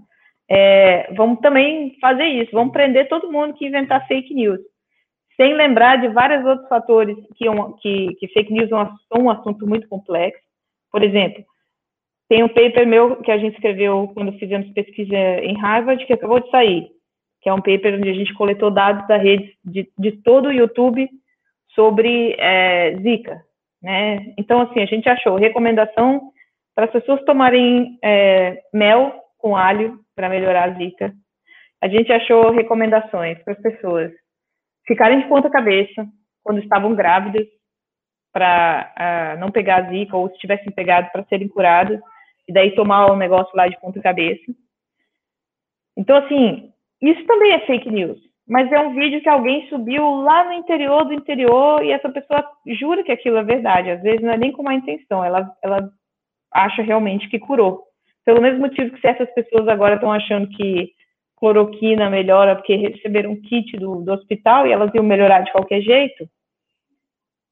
é, 0.50 1.12
vamos 1.12 1.40
também 1.40 1.98
fazer 2.00 2.24
isso, 2.24 2.50
vamos 2.52 2.72
prender 2.72 3.08
todo 3.08 3.30
mundo 3.30 3.52
que 3.52 3.66
inventar 3.66 4.06
fake 4.08 4.32
news, 4.32 4.58
sem 5.36 5.52
lembrar 5.52 6.00
de 6.00 6.08
vários 6.08 6.44
outros 6.46 6.66
fatores 6.66 7.14
que, 7.36 7.44
que, 7.82 8.14
que 8.14 8.28
fake 8.28 8.50
news 8.50 8.70
são 8.70 9.22
um 9.22 9.30
assunto 9.30 9.66
muito 9.66 9.86
complexo. 9.86 10.42
Por 10.90 11.04
exemplo, 11.04 11.44
tem 12.26 12.42
um 12.42 12.48
paper 12.48 12.86
meu 12.86 13.16
que 13.16 13.30
a 13.30 13.36
gente 13.36 13.54
escreveu 13.54 14.10
quando 14.14 14.38
fizemos 14.38 14.72
pesquisa 14.72 15.14
em 15.14 15.58
Harvard, 15.60 16.06
que 16.06 16.14
acabou 16.14 16.40
de 16.40 16.50
sair, 16.50 16.88
que 17.42 17.50
é 17.50 17.52
um 17.52 17.60
paper 17.60 17.96
onde 17.98 18.08
a 18.08 18.14
gente 18.14 18.32
coletou 18.32 18.70
dados 18.70 19.06
da 19.06 19.18
rede 19.18 19.54
de, 19.62 19.86
de 19.98 20.12
todo 20.22 20.48
o 20.48 20.52
YouTube 20.52 21.06
sobre 21.74 22.34
é, 22.38 22.96
Zika, 23.02 23.46
né? 23.82 24.34
Então, 24.36 24.60
assim, 24.60 24.80
a 24.80 24.86
gente 24.86 25.08
achou 25.08 25.36
recomendação 25.36 26.32
para 26.74 26.86
as 26.86 26.90
pessoas 26.90 27.24
tomarem 27.24 27.98
é, 28.02 28.62
mel 28.72 29.14
com 29.38 29.56
alho 29.56 30.00
para 30.14 30.28
melhorar 30.28 30.70
a 30.70 30.74
Zika. 30.74 31.12
A 31.80 31.88
gente 31.88 32.12
achou 32.12 32.50
recomendações 32.50 33.42
para 33.42 33.54
as 33.54 33.60
pessoas 33.60 34.12
ficarem 34.86 35.20
de 35.20 35.28
ponta 35.28 35.48
cabeça 35.48 36.06
quando 36.42 36.60
estavam 36.60 36.94
grávidas 36.94 37.46
para 38.32 38.92
uh, 39.36 39.40
não 39.40 39.50
pegar 39.50 39.84
a 39.84 39.90
Zika 39.90 40.16
ou 40.16 40.28
se 40.30 40.38
tivessem 40.38 40.72
pegado 40.72 41.08
para 41.12 41.24
serem 41.24 41.48
curadas 41.48 42.00
e 42.48 42.52
daí 42.52 42.74
tomar 42.74 43.10
o 43.12 43.16
negócio 43.16 43.54
lá 43.54 43.68
de 43.68 43.78
ponta 43.80 44.00
cabeça. 44.00 44.52
Então, 45.96 46.16
assim, 46.16 46.72
isso 47.02 47.24
também 47.26 47.52
é 47.52 47.66
fake 47.66 47.90
news, 47.90 48.18
mas 48.48 48.72
é 48.72 48.80
um 48.80 48.94
vídeo 48.94 49.20
que 49.20 49.28
alguém 49.28 49.68
subiu 49.68 50.22
lá 50.22 50.44
no 50.44 50.54
interior 50.54 51.04
do 51.04 51.12
interior 51.12 51.84
e 51.84 51.92
essa 51.92 52.08
pessoa 52.08 52.42
jura 52.66 53.04
que 53.04 53.12
aquilo 53.12 53.36
é 53.36 53.44
verdade. 53.44 53.90
Às 53.90 54.02
vezes 54.02 54.22
não 54.22 54.30
é 54.30 54.38
nem 54.38 54.50
com 54.50 54.62
má 54.62 54.72
intenção, 54.74 55.22
ela, 55.22 55.54
ela 55.62 55.90
acha 56.54 56.80
realmente 56.80 57.28
que 57.28 57.38
curou. 57.38 57.84
Pelo 58.24 58.40
mesmo 58.40 58.60
motivo 58.60 58.94
que 58.94 59.00
certas 59.02 59.30
pessoas 59.34 59.68
agora 59.68 59.96
estão 59.96 60.10
achando 60.10 60.48
que 60.48 60.92
cloroquina 61.36 62.08
melhora 62.08 62.56
porque 62.56 62.74
receberam 62.74 63.32
um 63.32 63.40
kit 63.40 63.76
do, 63.76 64.02
do 64.02 64.12
hospital 64.12 64.66
e 64.66 64.72
elas 64.72 64.92
iam 64.94 65.04
melhorar 65.04 65.42
de 65.42 65.52
qualquer 65.52 65.82
jeito, 65.82 66.26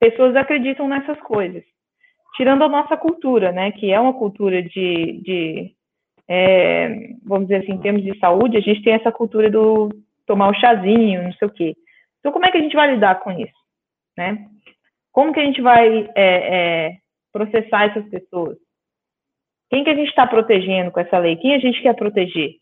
pessoas 0.01 0.34
acreditam 0.34 0.88
nessas 0.88 1.20
coisas. 1.20 1.62
Tirando 2.36 2.64
a 2.64 2.68
nossa 2.68 2.97
cultura, 2.97 3.53
né, 3.53 3.70
que 3.70 3.92
é 3.92 4.01
uma 4.01 4.14
cultura 4.14 4.62
de, 4.62 5.20
de 5.22 5.72
é, 6.26 7.11
vamos 7.22 7.49
dizer 7.49 7.62
assim, 7.62 7.72
em 7.72 7.80
termos 7.80 8.03
de 8.03 8.18
saúde, 8.18 8.57
a 8.57 8.61
gente 8.61 8.82
tem 8.82 8.94
essa 8.94 9.12
cultura 9.12 9.51
do 9.51 9.90
tomar 10.27 10.49
o 10.49 10.51
um 10.51 10.55
chazinho, 10.55 11.22
não 11.22 11.33
sei 11.35 11.49
o 11.49 11.51
quê. 11.51 11.77
Então, 12.18 12.33
como 12.33 12.45
é 12.45 12.51
que 12.51 12.59
a 12.59 12.61
gente 12.61 12.74
vai 12.74 12.93
lidar 12.93 13.20
com 13.20 13.31
isso? 13.31 13.55
Né? 14.16 14.47
Como 15.12 15.33
que 15.33 15.41
a 15.41 15.45
gente 15.45 15.61
vai 15.61 16.11
é, 16.14 16.87
é, 16.87 16.97
processar 17.33 17.85
essas 17.85 18.09
pessoas? 18.11 18.57
Quem 19.70 19.85
que 19.85 19.91
a 19.91 19.95
gente 19.95 20.09
está 20.09 20.27
protegendo 20.27 20.91
com 20.91 21.01
essa 21.01 21.18
lei? 21.18 21.37
Quem 21.37 21.55
a 21.55 21.59
gente 21.59 21.81
quer 21.83 21.95
proteger? 21.95 22.55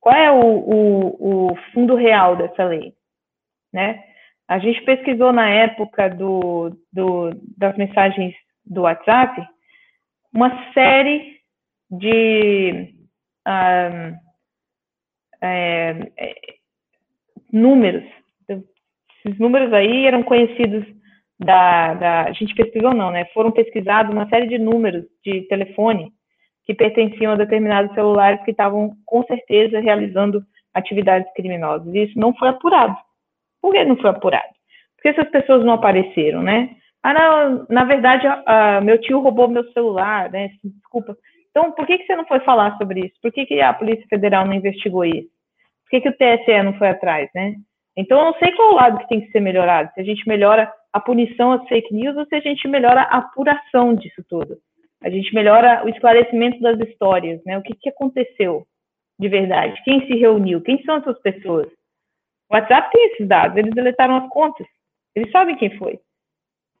Qual 0.00 0.14
é 0.14 0.30
o, 0.30 0.40
o, 0.40 1.50
o 1.50 1.56
fundo 1.72 1.94
real 1.94 2.36
dessa 2.36 2.64
lei? 2.64 2.92
Né? 3.72 4.02
A 4.48 4.58
gente 4.58 4.82
pesquisou 4.82 5.32
na 5.32 5.48
época 5.48 6.10
do, 6.10 6.76
do, 6.92 7.30
das 7.56 7.76
mensagens 7.76 8.34
do 8.64 8.82
WhatsApp 8.82 9.40
uma 10.32 10.72
série 10.72 11.40
de 11.90 12.94
um, 13.46 14.18
é, 15.42 16.12
números. 17.52 18.04
Esses 19.24 19.38
números 19.38 19.72
aí 19.72 20.06
eram 20.06 20.22
conhecidos 20.22 20.84
da, 21.38 21.94
da, 21.94 22.22
a 22.24 22.32
gente 22.32 22.54
pesquisou 22.54 22.94
não, 22.94 23.10
né? 23.10 23.24
Foram 23.26 23.50
pesquisados 23.50 24.12
uma 24.12 24.28
série 24.28 24.48
de 24.48 24.58
números 24.58 25.04
de 25.24 25.42
telefone 25.42 26.12
que 26.64 26.74
pertenciam 26.74 27.32
a 27.32 27.36
determinados 27.36 27.94
celulares 27.94 28.42
que 28.44 28.52
estavam 28.52 28.92
com 29.04 29.22
certeza 29.24 29.80
realizando 29.80 30.42
atividades 30.72 31.30
criminosas. 31.34 31.92
E 31.92 32.04
isso 32.04 32.18
não 32.18 32.34
foi 32.34 32.48
apurado. 32.48 32.96
Por 33.60 33.72
que 33.72 33.84
não 33.84 33.96
foi 33.96 34.10
apurado? 34.10 34.48
Porque 34.96 35.08
essas 35.08 35.30
pessoas 35.30 35.64
não 35.64 35.74
apareceram, 35.74 36.42
né? 36.42 36.70
Ah, 37.02 37.12
não, 37.12 37.66
na 37.68 37.84
verdade, 37.84 38.26
meu 38.84 39.00
tio 39.00 39.20
roubou 39.20 39.48
meu 39.48 39.64
celular, 39.72 40.30
né? 40.30 40.50
Desculpa. 40.62 41.16
Então, 41.50 41.72
por 41.72 41.86
que, 41.86 41.98
que 41.98 42.06
você 42.06 42.16
não 42.16 42.24
foi 42.24 42.40
falar 42.40 42.78
sobre 42.78 43.00
isso? 43.06 43.14
Por 43.20 43.32
que, 43.32 43.44
que 43.44 43.60
a 43.60 43.74
Polícia 43.74 44.06
Federal 44.08 44.46
não 44.46 44.54
investigou 44.54 45.04
isso? 45.04 45.28
Que, 45.92 46.00
que 46.00 46.08
o 46.08 46.16
TSE 46.16 46.62
não 46.62 46.72
foi 46.78 46.88
atrás, 46.88 47.28
né? 47.34 47.54
Então, 47.94 48.18
eu 48.18 48.24
não 48.24 48.34
sei 48.38 48.50
qual 48.52 48.74
lado 48.74 48.98
que 48.98 49.08
tem 49.08 49.20
que 49.20 49.30
ser 49.30 49.40
melhorado. 49.40 49.90
Se 49.92 50.00
a 50.00 50.04
gente 50.04 50.26
melhora 50.26 50.72
a 50.90 50.98
punição 50.98 51.52
às 51.52 51.68
fake 51.68 51.94
news 51.94 52.16
ou 52.16 52.24
se 52.24 52.34
a 52.34 52.40
gente 52.40 52.66
melhora 52.66 53.02
a 53.02 53.18
apuração 53.18 53.94
disso 53.94 54.24
tudo. 54.26 54.56
A 55.02 55.10
gente 55.10 55.34
melhora 55.34 55.84
o 55.84 55.90
esclarecimento 55.90 56.60
das 56.60 56.80
histórias, 56.80 57.42
né? 57.44 57.58
O 57.58 57.62
que, 57.62 57.74
que 57.74 57.90
aconteceu 57.90 58.64
de 59.18 59.28
verdade? 59.28 59.80
Quem 59.84 60.06
se 60.06 60.14
reuniu? 60.14 60.62
Quem 60.62 60.82
são 60.84 60.96
essas 60.96 61.20
pessoas? 61.20 61.66
O 62.50 62.54
WhatsApp 62.54 62.90
tem 62.90 63.06
esses 63.08 63.28
dados, 63.28 63.56
eles 63.56 63.74
deletaram 63.74 64.16
as 64.16 64.28
contas. 64.30 64.66
Eles 65.14 65.30
sabem 65.30 65.56
quem 65.56 65.76
foi. 65.76 65.98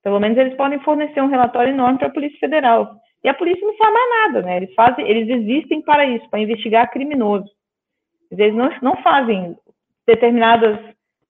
Pelo 0.02 0.20
menos 0.20 0.38
eles 0.38 0.56
podem 0.56 0.80
fornecer 0.80 1.20
um 1.20 1.28
relatório 1.28 1.72
enorme 1.72 1.98
para 1.98 2.08
a 2.08 2.12
Polícia 2.12 2.38
Federal. 2.38 2.96
E 3.24 3.28
a 3.28 3.34
polícia 3.34 3.66
não 3.66 3.76
faz 3.76 3.92
mais 3.92 4.10
nada, 4.10 4.42
né? 4.42 4.56
Eles 4.56 4.74
fazem, 4.74 5.08
eles 5.08 5.28
existem 5.28 5.82
para 5.82 6.04
isso, 6.06 6.28
para 6.28 6.40
investigar 6.40 6.90
criminosos. 6.90 7.50
Eles 8.32 8.54
não, 8.54 8.70
não 8.80 9.02
fazem 9.02 9.56
determinadas, 10.06 10.78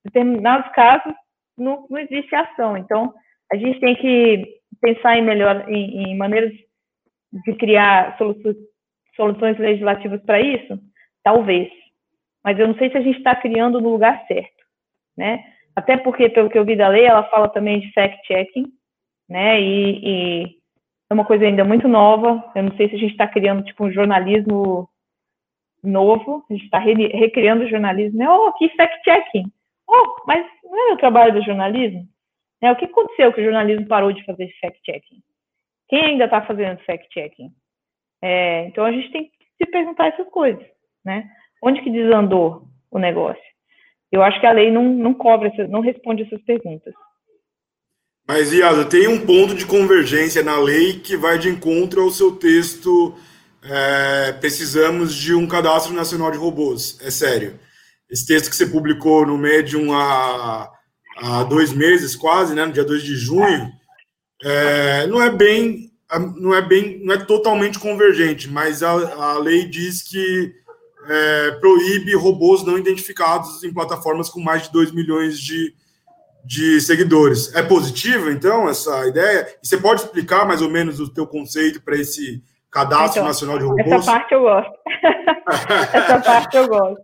determinados 0.03 0.71
casos, 0.73 1.13
não, 1.57 1.85
não 1.89 1.99
existe 1.99 2.33
ação. 2.33 2.77
Então, 2.77 3.13
a 3.51 3.55
gente 3.55 3.79
tem 3.79 3.95
que 3.95 4.61
pensar 4.81 5.17
em 5.17 5.21
melhor, 5.21 5.69
em, 5.69 6.11
em 6.11 6.17
maneiras 6.17 6.53
de 7.45 7.53
criar 7.55 8.17
soluções 9.15 9.57
legislativas 9.57 10.21
para 10.23 10.39
isso, 10.39 10.79
talvez. 11.23 11.69
Mas 12.43 12.59
eu 12.59 12.67
não 12.67 12.75
sei 12.75 12.89
se 12.89 12.97
a 12.97 13.01
gente 13.01 13.17
está 13.17 13.35
criando 13.35 13.81
no 13.81 13.89
lugar 13.89 14.25
certo, 14.27 14.63
né? 15.17 15.43
Até 15.75 15.97
porque, 15.97 16.29
pelo 16.29 16.49
que 16.49 16.57
eu 16.57 16.65
vi 16.65 16.75
da 16.75 16.87
lei, 16.87 17.05
ela 17.05 17.23
fala 17.29 17.49
também 17.49 17.79
de 17.79 17.91
fact-checking, 17.93 18.65
né? 19.27 19.59
E, 19.59 19.99
e, 20.03 20.57
é 21.09 21.13
uma 21.13 21.25
coisa 21.25 21.45
ainda 21.45 21.63
muito 21.63 21.87
nova. 21.87 22.43
Eu 22.55 22.63
não 22.63 22.75
sei 22.75 22.89
se 22.89 22.95
a 22.95 22.99
gente 22.99 23.11
está 23.11 23.27
criando, 23.27 23.63
tipo, 23.63 23.85
um 23.85 23.91
jornalismo 23.91 24.87
novo. 25.83 26.45
A 26.49 26.53
gente 26.53 26.65
está 26.65 26.79
re 26.79 26.93
recriando 27.07 27.63
o 27.63 27.69
jornalismo. 27.69 28.17
Né? 28.17 28.29
Oh, 28.29 28.51
que 28.53 28.69
fact-checking. 28.69 29.51
Oh, 29.87 30.23
mas 30.25 30.45
não 30.63 30.91
é 30.91 30.93
o 30.93 30.97
trabalho 30.97 31.33
do 31.33 31.43
jornalismo? 31.43 32.07
Né? 32.61 32.71
O 32.71 32.75
que 32.75 32.85
aconteceu 32.85 33.33
que 33.33 33.41
o 33.41 33.43
jornalismo 33.43 33.85
parou 33.87 34.11
de 34.11 34.23
fazer 34.25 34.51
fact-checking? 34.61 35.21
Quem 35.89 36.05
ainda 36.05 36.25
está 36.25 36.41
fazendo 36.41 36.79
fact-checking? 36.85 37.51
É, 38.21 38.67
então, 38.67 38.85
a 38.85 38.91
gente 38.91 39.11
tem 39.11 39.25
que 39.25 39.31
se 39.61 39.69
perguntar 39.69 40.07
essas 40.07 40.27
coisas, 40.29 40.65
né? 41.03 41.29
Onde 41.61 41.81
que 41.81 41.89
desandou 41.89 42.63
o 42.89 42.97
negócio? 42.97 43.43
Eu 44.09 44.23
acho 44.23 44.39
que 44.39 44.45
a 44.45 44.51
lei 44.53 44.71
não, 44.71 44.83
não 44.83 45.13
cobra, 45.13 45.51
não 45.67 45.81
responde 45.81 46.23
essas 46.23 46.41
perguntas. 46.43 46.93
Mas, 48.25 48.53
Iasa, 48.53 48.85
tem 48.85 49.07
um 49.09 49.25
ponto 49.25 49.53
de 49.53 49.65
convergência 49.65 50.41
na 50.41 50.57
lei 50.57 50.99
que 50.99 51.17
vai 51.17 51.37
de 51.37 51.49
encontro 51.49 52.01
ao 52.01 52.09
seu 52.09 52.37
texto. 52.37 53.13
É, 53.65 54.33
precisamos 54.33 55.15
de 55.15 55.33
um 55.33 55.47
cadastro 55.47 55.93
nacional 55.93 56.31
de 56.31 56.37
robôs. 56.37 56.97
É 57.01 57.09
sério. 57.09 57.59
Esse 58.09 58.25
texto 58.25 58.49
que 58.49 58.55
você 58.55 58.65
publicou 58.65 59.25
no 59.25 59.37
Medium 59.37 59.93
há, 59.93 60.69
há 61.17 61.43
dois 61.43 61.71
meses, 61.71 62.15
quase, 62.15 62.53
né, 62.53 62.65
no 62.65 62.73
dia 62.73 62.83
2 62.83 63.01
de 63.01 63.15
junho, 63.15 63.71
é, 64.43 65.07
não 65.07 65.21
é 65.21 65.31
bem, 65.31 65.91
não 66.37 66.53
é 66.53 66.61
bem, 66.61 66.99
não 67.03 67.13
é 67.13 67.17
totalmente 67.17 67.79
convergente, 67.79 68.49
mas 68.49 68.83
a, 68.83 68.91
a 68.91 69.39
lei 69.39 69.65
diz 69.65 70.01
que 70.01 70.53
é, 71.07 71.51
proíbe 71.59 72.13
robôs 72.15 72.63
não 72.63 72.77
identificados 72.77 73.63
em 73.63 73.73
plataformas 73.73 74.29
com 74.29 74.41
mais 74.41 74.63
de 74.63 74.73
2 74.73 74.91
milhões 74.91 75.39
de, 75.39 75.73
de 76.45 76.81
seguidores. 76.81 77.53
É 77.55 77.63
positivo, 77.63 78.29
então, 78.29 78.69
essa 78.69 79.07
ideia? 79.07 79.47
E 79.63 79.67
você 79.67 79.77
pode 79.77 80.01
explicar 80.01 80.45
mais 80.45 80.61
ou 80.61 80.69
menos 80.69 80.99
o 80.99 81.07
teu 81.07 81.25
conceito 81.25 81.81
para 81.81 81.97
esse 81.97 82.43
cadastro 82.73 83.19
então, 83.19 83.27
nacional 83.27 83.59
de 83.59 83.65
robôs? 83.65 83.87
Essa 83.87 84.11
parte 84.11 84.33
eu 84.33 84.41
gosto. 84.41 84.73
essa 85.93 86.21
parte 86.21 86.57
eu 86.57 86.67
gosto. 86.67 87.01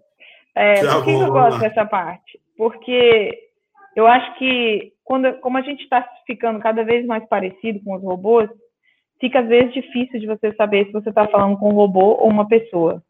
É, 0.55 0.81
por 0.81 1.05
que 1.05 1.11
eu 1.11 1.31
gosto 1.31 1.59
dessa 1.59 1.85
parte? 1.85 2.39
Porque 2.57 3.31
eu 3.95 4.07
acho 4.07 4.37
que, 4.37 4.91
quando, 5.03 5.33
como 5.39 5.57
a 5.57 5.61
gente 5.61 5.83
está 5.83 6.05
ficando 6.25 6.59
cada 6.59 6.83
vez 6.83 7.05
mais 7.05 7.25
parecido 7.29 7.79
com 7.83 7.95
os 7.95 8.03
robôs, 8.03 8.49
fica 9.21 9.39
às 9.39 9.47
vezes 9.47 9.73
difícil 9.73 10.19
de 10.19 10.27
você 10.27 10.53
saber 10.55 10.85
se 10.85 10.91
você 10.91 11.09
está 11.09 11.27
falando 11.27 11.57
com 11.57 11.69
um 11.69 11.75
robô 11.75 12.17
ou 12.19 12.27
uma 12.27 12.47
pessoa. 12.47 13.01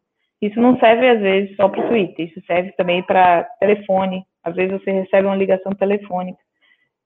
Isso 0.42 0.60
não 0.60 0.80
serve, 0.80 1.08
às 1.10 1.20
vezes, 1.20 1.56
só 1.56 1.68
para 1.68 1.84
o 1.84 1.88
Twitter, 1.88 2.28
isso 2.28 2.42
serve 2.46 2.72
também 2.74 3.04
para 3.04 3.44
telefone. 3.60 4.24
Às 4.44 4.56
vezes 4.56 4.72
você 4.72 4.92
recebe 4.92 5.28
uma 5.28 5.36
ligação 5.36 5.74
telefônica 5.74 6.40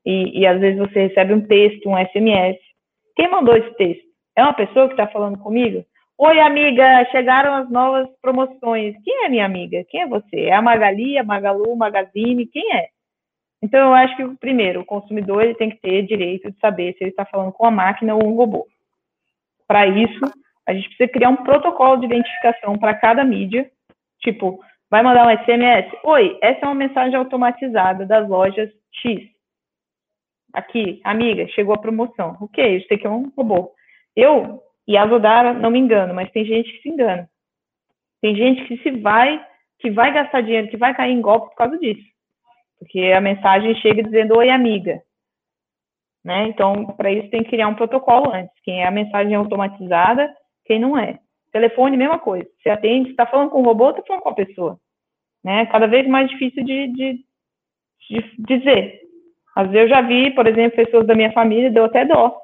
e, 0.06 0.42
e 0.42 0.46
às 0.46 0.60
vezes 0.60 0.78
você 0.78 1.08
recebe 1.08 1.34
um 1.34 1.42
texto, 1.42 1.90
um 1.90 1.98
SMS. 1.98 2.58
Quem 3.16 3.30
mandou 3.30 3.56
esse 3.56 3.76
texto? 3.76 4.13
É 4.36 4.42
uma 4.44 4.54
pessoa 4.54 4.88
que 4.88 4.94
está 4.94 5.08
falando 5.08 5.38
comigo? 5.38 5.86
Oi, 6.18 6.40
amiga, 6.40 7.06
chegaram 7.12 7.54
as 7.54 7.70
novas 7.70 8.08
promoções. 8.22 8.96
Quem 9.04 9.26
é 9.26 9.30
minha 9.30 9.46
amiga? 9.46 9.84
Quem 9.90 10.02
é 10.02 10.08
você? 10.08 10.46
É 10.46 10.54
a 10.54 10.62
Magali, 10.62 11.18
a 11.18 11.24
Magalu, 11.24 11.76
Magazine? 11.76 12.48
Quem 12.48 12.76
é? 12.76 12.88
Então, 13.62 13.80
eu 13.80 13.94
acho 13.94 14.16
que, 14.16 14.28
primeiro, 14.38 14.82
o 14.82 14.86
consumidor 14.86 15.44
ele 15.44 15.56
tem 15.56 15.70
que 15.70 15.80
ter 15.80 16.02
direito 16.04 16.52
de 16.52 16.60
saber 16.60 16.94
se 16.94 17.04
ele 17.04 17.12
está 17.12 17.26
falando 17.26 17.52
com 17.52 17.64
uma 17.64 17.72
máquina 17.72 18.16
ou 18.16 18.26
um 18.26 18.36
robô. 18.36 18.68
Para 19.68 19.88
isso, 19.88 20.20
a 20.68 20.74
gente 20.74 20.88
precisa 20.90 21.10
criar 21.10 21.30
um 21.30 21.44
protocolo 21.44 21.98
de 21.98 22.06
identificação 22.06 22.78
para 22.78 22.94
cada 22.94 23.24
mídia, 23.24 23.70
tipo, 24.20 24.60
vai 24.90 25.02
mandar 25.02 25.28
um 25.28 25.44
SMS, 25.44 25.92
oi, 26.04 26.38
essa 26.42 26.66
é 26.66 26.66
uma 26.66 26.76
mensagem 26.76 27.16
automatizada 27.16 28.06
das 28.06 28.28
lojas 28.28 28.70
X. 28.92 29.22
Aqui, 30.54 31.02
amiga, 31.04 31.48
chegou 31.50 31.74
a 31.74 31.80
promoção. 31.80 32.38
Ok, 32.42 32.78
isso 32.78 32.94
aqui 32.94 33.08
é 33.08 33.10
um 33.10 33.32
robô. 33.36 33.72
Eu 34.16 34.62
e 34.88 34.98
a 34.98 35.08
Zodara 35.08 35.54
não 35.54 35.72
me 35.72 35.80
engano, 35.80 36.14
mas 36.14 36.32
tem 36.32 36.46
gente 36.46 36.72
que 36.72 36.82
se 36.82 36.90
engana. 36.90 37.30
Tem 38.22 38.36
gente 38.36 38.66
que 38.66 38.78
se 38.78 38.92
vai, 38.92 39.46
que 39.80 39.92
vai 39.92 40.14
gastar 40.14 40.42
dinheiro, 40.42 40.70
que 40.70 40.78
vai 40.78 40.96
cair 40.96 41.12
em 41.12 41.22
golpe 41.22 41.50
por 41.50 41.56
causa 41.56 41.78
disso. 41.78 42.04
Porque 42.80 43.12
a 43.16 43.22
mensagem 43.22 43.76
chega 43.76 44.04
dizendo, 44.04 44.38
oi, 44.38 44.50
amiga. 44.50 45.02
Né? 46.24 46.48
Então, 46.48 46.86
para 46.86 47.12
isso 47.12 47.30
tem 47.30 47.44
que 47.44 47.50
criar 47.50 47.68
um 47.68 47.76
protocolo 47.76 48.34
antes. 48.34 48.54
Quem 48.64 48.82
é 48.82 48.88
a 48.88 48.92
mensagem 48.92 49.36
automatizada 49.36 50.34
quem 50.66 50.80
não 50.80 50.98
é. 50.98 51.20
Telefone, 51.52 51.98
mesma 51.98 52.20
coisa. 52.20 52.48
Você 52.62 52.70
atende, 52.70 53.12
está 53.12 53.26
falando 53.26 53.52
com 53.52 53.62
o 53.62 53.66
robô, 53.66 53.90
está 53.90 54.02
falando 54.04 54.24
com 54.24 54.30
a 54.30 54.36
pessoa. 54.36 54.80
Né? 55.44 55.66
Cada 55.68 55.88
vez 55.88 56.08
mais 56.08 56.30
difícil 56.30 56.64
de, 56.64 56.88
de, 56.88 57.26
de 58.10 58.36
dizer. 58.40 59.02
Às 59.56 59.70
vezes 59.70 59.90
eu 59.92 59.96
já 59.96 60.02
vi, 60.02 60.32
por 60.32 60.48
exemplo, 60.48 60.76
pessoas 60.76 61.06
da 61.06 61.14
minha 61.14 61.32
família, 61.32 61.70
deu 61.70 61.86
até 61.86 62.06
dó. 62.06 62.36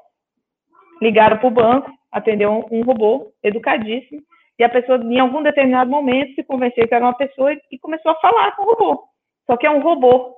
Ligaram 1.00 1.38
para 1.38 1.46
o 1.46 1.50
banco, 1.50 1.90
atendeu 2.10 2.66
um, 2.70 2.82
robô 2.82 3.32
educadíssimo, 3.42 4.22
e 4.58 4.64
a 4.64 4.68
pessoa, 4.68 4.98
em 4.98 5.18
algum 5.18 5.42
determinado 5.42 5.90
momento, 5.90 6.34
se 6.34 6.42
convenceu 6.42 6.86
que 6.86 6.94
era 6.94 7.04
uma 7.04 7.16
pessoa 7.16 7.52
e 7.52 7.78
começou 7.78 8.12
a 8.12 8.20
falar 8.20 8.54
com 8.56 8.62
o 8.62 8.74
robô. 8.74 9.04
Só 9.46 9.56
que 9.56 9.66
é 9.66 9.70
um 9.70 9.80
robô. 9.80 10.36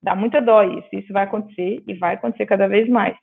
Dá 0.00 0.14
muita 0.14 0.40
dó 0.40 0.62
isso. 0.62 0.88
Isso 0.92 1.12
vai 1.12 1.24
acontecer 1.24 1.82
e 1.86 1.94
vai 1.94 2.14
acontecer 2.14 2.46
cada 2.46 2.68
vez 2.68 2.88
mais. 2.88 3.16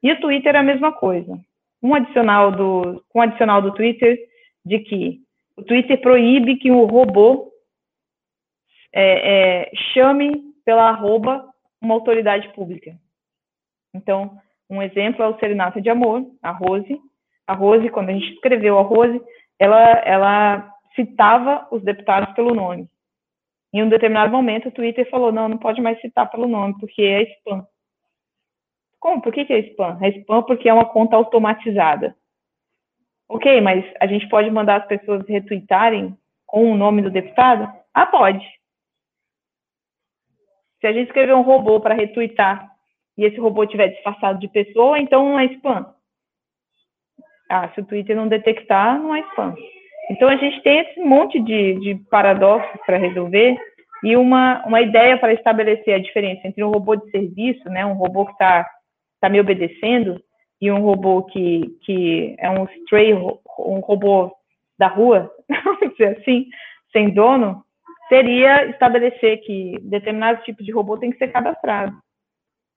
E 0.00 0.12
o 0.12 0.20
Twitter 0.20 0.54
é 0.54 0.58
a 0.58 0.62
mesma 0.62 0.92
coisa. 0.92 1.36
Um 1.82 1.94
adicional 1.94 2.52
do, 2.52 3.04
um 3.12 3.20
adicional 3.20 3.60
do 3.60 3.72
Twitter 3.74 4.18
de 4.64 4.78
que 4.78 5.20
o 5.56 5.62
Twitter 5.62 6.00
proíbe 6.00 6.56
que 6.56 6.70
o 6.70 6.84
robô 6.84 7.52
é, 8.92 9.64
é, 9.64 9.70
chame 9.92 10.52
pela 10.64 10.88
arroba 10.88 11.48
uma 11.80 11.94
autoridade 11.94 12.48
pública. 12.52 12.96
Então, 13.94 14.38
um 14.70 14.82
exemplo 14.82 15.22
é 15.22 15.28
o 15.28 15.38
Serenata 15.38 15.80
de 15.80 15.90
Amor, 15.90 16.24
a 16.42 16.50
Rose. 16.50 17.00
A 17.46 17.54
Rose, 17.54 17.88
quando 17.90 18.10
a 18.10 18.12
gente 18.12 18.32
escreveu 18.34 18.78
a 18.78 18.82
Rose, 18.82 19.20
ela, 19.58 19.82
ela 20.04 20.74
citava 20.94 21.66
os 21.70 21.82
deputados 21.82 22.34
pelo 22.34 22.54
nome. 22.54 22.88
Em 23.72 23.82
um 23.82 23.88
determinado 23.88 24.30
momento, 24.30 24.68
o 24.68 24.72
Twitter 24.72 25.08
falou: 25.10 25.32
não, 25.32 25.48
não 25.48 25.58
pode 25.58 25.80
mais 25.80 26.00
citar 26.00 26.30
pelo 26.30 26.46
nome, 26.46 26.78
porque 26.78 27.02
é 27.02 27.22
spam. 27.38 27.66
Como? 29.00 29.20
Por 29.20 29.32
que, 29.32 29.44
que 29.44 29.52
é 29.52 29.58
spam? 29.70 29.98
É 30.00 30.08
spam 30.10 30.42
porque 30.42 30.68
é 30.68 30.74
uma 30.74 30.84
conta 30.84 31.16
automatizada. 31.16 32.16
Ok, 33.28 33.60
mas 33.60 33.84
a 34.00 34.06
gente 34.06 34.28
pode 34.28 34.50
mandar 34.50 34.82
as 34.82 34.86
pessoas 34.86 35.26
retweetarem 35.26 36.16
com 36.46 36.70
o 36.70 36.76
nome 36.76 37.02
do 37.02 37.10
deputado? 37.10 37.66
Ah, 37.94 38.06
pode. 38.06 38.44
Se 40.80 40.86
a 40.86 40.92
gente 40.92 41.06
escrever 41.06 41.34
um 41.34 41.42
robô 41.42 41.80
para 41.80 41.94
retweetar 41.94 42.71
e 43.16 43.24
esse 43.24 43.38
robô 43.38 43.66
tiver 43.66 43.88
disfarçado 43.88 44.38
de 44.38 44.48
pessoa, 44.48 44.98
então 44.98 45.28
não 45.28 45.40
é 45.40 45.46
spam. 45.46 45.86
Ah, 47.50 47.68
se 47.74 47.80
o 47.80 47.84
Twitter 47.84 48.16
não 48.16 48.28
detectar, 48.28 48.98
não 48.98 49.14
é 49.14 49.20
spam. 49.30 49.54
Então 50.10 50.28
a 50.28 50.36
gente 50.36 50.60
tem 50.62 50.80
esse 50.80 51.00
monte 51.00 51.38
de, 51.40 51.74
de 51.80 51.94
paradoxos 52.10 52.80
para 52.86 52.96
resolver 52.96 53.56
e 54.02 54.16
uma, 54.16 54.64
uma 54.66 54.80
ideia 54.80 55.16
para 55.16 55.32
estabelecer 55.32 55.94
a 55.94 55.98
diferença 55.98 56.46
entre 56.46 56.64
um 56.64 56.70
robô 56.70 56.96
de 56.96 57.08
serviço, 57.10 57.68
né, 57.68 57.86
um 57.86 57.92
robô 57.92 58.26
que 58.26 58.32
está 58.32 58.68
tá 59.20 59.28
me 59.28 59.38
obedecendo, 59.38 60.20
e 60.62 60.70
um 60.70 60.80
robô 60.80 61.24
que, 61.24 61.76
que 61.82 62.36
é 62.38 62.48
um 62.48 62.64
stray, 62.82 63.12
um 63.12 63.80
robô 63.80 64.32
da 64.78 64.86
rua, 64.86 65.28
vamos 65.64 65.90
dizer 65.90 66.18
assim, 66.18 66.46
sem 66.92 67.12
dono, 67.12 67.64
seria 68.08 68.66
estabelecer 68.66 69.40
que 69.40 69.76
determinado 69.82 70.42
tipo 70.44 70.62
de 70.62 70.70
robô 70.70 70.96
tem 70.96 71.10
que 71.10 71.18
ser 71.18 71.32
cadastrado. 71.32 71.92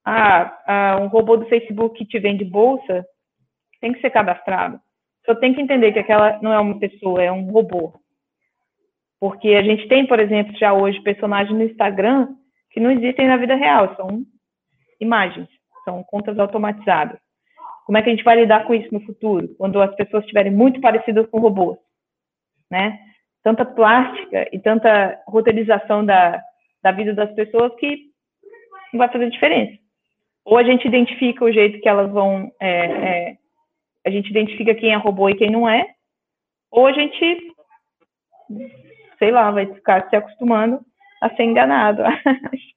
Ah, 0.06 0.58
ah, 0.68 0.98
um 1.02 1.08
robô 1.08 1.36
do 1.36 1.48
Facebook 1.48 1.98
que 1.98 2.06
te 2.06 2.20
vende 2.20 2.46
bolsa 2.46 3.04
tem 3.82 3.92
que 3.92 4.02
ser 4.02 4.12
cadastrado. 4.12 4.80
Só 5.26 5.34
tem 5.34 5.54
que 5.54 5.62
entender 5.62 5.92
que 5.92 6.00
aquela 6.00 6.40
não 6.42 6.54
é 6.54 6.60
uma 6.60 6.80
pessoa, 6.80 7.24
é 7.24 7.32
um 7.32 7.50
robô. 7.50 7.94
Porque 9.20 9.50
a 9.50 9.64
gente 9.64 9.88
tem, 9.88 10.06
por 10.06 10.20
exemplo, 10.20 10.56
já 10.58 10.74
hoje 10.74 11.02
personagens 11.02 11.58
no 11.58 11.64
Instagram 11.64 12.36
que 12.70 12.80
não 12.80 12.92
existem 12.92 13.28
na 13.28 13.38
vida 13.38 13.56
real, 13.56 13.96
são 13.96 14.24
imagens, 15.00 15.48
são 15.84 16.04
contas 16.04 16.38
automatizadas. 16.38 17.20
Como 17.86 17.98
é 17.98 18.02
que 18.02 18.10
a 18.10 18.12
gente 18.12 18.24
vai 18.24 18.36
lidar 18.36 18.66
com 18.66 18.74
isso 18.74 18.94
no 18.94 19.00
futuro, 19.02 19.48
quando 19.58 19.82
as 19.82 19.96
pessoas 19.96 20.24
estiverem 20.24 20.52
muito 20.52 20.82
parecidas 20.82 21.28
com 21.30 21.40
robôs, 21.40 21.78
né? 22.70 23.00
Tanta 23.44 23.64
plástica 23.64 24.48
e 24.52 24.60
tanta 24.60 25.20
roteirização 25.28 26.06
da, 26.06 26.42
da 26.84 26.92
vida 26.92 27.14
das 27.14 27.32
pessoas 27.34 27.74
que 27.76 28.10
não 28.92 29.00
vai 29.00 29.12
fazer 29.12 29.30
diferença. 29.30 29.85
Ou 30.46 30.58
a 30.58 30.64
gente 30.64 30.88
identifica 30.88 31.44
o 31.44 31.52
jeito 31.52 31.82
que 31.82 31.90
elas 31.90 32.12
vão, 32.12 32.52
é, 32.62 32.86
é, 32.86 33.38
a 34.06 34.12
gente 34.12 34.30
identifica 34.30 34.76
quem 34.76 34.94
é 34.94 34.96
robô 34.96 35.28
e 35.28 35.36
quem 35.36 35.50
não 35.50 35.68
é, 35.68 35.88
ou 36.72 36.86
a 36.86 36.94
gente, 36.94 37.54
sei 39.18 39.32
lá, 39.32 39.50
vai 39.50 39.66
ficar 39.74 40.08
se 40.10 40.16
acostumando 40.16 40.80
a 41.22 41.30
ser 41.36 41.44
enganado, 41.44 42.04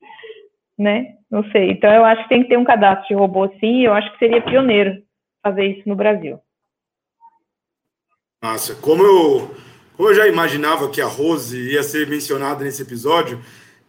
né? 0.78 1.16
Não 1.30 1.44
sei. 1.50 1.72
Então, 1.72 1.92
eu 1.92 2.04
acho 2.04 2.22
que 2.22 2.28
tem 2.30 2.42
que 2.42 2.48
ter 2.48 2.56
um 2.56 2.64
cadastro 2.64 3.08
de 3.08 3.14
robô, 3.14 3.48
sim, 3.60 3.84
eu 3.84 3.92
acho 3.92 4.10
que 4.12 4.18
seria 4.18 4.40
pioneiro 4.40 5.02
fazer 5.42 5.66
isso 5.66 5.88
no 5.88 5.94
Brasil. 5.94 6.40
Nossa, 8.42 8.74
como 8.80 9.02
eu, 9.02 9.50
como 9.96 10.08
eu 10.08 10.14
já 10.14 10.26
imaginava 10.28 10.90
que 10.90 11.00
a 11.00 11.06
Rose 11.06 11.72
ia 11.72 11.82
ser 11.82 12.06
mencionada 12.06 12.64
nesse 12.64 12.82
episódio, 12.82 13.40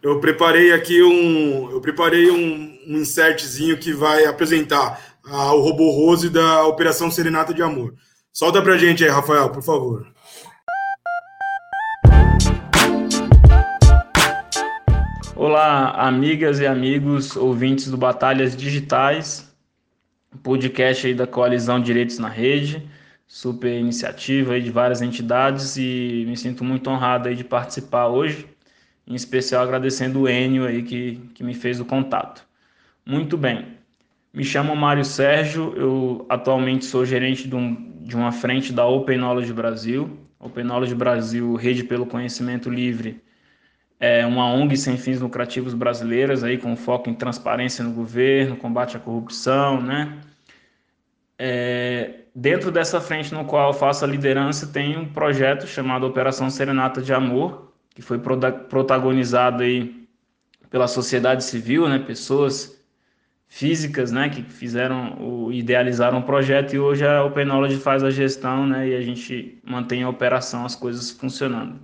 eu 0.02 0.18
preparei 0.18 0.72
aqui 0.72 1.02
um, 1.02 1.70
eu 1.70 1.80
preparei 1.80 2.30
um, 2.30 2.78
um 2.86 2.96
insertzinho 2.98 3.76
que 3.78 3.92
vai 3.92 4.24
apresentar 4.24 4.98
a, 5.24 5.52
o 5.52 5.60
robô 5.60 5.90
Rose 5.90 6.30
da 6.30 6.64
Operação 6.64 7.10
Serenata 7.10 7.52
de 7.52 7.62
Amor. 7.62 7.94
Solta 8.32 8.62
pra 8.62 8.78
gente 8.78 9.04
aí, 9.04 9.10
Rafael, 9.10 9.50
por 9.50 9.62
favor. 9.62 10.06
Olá, 15.36 15.90
amigas 16.06 16.60
e 16.60 16.66
amigos, 16.66 17.36
ouvintes 17.36 17.90
do 17.90 17.96
Batalhas 17.96 18.56
Digitais, 18.56 19.50
podcast 20.42 21.06
aí 21.06 21.14
da 21.14 21.26
Coalizão 21.26 21.80
Direitos 21.80 22.18
na 22.18 22.28
Rede, 22.28 22.88
super 23.26 23.72
iniciativa 23.72 24.54
aí 24.54 24.62
de 24.62 24.70
várias 24.70 25.02
entidades 25.02 25.76
e 25.76 26.24
me 26.26 26.36
sinto 26.36 26.64
muito 26.64 26.88
honrado 26.88 27.28
aí 27.28 27.34
de 27.34 27.44
participar 27.44 28.08
hoje, 28.08 28.46
em 29.10 29.14
especial 29.14 29.64
agradecendo 29.64 30.20
o 30.20 30.28
Enio 30.28 30.64
aí 30.64 30.82
que, 30.84 31.16
que 31.34 31.42
me 31.42 31.52
fez 31.52 31.80
o 31.80 31.84
contato. 31.84 32.46
Muito 33.04 33.36
bem, 33.36 33.66
me 34.32 34.44
chamo 34.44 34.76
Mário 34.76 35.04
Sérgio, 35.04 35.74
eu 35.76 36.24
atualmente 36.28 36.84
sou 36.84 37.04
gerente 37.04 37.48
de, 37.48 37.56
um, 37.56 37.92
de 38.02 38.14
uma 38.14 38.30
frente 38.30 38.72
da 38.72 38.86
Open 38.86 39.18
Knowledge 39.18 39.52
Brasil, 39.52 40.16
Open 40.38 40.64
Knowledge 40.64 40.94
Brasil, 40.94 41.56
Rede 41.56 41.82
pelo 41.82 42.06
Conhecimento 42.06 42.70
Livre, 42.70 43.20
é 43.98 44.24
uma 44.24 44.46
ONG 44.46 44.76
sem 44.76 44.96
fins 44.96 45.20
lucrativos 45.20 45.74
brasileiras, 45.74 46.44
aí 46.44 46.56
com 46.56 46.74
foco 46.76 47.10
em 47.10 47.14
transparência 47.14 47.84
no 47.84 47.90
governo, 47.92 48.56
combate 48.56 48.96
à 48.96 49.00
corrupção, 49.00 49.82
né? 49.82 50.18
É, 51.36 52.20
dentro 52.34 52.70
dessa 52.70 53.00
frente 53.00 53.34
no 53.34 53.44
qual 53.44 53.70
eu 53.70 53.74
faço 53.74 54.04
a 54.04 54.08
liderança, 54.08 54.66
tem 54.68 54.96
um 54.96 55.06
projeto 55.06 55.66
chamado 55.66 56.06
Operação 56.06 56.48
Serenata 56.48 57.02
de 57.02 57.12
Amor, 57.12 57.69
que 58.00 58.06
foi 58.06 58.18
protagonizado 58.18 59.62
aí 59.62 60.08
pela 60.70 60.88
sociedade 60.88 61.44
civil, 61.44 61.86
né? 61.86 61.98
Pessoas 61.98 62.82
físicas, 63.46 64.10
né, 64.10 64.28
que 64.28 64.42
fizeram 64.42 65.18
o 65.20 65.52
idealizaram 65.52 66.20
o 66.20 66.22
projeto 66.22 66.72
e 66.72 66.78
hoje 66.78 67.04
a 67.04 67.24
Open 67.24 67.44
Knowledge 67.44 67.80
faz 67.80 68.04
a 68.04 68.10
gestão, 68.10 68.64
né, 68.64 68.88
e 68.90 68.94
a 68.94 69.00
gente 69.00 69.60
mantém 69.64 70.04
a 70.04 70.08
operação, 70.08 70.64
as 70.64 70.76
coisas 70.76 71.10
funcionando. 71.10 71.80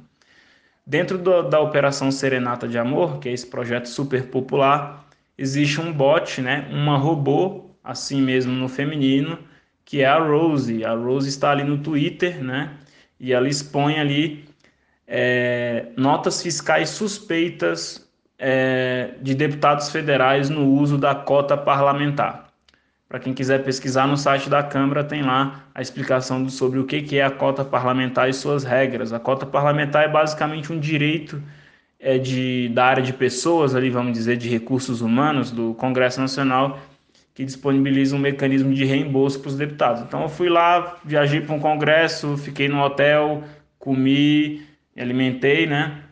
Dentro 0.87 1.19
do, 1.19 1.43
da 1.43 1.59
operação 1.59 2.13
Serenata 2.13 2.69
de 2.69 2.79
Amor, 2.79 3.19
que 3.19 3.29
é 3.29 3.33
esse 3.33 3.49
projeto 3.49 3.87
super 3.87 4.29
popular, 4.29 5.09
existe 5.37 5.81
um 5.81 5.93
bot, 5.93 6.41
né, 6.41 6.69
uma 6.71 6.97
robô, 6.97 7.71
assim 7.83 8.23
mesmo 8.23 8.53
no 8.53 8.69
feminino, 8.69 9.37
que 9.85 10.03
é 10.03 10.07
a 10.07 10.19
Rose. 10.21 10.85
A 10.85 10.95
Rose 10.95 11.29
está 11.29 11.51
ali 11.51 11.65
no 11.65 11.79
Twitter, 11.79 12.43
né, 12.45 12.77
e 13.19 13.33
ela 13.33 13.49
expõe 13.49 13.99
ali 13.99 14.47
é, 15.07 15.87
notas 15.97 16.43
fiscais 16.43 16.91
suspeitas 16.91 18.07
é, 18.39 19.15
de 19.23 19.35
deputados 19.35 19.91
federais 19.91 20.51
no 20.51 20.67
uso 20.67 20.99
da 20.99 21.15
cota 21.15 21.57
parlamentar. 21.57 22.47
Para 23.09 23.21
quem 23.21 23.33
quiser 23.33 23.63
pesquisar 23.63 24.07
no 24.09 24.17
site 24.17 24.51
da 24.51 24.65
Câmara, 24.65 25.05
tem 25.05 25.23
lá 25.23 25.65
a 25.73 25.81
explicação 25.81 26.49
sobre 26.49 26.81
o 26.81 26.85
que 26.85 27.19
é 27.19 27.25
a 27.25 27.31
cota 27.31 27.65
parlamentar 27.65 28.29
e 28.29 28.33
suas 28.33 28.65
regras. 28.65 29.13
A 29.13 29.21
cota 29.21 29.47
parlamentar 29.47 30.05
é 30.05 30.09
basicamente 30.09 30.73
um 30.73 30.81
direito 30.81 31.41
é, 32.01 32.19
de, 32.19 32.69
da 32.71 32.85
área 32.85 33.03
de 33.03 33.13
pessoas, 33.13 33.77
ali 33.77 33.91
vamos 33.91 34.13
dizer, 34.13 34.37
de 34.37 34.49
recursos 34.49 35.03
humanos 35.03 35.53
do 35.53 35.73
Congresso 35.75 36.21
Nacional, 36.21 36.81
que 37.33 37.45
disponibiliza 37.45 38.17
um 38.17 38.19
mecanismo 38.19 38.75
de 38.75 38.85
reembolso 38.85 39.39
para 39.39 39.49
os 39.51 39.57
deputados. 39.57 40.03
Então 40.03 40.23
eu 40.23 40.29
fui 40.29 40.49
lá, 40.49 40.97
viajei 41.05 41.41
para 41.41 41.55
um 41.55 41.61
congresso, 41.61 42.37
fiquei 42.37 42.69
no 42.69 42.81
hotel, 42.83 43.45
comi, 43.79 44.66
me 44.97 45.03
alimentei, 45.03 45.67
né? 45.67 46.03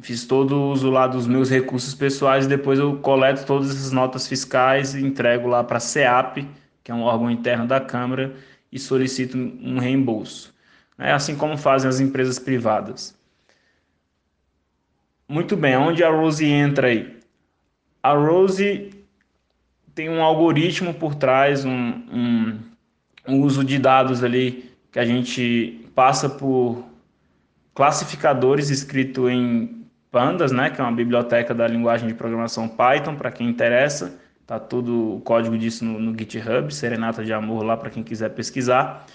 fiz 0.00 0.24
todo 0.24 0.54
o 0.54 0.70
uso 0.70 0.90
lá 0.90 1.06
dos 1.06 1.26
meus 1.26 1.50
recursos 1.50 1.94
pessoais 1.94 2.46
e 2.46 2.48
depois 2.48 2.78
eu 2.78 2.96
coleto 2.98 3.44
todas 3.44 3.70
essas 3.70 3.92
notas 3.92 4.28
fiscais 4.28 4.94
e 4.94 5.04
entrego 5.04 5.48
lá 5.48 5.64
para 5.64 5.78
a 5.78 5.80
CEAP, 5.80 6.48
que 6.84 6.90
é 6.90 6.94
um 6.94 7.02
órgão 7.02 7.30
interno 7.30 7.66
da 7.66 7.80
Câmara, 7.80 8.34
e 8.70 8.78
solicito 8.78 9.36
um 9.36 9.78
reembolso. 9.78 10.54
É 10.98 11.12
assim 11.12 11.36
como 11.36 11.56
fazem 11.56 11.88
as 11.88 12.00
empresas 12.00 12.38
privadas. 12.38 13.16
Muito 15.28 15.56
bem, 15.56 15.76
onde 15.76 16.02
a 16.02 16.10
Rose 16.10 16.44
entra 16.44 16.88
aí? 16.88 17.18
A 18.02 18.12
Rose 18.12 18.90
tem 19.94 20.08
um 20.08 20.22
algoritmo 20.22 20.94
por 20.94 21.14
trás, 21.14 21.64
um, 21.64 21.70
um, 21.72 22.58
um 23.26 23.40
uso 23.42 23.64
de 23.64 23.78
dados 23.78 24.22
ali 24.22 24.70
que 24.90 24.98
a 24.98 25.04
gente 25.04 25.84
passa 25.94 26.28
por 26.28 26.87
classificadores 27.78 28.70
escrito 28.70 29.30
em 29.30 29.86
Pandas, 30.10 30.50
né, 30.50 30.68
que 30.68 30.80
é 30.80 30.84
uma 30.84 30.90
biblioteca 30.90 31.54
da 31.54 31.64
linguagem 31.64 32.08
de 32.08 32.14
programação 32.14 32.66
Python, 32.66 33.14
para 33.14 33.30
quem 33.30 33.48
interessa. 33.48 34.18
Tá 34.44 34.58
tudo 34.58 35.18
o 35.18 35.20
código 35.20 35.56
disso 35.56 35.84
no, 35.84 35.96
no 36.00 36.18
GitHub, 36.18 36.74
Serenata 36.74 37.24
de 37.24 37.32
Amor 37.32 37.62
lá 37.62 37.76
para 37.76 37.88
quem 37.88 38.02
quiser 38.02 38.30
pesquisar. 38.30 39.06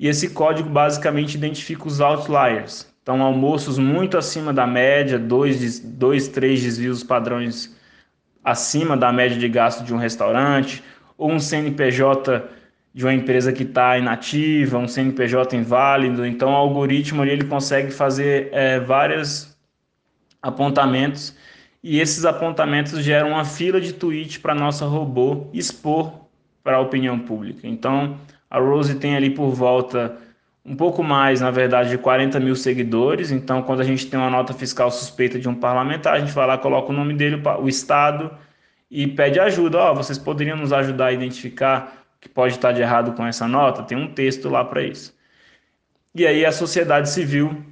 E 0.00 0.08
esse 0.08 0.30
código 0.30 0.70
basicamente 0.70 1.34
identifica 1.34 1.86
os 1.86 2.00
outliers. 2.00 2.90
Então, 3.02 3.20
almoços 3.20 3.78
muito 3.78 4.16
acima 4.16 4.50
da 4.50 4.66
média, 4.66 5.18
dois, 5.18 5.78
dois 5.78 6.26
três 6.26 6.62
desvios 6.62 7.04
padrões 7.04 7.76
acima 8.42 8.96
da 8.96 9.12
média 9.12 9.36
de 9.36 9.46
gasto 9.46 9.84
de 9.84 9.92
um 9.92 9.98
restaurante, 9.98 10.82
ou 11.18 11.30
um 11.30 11.38
CNPJ 11.38 12.48
de 12.96 13.04
uma 13.04 13.12
empresa 13.12 13.52
que 13.52 13.62
está 13.62 13.98
inativa, 13.98 14.78
um 14.78 14.88
CNPJ 14.88 15.54
inválido. 15.54 16.24
Então, 16.24 16.52
o 16.52 16.54
algoritmo 16.54 17.20
ali, 17.20 17.32
ele 17.32 17.44
consegue 17.44 17.90
fazer 17.90 18.48
é, 18.52 18.80
vários 18.80 19.54
apontamentos 20.40 21.36
e 21.82 22.00
esses 22.00 22.24
apontamentos 22.24 23.04
geram 23.04 23.32
uma 23.32 23.44
fila 23.44 23.78
de 23.78 23.92
tweet 23.92 24.40
para 24.40 24.54
nossa 24.54 24.86
robô 24.86 25.46
expor 25.52 26.10
para 26.64 26.78
a 26.78 26.80
opinião 26.80 27.18
pública. 27.18 27.68
Então, 27.68 28.16
a 28.50 28.58
Rose 28.58 28.94
tem 28.94 29.14
ali 29.14 29.28
por 29.28 29.50
volta 29.50 30.16
um 30.64 30.74
pouco 30.74 31.02
mais, 31.02 31.42
na 31.42 31.50
verdade, 31.50 31.90
de 31.90 31.98
40 31.98 32.40
mil 32.40 32.56
seguidores. 32.56 33.30
Então, 33.30 33.60
quando 33.60 33.80
a 33.82 33.84
gente 33.84 34.06
tem 34.06 34.18
uma 34.18 34.30
nota 34.30 34.54
fiscal 34.54 34.90
suspeita 34.90 35.38
de 35.38 35.50
um 35.50 35.54
parlamentar, 35.54 36.14
a 36.14 36.18
gente 36.18 36.32
vai 36.32 36.46
lá, 36.46 36.56
coloca 36.56 36.90
o 36.90 36.96
nome 36.96 37.12
dele, 37.12 37.42
o 37.60 37.68
Estado, 37.68 38.30
e 38.90 39.06
pede 39.06 39.38
ajuda. 39.38 39.76
Ó, 39.80 39.92
oh, 39.92 39.94
vocês 39.96 40.16
poderiam 40.16 40.56
nos 40.56 40.72
ajudar 40.72 41.08
a 41.08 41.12
identificar 41.12 42.05
que 42.26 42.34
pode 42.34 42.54
estar 42.54 42.72
de 42.72 42.82
errado 42.82 43.12
com 43.12 43.26
essa 43.26 43.46
nota? 43.46 43.82
Tem 43.82 43.96
um 43.96 44.12
texto 44.12 44.48
lá 44.48 44.64
para 44.64 44.82
isso. 44.82 45.16
E 46.14 46.26
aí 46.26 46.44
a 46.44 46.52
sociedade 46.52 47.10
civil 47.10 47.64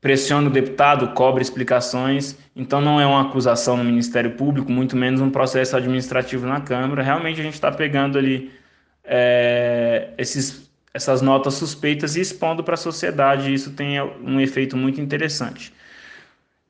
pressiona 0.00 0.48
o 0.48 0.52
deputado, 0.52 1.12
cobra 1.14 1.42
explicações. 1.42 2.36
Então, 2.54 2.80
não 2.80 3.00
é 3.00 3.06
uma 3.06 3.22
acusação 3.22 3.76
no 3.76 3.84
Ministério 3.84 4.32
Público, 4.32 4.70
muito 4.70 4.96
menos 4.96 5.20
um 5.20 5.30
processo 5.30 5.76
administrativo 5.76 6.46
na 6.46 6.60
Câmara. 6.60 7.02
Realmente, 7.02 7.40
a 7.40 7.42
gente 7.42 7.54
está 7.54 7.72
pegando 7.72 8.18
ali 8.18 8.52
é, 9.04 10.10
esses 10.16 10.66
essas 10.96 11.20
notas 11.20 11.52
suspeitas 11.54 12.16
e 12.16 12.22
expondo 12.22 12.64
para 12.64 12.72
a 12.72 12.78
sociedade. 12.78 13.52
Isso 13.52 13.72
tem 13.72 14.00
um 14.00 14.40
efeito 14.40 14.78
muito 14.78 14.98
interessante. 14.98 15.72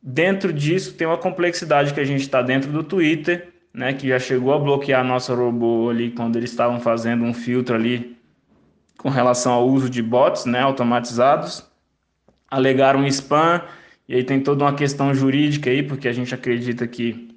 Dentro 0.03 0.53
disso, 0.53 0.95
tem 0.95 1.07
uma 1.07 1.16
complexidade 1.16 1.95
que 1.95 2.01
a 2.01 2.05
gente 2.05 2.22
está 2.22 2.43
dentro 2.43 2.72
do 2.72 2.83
Twitter, 2.83 3.49
né, 3.77 3.93
que 3.93 4.09
já 4.09 4.18
chegou 4.18 4.55
a 4.55 4.59
bloquear 4.59 5.05
nosso 5.05 5.35
robô 5.35 5.91
ali 5.91 6.11
quando 6.11 6.37
eles 6.37 6.51
estavam 6.51 6.81
fazendo 6.81 7.22
um 7.24 7.35
filtro 7.35 7.74
ali 7.77 8.16
com 8.97 9.11
relação 9.11 9.53
ao 9.53 9.68
uso 9.68 9.91
de 9.91 10.03
bots 10.03 10.47
né, 10.47 10.61
automatizados. 10.61 11.62
Alegaram 12.51 13.07
spam, 13.07 13.61
e 14.09 14.14
aí 14.14 14.24
tem 14.24 14.41
toda 14.41 14.64
uma 14.64 14.74
questão 14.74 15.12
jurídica 15.12 15.68
aí, 15.68 15.83
porque 15.83 16.09
a 16.09 16.12
gente 16.12 16.35
acredita 16.35 16.87
que 16.87 17.37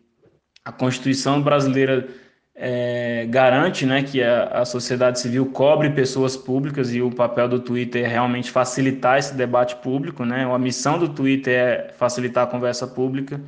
a 0.63 0.71
Constituição 0.71 1.41
brasileira 1.41 2.07
é, 2.55 3.25
garante 3.25 3.85
né, 3.85 4.01
que 4.01 4.23
a, 4.23 4.45
a, 4.45 4.65
sociedade 4.65 5.19
civil 5.19 5.45
cobre 5.47 5.89
pessoas 5.89 6.37
públicas 6.37 6.93
e 6.93 7.01
o 7.01 7.11
papel 7.11 7.49
do 7.49 7.59
Twitter 7.59 8.05
é 8.05 8.07
realmente 8.07 8.49
facilitar 8.49 9.19
esse 9.19 9.35
debate 9.35 9.75
público. 9.77 10.23
Né? 10.23 10.45
A 10.45 10.57
missão 10.57 10.97
do 10.97 11.09
Twitter 11.09 11.53
é 11.53 11.93
facilitar 11.97 12.45
a 12.45 12.47
conversa 12.47 12.87
pública. 12.87 13.41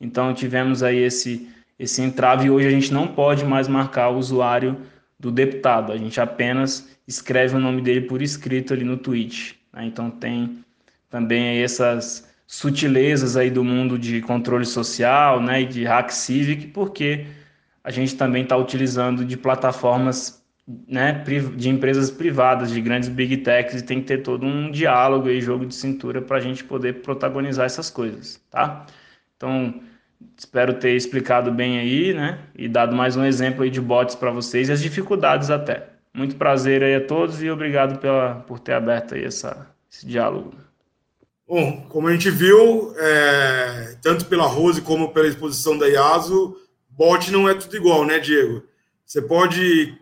Então 0.00 0.32
tivemos 0.32 0.84
aí 0.84 0.98
esse, 0.98 1.48
esse 1.78 2.02
entrave 2.02 2.50
hoje 2.50 2.66
a 2.66 2.70
gente 2.70 2.92
não 2.92 3.06
pode 3.06 3.44
mais 3.44 3.68
marcar 3.68 4.08
o 4.08 4.18
usuário 4.18 4.76
do 5.18 5.30
deputado. 5.30 5.92
A 5.92 5.96
gente 5.96 6.20
apenas 6.20 6.88
escreve 7.06 7.56
o 7.56 7.60
nome 7.60 7.80
dele 7.82 8.02
por 8.02 8.20
escrito 8.20 8.72
ali 8.72 8.84
no 8.84 8.96
tweet. 8.96 9.58
Né? 9.72 9.86
Então 9.86 10.10
tem 10.10 10.64
também 11.08 11.62
essas 11.62 12.28
sutilezas 12.46 13.36
aí 13.36 13.50
do 13.50 13.62
mundo 13.62 13.98
de 13.98 14.20
controle 14.22 14.64
social 14.64 15.40
né, 15.40 15.62
e 15.62 15.66
de 15.66 15.84
hack 15.84 16.10
civic, 16.10 16.68
porque 16.68 17.26
a 17.84 17.90
gente 17.90 18.16
também 18.16 18.42
está 18.42 18.56
utilizando 18.56 19.24
de 19.24 19.36
plataformas 19.36 20.42
né, 20.86 21.24
de 21.56 21.68
empresas 21.68 22.10
privadas, 22.10 22.70
de 22.70 22.80
grandes 22.80 23.08
big 23.08 23.38
techs, 23.38 23.80
e 23.80 23.84
tem 23.84 24.00
que 24.00 24.06
ter 24.06 24.18
todo 24.22 24.44
um 24.44 24.70
diálogo 24.70 25.28
e 25.28 25.40
jogo 25.40 25.64
de 25.64 25.74
cintura 25.74 26.20
para 26.20 26.36
a 26.36 26.40
gente 26.40 26.64
poder 26.64 27.00
protagonizar 27.00 27.64
essas 27.64 27.88
coisas, 27.88 28.40
tá? 28.50 28.84
Então, 29.36 29.80
espero 30.36 30.74
ter 30.74 30.94
explicado 30.94 31.50
bem 31.50 31.78
aí, 31.78 32.14
né, 32.14 32.38
e 32.54 32.68
dado 32.68 32.94
mais 32.94 33.16
um 33.16 33.24
exemplo 33.24 33.62
aí 33.62 33.70
de 33.70 33.80
bots 33.80 34.14
para 34.14 34.30
vocês 34.30 34.68
e 34.68 34.72
as 34.72 34.80
dificuldades 34.80 35.50
até. 35.50 35.88
Muito 36.14 36.36
prazer 36.36 36.82
aí 36.82 36.94
a 36.94 37.06
todos 37.06 37.42
e 37.42 37.50
obrigado 37.50 37.98
pela, 37.98 38.36
por 38.46 38.58
ter 38.58 38.72
aberto 38.72 39.14
aí 39.14 39.24
essa, 39.24 39.68
esse 39.90 40.06
diálogo. 40.06 40.54
Bom, 41.46 41.86
como 41.88 42.08
a 42.08 42.12
gente 42.12 42.30
viu, 42.30 42.92
é, 42.98 43.96
tanto 44.02 44.26
pela 44.26 44.46
Rose 44.46 44.82
como 44.82 45.12
pela 45.12 45.26
exposição 45.26 45.78
da 45.78 45.88
IASO, 45.88 46.56
bot 46.90 47.30
não 47.30 47.48
é 47.48 47.54
tudo 47.54 47.76
igual, 47.76 48.04
né, 48.04 48.18
Diego? 48.18 48.64
Você 49.06 49.22
pode 49.22 49.96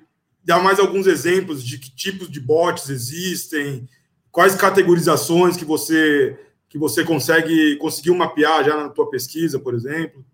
dar 0.44 0.60
mais 0.60 0.80
alguns 0.80 1.06
exemplos 1.06 1.62
de 1.62 1.78
que 1.78 1.94
tipos 1.94 2.28
de 2.28 2.40
bots 2.40 2.88
existem, 2.88 3.88
quais 4.32 4.54
categorizações 4.54 5.56
que 5.56 5.64
você 5.64 6.38
que 6.68 6.78
você 6.78 7.04
consegue 7.04 7.76
conseguiu 7.76 8.14
mapear 8.14 8.64
já 8.64 8.76
na 8.76 8.88
tua 8.88 9.08
pesquisa, 9.08 9.58
por 9.58 9.74
exemplo? 9.74 10.24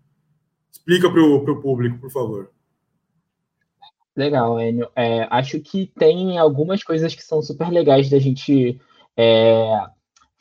Explica 0.71 1.09
para 1.09 1.21
o 1.21 1.61
público, 1.61 1.99
por 1.99 2.11
favor. 2.11 2.51
Legal, 4.15 4.59
Enio. 4.59 4.89
É, 4.95 5.27
acho 5.29 5.59
que 5.59 5.91
tem 5.97 6.37
algumas 6.37 6.83
coisas 6.83 7.15
que 7.15 7.23
são 7.23 7.41
super 7.41 7.69
legais 7.69 8.09
da 8.09 8.19
gente 8.19 8.79
é, 9.17 9.85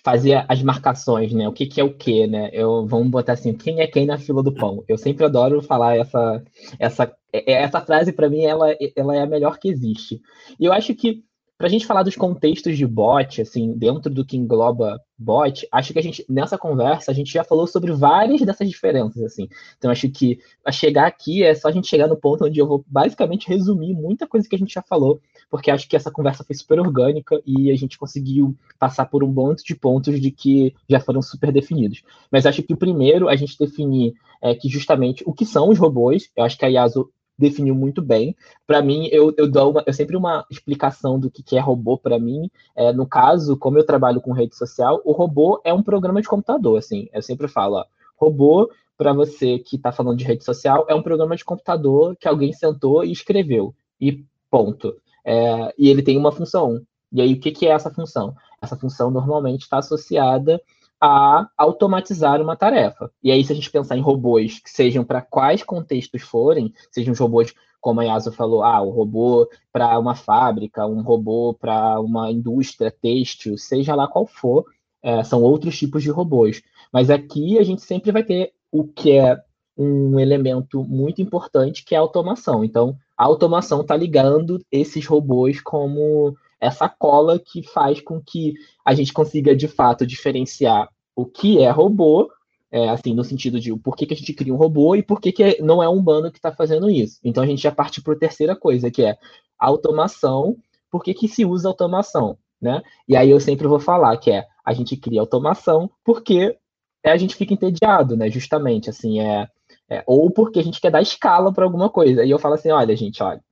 fazer 0.04 0.44
as 0.48 0.62
marcações, 0.62 1.32
né? 1.32 1.48
O 1.48 1.52
que, 1.52 1.66
que 1.66 1.80
é 1.80 1.84
o 1.84 1.94
que, 1.94 2.26
né? 2.26 2.50
Eu, 2.52 2.86
vamos 2.86 3.08
botar 3.08 3.32
assim, 3.34 3.54
quem 3.54 3.80
é 3.80 3.86
quem 3.86 4.04
na 4.04 4.18
fila 4.18 4.42
do 4.42 4.52
pão? 4.52 4.84
Eu 4.88 4.98
sempre 4.98 5.24
adoro 5.24 5.62
falar 5.62 5.96
essa 5.96 6.42
essa 6.78 7.16
é, 7.32 7.52
essa 7.52 7.80
frase 7.80 8.12
para 8.12 8.28
mim 8.28 8.42
ela, 8.44 8.76
ela 8.96 9.16
é 9.16 9.20
a 9.20 9.26
melhor 9.26 9.58
que 9.58 9.68
existe. 9.68 10.20
E 10.58 10.64
eu 10.64 10.72
acho 10.72 10.94
que 10.94 11.24
para 11.62 11.68
a 11.68 11.70
gente 11.70 11.86
falar 11.86 12.02
dos 12.02 12.16
contextos 12.16 12.76
de 12.76 12.84
bot, 12.84 13.40
assim, 13.40 13.72
dentro 13.78 14.12
do 14.12 14.24
que 14.24 14.36
engloba 14.36 15.00
bot, 15.16 15.64
acho 15.70 15.92
que 15.92 15.98
a 16.00 16.02
gente, 16.02 16.26
nessa 16.28 16.58
conversa, 16.58 17.12
a 17.12 17.14
gente 17.14 17.32
já 17.32 17.44
falou 17.44 17.68
sobre 17.68 17.92
várias 17.92 18.40
dessas 18.40 18.68
diferenças, 18.68 19.22
assim. 19.22 19.48
Então, 19.78 19.88
acho 19.88 20.10
que 20.10 20.40
a 20.66 20.72
chegar 20.72 21.06
aqui 21.06 21.44
é 21.44 21.54
só 21.54 21.68
a 21.68 21.70
gente 21.70 21.86
chegar 21.86 22.08
no 22.08 22.16
ponto 22.16 22.46
onde 22.46 22.58
eu 22.58 22.66
vou 22.66 22.84
basicamente 22.84 23.46
resumir 23.46 23.94
muita 23.94 24.26
coisa 24.26 24.48
que 24.48 24.56
a 24.56 24.58
gente 24.58 24.74
já 24.74 24.82
falou, 24.82 25.20
porque 25.48 25.70
acho 25.70 25.88
que 25.88 25.94
essa 25.94 26.10
conversa 26.10 26.42
foi 26.42 26.56
super 26.56 26.80
orgânica 26.80 27.40
e 27.46 27.70
a 27.70 27.76
gente 27.76 27.96
conseguiu 27.96 28.56
passar 28.76 29.06
por 29.06 29.22
um 29.22 29.32
monte 29.32 29.62
de 29.62 29.76
pontos 29.76 30.20
de 30.20 30.32
que 30.32 30.74
já 30.90 30.98
foram 30.98 31.22
super 31.22 31.52
definidos. 31.52 32.02
Mas 32.28 32.44
acho 32.44 32.60
que 32.64 32.74
o 32.74 32.76
primeiro, 32.76 33.28
a 33.28 33.36
gente 33.36 33.56
definir 33.56 34.14
é, 34.42 34.52
que 34.52 34.68
justamente 34.68 35.22
o 35.24 35.32
que 35.32 35.46
são 35.46 35.68
os 35.68 35.78
robôs, 35.78 36.28
eu 36.34 36.42
acho 36.42 36.58
que 36.58 36.64
a 36.64 36.68
Yasu 36.68 37.08
definiu 37.42 37.74
muito 37.74 38.00
bem. 38.00 38.34
Para 38.66 38.80
mim, 38.80 39.08
eu, 39.10 39.34
eu 39.36 39.50
dou 39.50 39.72
uma, 39.72 39.84
eu 39.86 39.92
sempre 39.92 40.16
uma 40.16 40.46
explicação 40.50 41.18
do 41.18 41.30
que, 41.30 41.42
que 41.42 41.56
é 41.56 41.60
robô 41.60 41.98
para 41.98 42.18
mim. 42.18 42.50
É, 42.74 42.92
no 42.92 43.06
caso, 43.06 43.56
como 43.56 43.78
eu 43.78 43.84
trabalho 43.84 44.20
com 44.20 44.32
rede 44.32 44.56
social, 44.56 45.02
o 45.04 45.12
robô 45.12 45.60
é 45.64 45.72
um 45.72 45.82
programa 45.82 46.22
de 46.22 46.28
computador, 46.28 46.78
assim. 46.78 47.08
Eu 47.12 47.20
sempre 47.20 47.48
falo, 47.48 47.76
ó, 47.76 47.84
robô 48.16 48.70
para 48.96 49.12
você 49.12 49.58
que 49.58 49.76
está 49.76 49.90
falando 49.90 50.18
de 50.18 50.24
rede 50.24 50.44
social 50.44 50.86
é 50.88 50.94
um 50.94 51.02
programa 51.02 51.34
de 51.34 51.44
computador 51.44 52.16
que 52.16 52.28
alguém 52.28 52.52
sentou 52.52 53.04
e 53.04 53.10
escreveu 53.10 53.74
e 54.00 54.24
ponto. 54.48 54.96
É, 55.24 55.74
e 55.76 55.88
ele 55.88 56.02
tem 56.02 56.16
uma 56.16 56.30
função. 56.30 56.80
E 57.12 57.20
aí, 57.20 57.34
o 57.34 57.40
que, 57.40 57.50
que 57.50 57.66
é 57.66 57.70
essa 57.70 57.90
função? 57.90 58.34
Essa 58.60 58.76
função 58.76 59.10
normalmente 59.10 59.62
está 59.62 59.78
associada 59.78 60.60
a 61.04 61.48
automatizar 61.58 62.40
uma 62.40 62.54
tarefa. 62.54 63.10
E 63.20 63.32
aí, 63.32 63.42
se 63.42 63.50
a 63.50 63.56
gente 63.56 63.68
pensar 63.68 63.96
em 63.96 64.00
robôs 64.00 64.60
que 64.60 64.70
sejam 64.70 65.02
para 65.02 65.20
quais 65.20 65.64
contextos 65.64 66.22
forem, 66.22 66.72
sejam 66.92 67.12
os 67.12 67.18
robôs, 67.18 67.52
como 67.80 68.00
a 68.00 68.04
Yasu 68.04 68.30
falou, 68.30 68.62
ah, 68.62 68.80
o 68.80 68.90
robô 68.90 69.48
para 69.72 69.98
uma 69.98 70.14
fábrica, 70.14 70.86
um 70.86 71.02
robô 71.02 71.54
para 71.54 71.98
uma 71.98 72.30
indústria 72.30 72.88
têxtil, 72.88 73.58
seja 73.58 73.96
lá 73.96 74.06
qual 74.06 74.28
for, 74.28 74.64
é, 75.02 75.24
são 75.24 75.42
outros 75.42 75.76
tipos 75.76 76.04
de 76.04 76.10
robôs. 76.10 76.62
Mas 76.92 77.10
aqui 77.10 77.58
a 77.58 77.64
gente 77.64 77.82
sempre 77.82 78.12
vai 78.12 78.22
ter 78.22 78.52
o 78.70 78.84
que 78.84 79.10
é 79.10 79.36
um 79.76 80.20
elemento 80.20 80.84
muito 80.84 81.20
importante, 81.20 81.84
que 81.84 81.96
é 81.96 81.98
a 81.98 82.00
automação. 82.00 82.64
Então, 82.64 82.96
a 83.18 83.24
automação 83.24 83.80
está 83.80 83.96
ligando 83.96 84.64
esses 84.70 85.04
robôs 85.04 85.60
como 85.60 86.36
essa 86.62 86.88
cola 86.88 87.40
que 87.40 87.60
faz 87.60 88.00
com 88.00 88.22
que 88.22 88.54
a 88.84 88.94
gente 88.94 89.12
consiga 89.12 89.54
de 89.54 89.66
fato 89.66 90.06
diferenciar 90.06 90.88
o 91.14 91.26
que 91.26 91.58
é 91.58 91.68
robô, 91.68 92.30
é, 92.70 92.88
assim, 92.88 93.12
no 93.12 93.24
sentido 93.24 93.58
de 93.58 93.76
por 93.76 93.96
que, 93.96 94.06
que 94.06 94.14
a 94.14 94.16
gente 94.16 94.32
cria 94.32 94.54
um 94.54 94.56
robô 94.56 94.94
e 94.94 95.02
por 95.02 95.20
que, 95.20 95.32
que 95.32 95.60
não 95.60 95.82
é 95.82 95.88
um 95.88 95.96
humano 95.96 96.30
que 96.30 96.38
está 96.38 96.52
fazendo 96.52 96.88
isso. 96.88 97.18
Então 97.24 97.42
a 97.42 97.46
gente 97.46 97.60
já 97.60 97.72
parte 97.72 98.00
para 98.00 98.14
a 98.14 98.18
terceira 98.18 98.54
coisa, 98.54 98.92
que 98.92 99.02
é 99.02 99.18
automação. 99.58 100.56
Por 100.88 101.02
que, 101.02 101.12
que 101.12 101.26
se 101.26 101.44
usa 101.44 101.68
automação? 101.68 102.38
Né? 102.60 102.80
E 103.08 103.16
aí 103.16 103.28
eu 103.28 103.40
sempre 103.40 103.66
vou 103.66 103.80
falar 103.80 104.16
que 104.18 104.30
é 104.30 104.46
a 104.64 104.72
gente 104.72 104.96
cria 104.96 105.20
automação 105.20 105.90
porque 106.04 106.56
a 107.04 107.16
gente 107.16 107.34
fica 107.34 107.52
entediado, 107.52 108.16
né? 108.16 108.30
Justamente, 108.30 108.88
assim, 108.88 109.20
é, 109.20 109.48
é 109.90 110.04
ou 110.06 110.30
porque 110.30 110.60
a 110.60 110.62
gente 110.62 110.80
quer 110.80 110.92
dar 110.92 111.02
escala 111.02 111.52
para 111.52 111.64
alguma 111.64 111.90
coisa. 111.90 112.24
E 112.24 112.30
eu 112.30 112.38
falo 112.38 112.54
assim, 112.54 112.70
olha, 112.70 112.94
gente, 112.94 113.20
olha, 113.20 113.42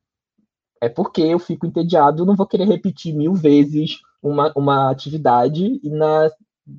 é 0.80 0.88
porque 0.88 1.20
eu 1.22 1.38
fico 1.38 1.66
entediado, 1.66 2.24
não 2.24 2.36
vou 2.36 2.46
querer 2.46 2.64
repetir 2.64 3.14
mil 3.14 3.34
vezes 3.34 4.00
uma, 4.22 4.52
uma 4.56 4.90
atividade 4.90 5.80
e 5.82 5.90
na, 5.90 6.30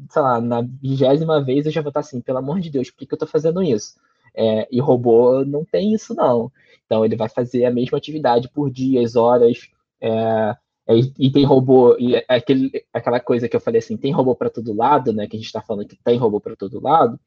sei 0.09 0.21
lá, 0.21 0.41
na 0.41 0.61
vigésima 0.61 1.43
vez 1.43 1.65
eu 1.65 1.71
já 1.71 1.81
vou 1.81 1.89
estar 1.89 1.99
assim, 2.01 2.21
pelo 2.21 2.39
amor 2.39 2.59
de 2.59 2.69
Deus, 2.69 2.89
por 2.89 2.97
que, 2.97 3.05
que 3.05 3.13
eu 3.13 3.17
estou 3.17 3.27
fazendo 3.27 3.61
isso? 3.61 3.95
É, 4.35 4.67
e 4.71 4.79
robô 4.79 5.43
não 5.45 5.65
tem 5.65 5.93
isso, 5.93 6.15
não. 6.15 6.51
Então 6.85 7.05
ele 7.05 7.15
vai 7.15 7.29
fazer 7.29 7.65
a 7.65 7.71
mesma 7.71 7.97
atividade 7.97 8.49
por 8.49 8.69
dias, 8.71 9.15
horas. 9.15 9.69
É, 10.01 10.55
E, 10.89 11.27
e 11.27 11.31
tem 11.31 11.45
robô, 11.45 11.95
e 11.97 12.15
é 12.15 12.25
aquele, 12.27 12.71
aquela 12.93 13.19
coisa 13.19 13.47
que 13.47 13.55
eu 13.55 13.61
falei 13.61 13.79
assim, 13.79 13.97
tem 13.97 14.11
robô 14.11 14.35
para 14.35 14.49
todo 14.49 14.75
lado, 14.75 15.13
né? 15.13 15.27
Que 15.27 15.35
a 15.37 15.39
gente 15.39 15.47
está 15.47 15.61
falando 15.61 15.87
que 15.87 15.97
tem 16.03 16.17
robô 16.17 16.39
para 16.39 16.55
todo 16.55 16.81
lado 16.81 17.19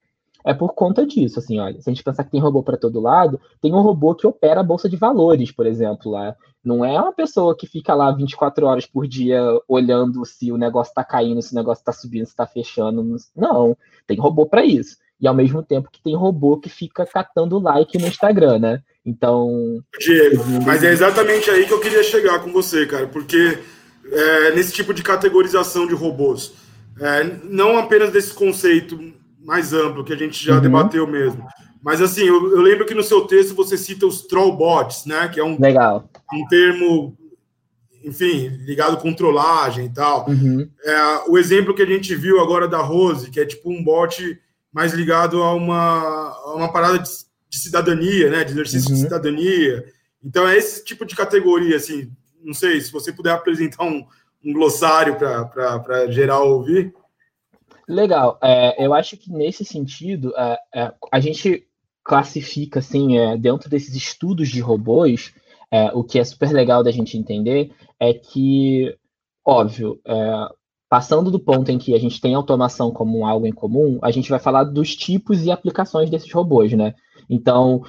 é 0.44 0.52
por 0.52 0.74
conta 0.74 1.06
disso, 1.06 1.38
assim, 1.38 1.58
olha, 1.58 1.80
se 1.80 1.88
a 1.88 1.92
gente 1.92 2.04
pensar 2.04 2.22
que 2.22 2.30
tem 2.30 2.40
robô 2.40 2.62
para 2.62 2.76
todo 2.76 3.00
lado, 3.00 3.40
tem 3.62 3.72
um 3.72 3.80
robô 3.80 4.14
que 4.14 4.26
opera 4.26 4.60
a 4.60 4.64
bolsa 4.64 4.88
de 4.88 4.96
valores, 4.96 5.50
por 5.50 5.66
exemplo, 5.66 6.12
lá. 6.12 6.36
Não 6.62 6.84
é 6.84 7.00
uma 7.00 7.12
pessoa 7.12 7.56
que 7.56 7.66
fica 7.66 7.94
lá 7.94 8.12
24 8.12 8.66
horas 8.66 8.86
por 8.86 9.06
dia 9.06 9.40
olhando 9.66 10.24
se 10.26 10.52
o 10.52 10.58
negócio 10.58 10.90
está 10.90 11.02
caindo, 11.02 11.40
se 11.40 11.52
o 11.52 11.56
negócio 11.56 11.80
está 11.80 11.92
subindo, 11.92 12.26
se 12.26 12.32
está 12.32 12.46
fechando. 12.46 13.16
Não, 13.34 13.76
tem 14.06 14.18
robô 14.18 14.46
para 14.46 14.64
isso. 14.64 14.98
E 15.20 15.26
ao 15.26 15.34
mesmo 15.34 15.62
tempo 15.62 15.90
que 15.90 16.02
tem 16.02 16.14
robô 16.14 16.58
que 16.58 16.68
fica 16.68 17.06
catando 17.06 17.58
like 17.58 17.96
no 17.98 18.06
Instagram, 18.06 18.58
né? 18.58 18.82
Então. 19.04 19.82
Diego, 19.98 20.42
mas 20.66 20.82
é 20.82 20.90
exatamente 20.90 21.50
aí 21.50 21.66
que 21.66 21.72
eu 21.72 21.80
queria 21.80 22.02
chegar 22.02 22.40
com 22.40 22.52
você, 22.52 22.86
cara, 22.86 23.06
porque 23.06 23.58
é, 24.10 24.54
nesse 24.54 24.72
tipo 24.72 24.92
de 24.92 25.02
categorização 25.02 25.86
de 25.86 25.94
robôs, 25.94 26.52
é, 27.00 27.24
não 27.44 27.78
apenas 27.78 28.10
desse 28.10 28.32
conceito 28.34 28.98
mais 29.44 29.72
amplo, 29.72 30.02
que 30.02 30.12
a 30.12 30.16
gente 30.16 30.42
já 30.42 30.54
uhum. 30.54 30.60
debateu 30.60 31.06
mesmo. 31.06 31.46
Mas 31.82 32.00
assim, 32.00 32.22
eu, 32.22 32.50
eu, 32.50 32.62
lembro 32.62 32.86
que 32.86 32.94
no 32.94 33.02
seu 33.02 33.26
texto 33.26 33.54
você 33.54 33.76
cita 33.76 34.06
os 34.06 34.22
trollbots, 34.22 35.04
né? 35.04 35.28
Que 35.28 35.38
é 35.38 35.44
um, 35.44 35.60
Legal. 35.60 36.08
um 36.32 36.48
termo, 36.48 37.14
enfim, 38.02 38.48
ligado 38.64 38.96
com 38.96 39.12
trollagem 39.12 39.84
e 39.84 39.92
tal. 39.92 40.26
Uhum. 40.26 40.66
É, 40.82 41.30
o 41.30 41.36
exemplo 41.36 41.74
que 41.74 41.82
a 41.82 41.86
gente 41.86 42.14
viu 42.14 42.40
agora 42.40 42.66
da 42.66 42.78
Rose, 42.78 43.30
que 43.30 43.38
é 43.38 43.44
tipo 43.44 43.70
um 43.70 43.84
bot 43.84 44.40
mais 44.72 44.94
ligado 44.94 45.42
a 45.42 45.54
uma, 45.54 46.30
a 46.30 46.54
uma 46.56 46.72
parada 46.72 46.98
de, 46.98 47.10
de 47.50 47.58
cidadania, 47.58 48.30
né? 48.30 48.44
De 48.44 48.52
exercício 48.52 48.88
uhum. 48.88 48.96
de 48.96 49.02
cidadania. 49.02 49.84
Então 50.24 50.48
é 50.48 50.56
esse 50.56 50.82
tipo 50.82 51.04
de 51.04 51.14
categoria, 51.14 51.76
assim. 51.76 52.10
Não 52.42 52.54
sei, 52.54 52.80
se 52.80 52.90
você 52.90 53.12
puder 53.12 53.32
apresentar 53.32 53.84
um, 53.84 54.06
um 54.42 54.52
glossário 54.54 55.16
para 55.16 56.10
geral 56.10 56.50
ouvir. 56.50 56.94
Legal. 57.88 58.38
É, 58.42 58.84
eu 58.84 58.94
acho 58.94 59.16
que 59.16 59.30
nesse 59.30 59.64
sentido, 59.64 60.32
é, 60.36 60.58
é, 60.74 60.92
a 61.12 61.20
gente 61.20 61.66
classifica, 62.02 62.80
assim, 62.80 63.18
é, 63.18 63.36
dentro 63.36 63.68
desses 63.68 63.94
estudos 63.94 64.48
de 64.48 64.60
robôs, 64.60 65.34
é, 65.70 65.90
o 65.92 66.04
que 66.04 66.18
é 66.18 66.24
super 66.24 66.52
legal 66.52 66.82
da 66.82 66.90
gente 66.90 67.16
entender 67.16 67.72
é 67.98 68.12
que, 68.12 68.94
óbvio, 69.44 70.00
é, 70.06 70.48
passando 70.88 71.30
do 71.30 71.40
ponto 71.40 71.70
em 71.70 71.78
que 71.78 71.94
a 71.94 71.98
gente 71.98 72.20
tem 72.20 72.34
automação 72.34 72.90
como 72.90 73.26
algo 73.26 73.46
em 73.46 73.52
comum, 73.52 73.98
a 74.02 74.10
gente 74.10 74.30
vai 74.30 74.38
falar 74.38 74.64
dos 74.64 74.94
tipos 74.94 75.44
e 75.44 75.50
aplicações 75.50 76.08
desses 76.08 76.30
robôs, 76.32 76.72
né? 76.72 76.94
Então, 77.28 77.82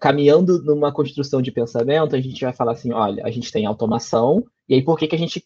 caminhando 0.00 0.62
numa 0.62 0.92
construção 0.92 1.40
de 1.40 1.50
pensamento, 1.50 2.14
a 2.14 2.20
gente 2.20 2.44
vai 2.44 2.52
falar 2.52 2.72
assim, 2.72 2.92
olha, 2.92 3.24
a 3.24 3.30
gente 3.30 3.50
tem 3.50 3.64
automação, 3.64 4.44
e 4.68 4.74
aí 4.74 4.82
por 4.82 4.98
que, 4.98 5.08
que 5.08 5.16
a 5.16 5.18
gente 5.18 5.42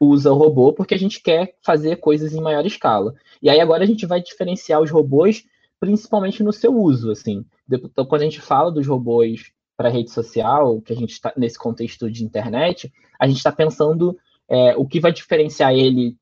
usa 0.00 0.30
o 0.30 0.36
robô 0.36 0.72
porque 0.72 0.94
a 0.94 0.98
gente 0.98 1.20
quer 1.22 1.54
fazer 1.62 1.96
coisas 1.96 2.34
em 2.34 2.40
maior 2.40 2.64
escala. 2.66 3.14
E 3.42 3.48
aí 3.48 3.60
agora 3.60 3.84
a 3.84 3.86
gente 3.86 4.06
vai 4.06 4.20
diferenciar 4.22 4.80
os 4.80 4.90
robôs 4.90 5.44
principalmente 5.78 6.42
no 6.42 6.52
seu 6.52 6.74
uso, 6.74 7.10
assim. 7.10 7.44
Então, 7.70 8.06
quando 8.06 8.22
a 8.22 8.24
gente 8.24 8.40
fala 8.40 8.72
dos 8.72 8.86
robôs 8.86 9.52
para 9.76 9.90
rede 9.90 10.10
social, 10.10 10.80
que 10.80 10.92
a 10.92 10.96
gente 10.96 11.12
está 11.12 11.32
nesse 11.36 11.58
contexto 11.58 12.10
de 12.10 12.24
internet, 12.24 12.90
a 13.20 13.26
gente 13.26 13.36
está 13.36 13.52
pensando 13.52 14.16
é, 14.48 14.74
o 14.76 14.86
que 14.86 15.00
vai 15.00 15.12
diferenciar 15.12 15.74
ele, 15.74 16.16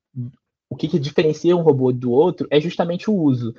o 0.69 0.75
que, 0.75 0.87
que 0.87 0.99
diferencia 0.99 1.55
um 1.55 1.61
robô 1.61 1.91
do 1.91 2.11
outro 2.11 2.47
é 2.49 2.59
justamente 2.59 3.09
o 3.09 3.13
uso 3.13 3.55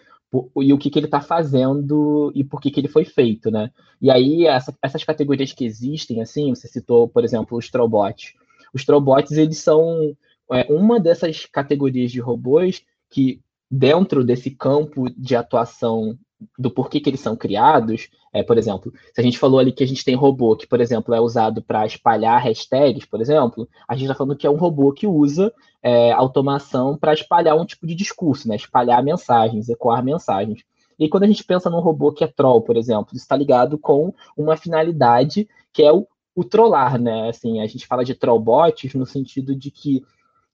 e 0.61 0.73
o 0.73 0.79
que, 0.79 0.91
que 0.91 0.99
ele 0.99 1.07
está 1.07 1.21
fazendo 1.21 2.33
e 2.35 2.43
por 2.43 2.61
que, 2.61 2.71
que 2.71 2.81
ele 2.81 2.89
foi 2.89 3.05
feito, 3.05 3.51
né? 3.51 3.71
E 4.03 4.11
aí 4.11 4.47
essa, 4.47 4.77
essas 4.83 5.05
categorias 5.05 5.53
que 5.53 5.65
existem, 5.65 6.21
assim, 6.21 6.55
você 6.55 6.69
citou, 6.69 7.09
por 7.09 7.25
exemplo, 7.25 7.57
os 7.57 7.71
Trobots. 7.71 8.35
Os 8.77 8.85
Trobots, 8.85 9.33
eles 9.33 9.57
são 9.57 10.15
é, 10.53 10.71
uma 10.71 11.01
dessas 11.01 11.47
categorias 11.47 12.13
de 12.13 12.21
robôs 12.21 12.85
que, 13.09 13.41
dentro 13.71 14.23
desse 14.23 14.51
campo 14.51 15.09
de 15.17 15.35
atuação 15.35 16.19
do 16.59 16.71
porquê 16.71 17.01
que 17.01 17.09
eles 17.09 17.21
são 17.21 17.35
criados, 17.35 18.11
é, 18.35 18.43
por 18.43 18.59
exemplo, 18.59 18.93
se 19.15 19.19
a 19.19 19.25
gente 19.25 19.39
falou 19.39 19.59
ali 19.59 19.73
que 19.73 19.83
a 19.83 19.87
gente 19.87 20.05
tem 20.05 20.15
robô 20.15 20.55
que, 20.55 20.67
por 20.67 20.79
exemplo, 20.79 21.15
é 21.15 21.21
usado 21.21 21.63
para 21.63 21.87
espalhar 21.87 22.39
hashtags, 22.39 23.07
por 23.07 23.19
exemplo, 23.19 23.67
a 23.89 23.95
gente 23.95 24.05
está 24.05 24.15
falando 24.15 24.37
que 24.37 24.47
é 24.47 24.51
um 24.51 24.59
robô 24.59 24.93
que 24.93 25.07
usa 25.07 25.51
é, 25.83 26.13
automação 26.13 26.99
para 26.99 27.15
espalhar 27.15 27.57
um 27.57 27.65
tipo 27.65 27.87
de 27.87 27.95
discurso, 27.95 28.47
né? 28.47 28.57
espalhar 28.57 29.03
mensagens, 29.03 29.71
ecoar 29.71 30.05
mensagens. 30.05 30.63
E 30.99 31.09
quando 31.09 31.23
a 31.23 31.27
gente 31.27 31.45
pensa 31.45 31.71
num 31.71 31.81
robô 31.81 32.13
que 32.13 32.25
é 32.25 32.27
troll, 32.27 32.61
por 32.61 32.77
exemplo, 32.77 33.09
isso 33.15 33.25
está 33.25 33.37
ligado 33.37 33.79
com 33.79 34.13
uma 34.37 34.55
finalidade 34.55 35.49
que 35.73 35.83
é 35.83 35.91
o 35.91 36.07
o 36.37 36.45
trollar, 36.45 37.01
né? 37.01 37.31
Assim, 37.31 37.61
a 37.61 37.67
gente 37.67 37.87
fala 37.87 38.05
de 38.05 38.15
trollbots 38.15 38.95
no 38.95 39.07
sentido 39.07 39.57
de 39.57 39.71
que 39.71 40.05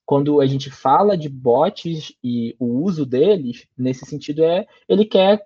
quando 0.05 0.39
a 0.39 0.45
gente 0.45 0.71
fala 0.71 1.17
de 1.17 1.27
bots 1.27 2.15
e 2.23 2.55
o 2.57 2.81
uso 2.83 3.05
deles, 3.05 3.67
nesse 3.77 4.05
sentido 4.05 4.43
é 4.43 4.65
ele 4.87 5.03
quer 5.03 5.45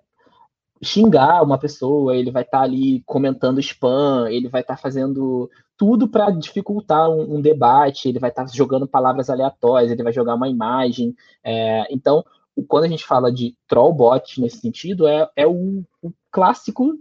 xingar 0.80 1.42
uma 1.42 1.58
pessoa, 1.58 2.16
ele 2.16 2.30
vai 2.30 2.42
estar 2.42 2.58
tá 2.58 2.64
ali 2.64 3.02
comentando 3.04 3.58
spam, 3.58 4.28
ele 4.30 4.48
vai 4.48 4.60
estar 4.60 4.76
tá 4.76 4.80
fazendo 4.80 5.50
tudo 5.76 6.08
para 6.08 6.30
dificultar 6.30 7.10
um, 7.10 7.36
um, 7.36 7.40
debate, 7.40 8.08
ele 8.08 8.20
vai 8.20 8.30
estar 8.30 8.44
tá 8.44 8.52
jogando 8.52 8.86
palavras 8.86 9.28
aleatórias, 9.28 9.90
ele 9.90 10.04
vai 10.04 10.12
jogar 10.12 10.36
uma 10.36 10.48
imagem. 10.48 11.16
É, 11.42 11.84
então, 11.92 12.24
quando 12.68 12.84
a 12.84 12.88
gente 12.88 13.04
fala 13.04 13.32
de 13.32 13.56
trollbot 13.66 14.40
nesse 14.40 14.58
sentido, 14.58 15.06
é, 15.08 15.28
é 15.34 15.46
o, 15.46 15.84
o 16.00 16.12
clássico 16.30 16.96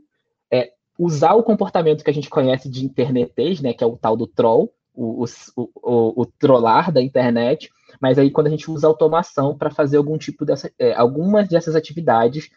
usar 0.98 1.34
o 1.34 1.44
comportamento 1.44 2.04
que 2.04 2.10
a 2.10 2.14
gente 2.14 2.30
conhece 2.30 2.70
de 2.70 2.86
internetês, 2.86 3.62
né, 3.62 3.74
que 3.74 3.84
é 3.84 3.88
o 3.88 3.98
tal 3.98 4.16
do 4.18 4.28
troll, 4.28 4.74
o, 4.94 5.24
o, 5.24 5.70
o, 5.84 6.22
o 6.22 6.26
trollar 6.26 6.92
da 6.92 7.02
internet, 7.02 7.70
mas 8.02 8.18
aí 8.18 8.32
quando 8.32 8.48
a 8.48 8.50
gente 8.50 8.70
usa 8.70 8.88
automação 8.88 9.56
para 9.56 9.70
fazer 9.70 9.98
algum 9.98 10.18
tipo 10.18 10.44
dessa, 10.44 10.72
é, 10.80 10.94
algumas 10.94 11.48
dessas 11.48 11.76
atividades, 11.76 12.50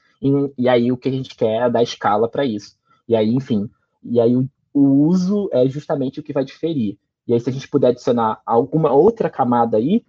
e 0.56 0.68
aí 0.68 0.90
o 0.90 0.96
que 0.96 1.08
a 1.08 1.12
gente 1.12 1.34
quer 1.34 1.66
é 1.66 1.70
dar 1.70 1.82
escala 1.82 2.28
para 2.28 2.44
isso. 2.44 2.76
E 3.08 3.16
aí, 3.16 3.28
enfim, 3.34 3.68
e 4.02 4.20
aí 4.20 4.36
o, 4.36 4.48
o 4.72 5.06
uso 5.06 5.48
é 5.52 5.68
justamente 5.68 6.20
o 6.20 6.22
que 6.22 6.32
vai 6.32 6.44
diferir. 6.44 6.98
E 7.26 7.34
aí, 7.34 7.40
se 7.40 7.48
a 7.48 7.52
gente 7.52 7.68
puder 7.68 7.88
adicionar 7.88 8.40
alguma 8.44 8.92
outra 8.92 9.30
camada 9.30 9.76
aí, 9.76 10.04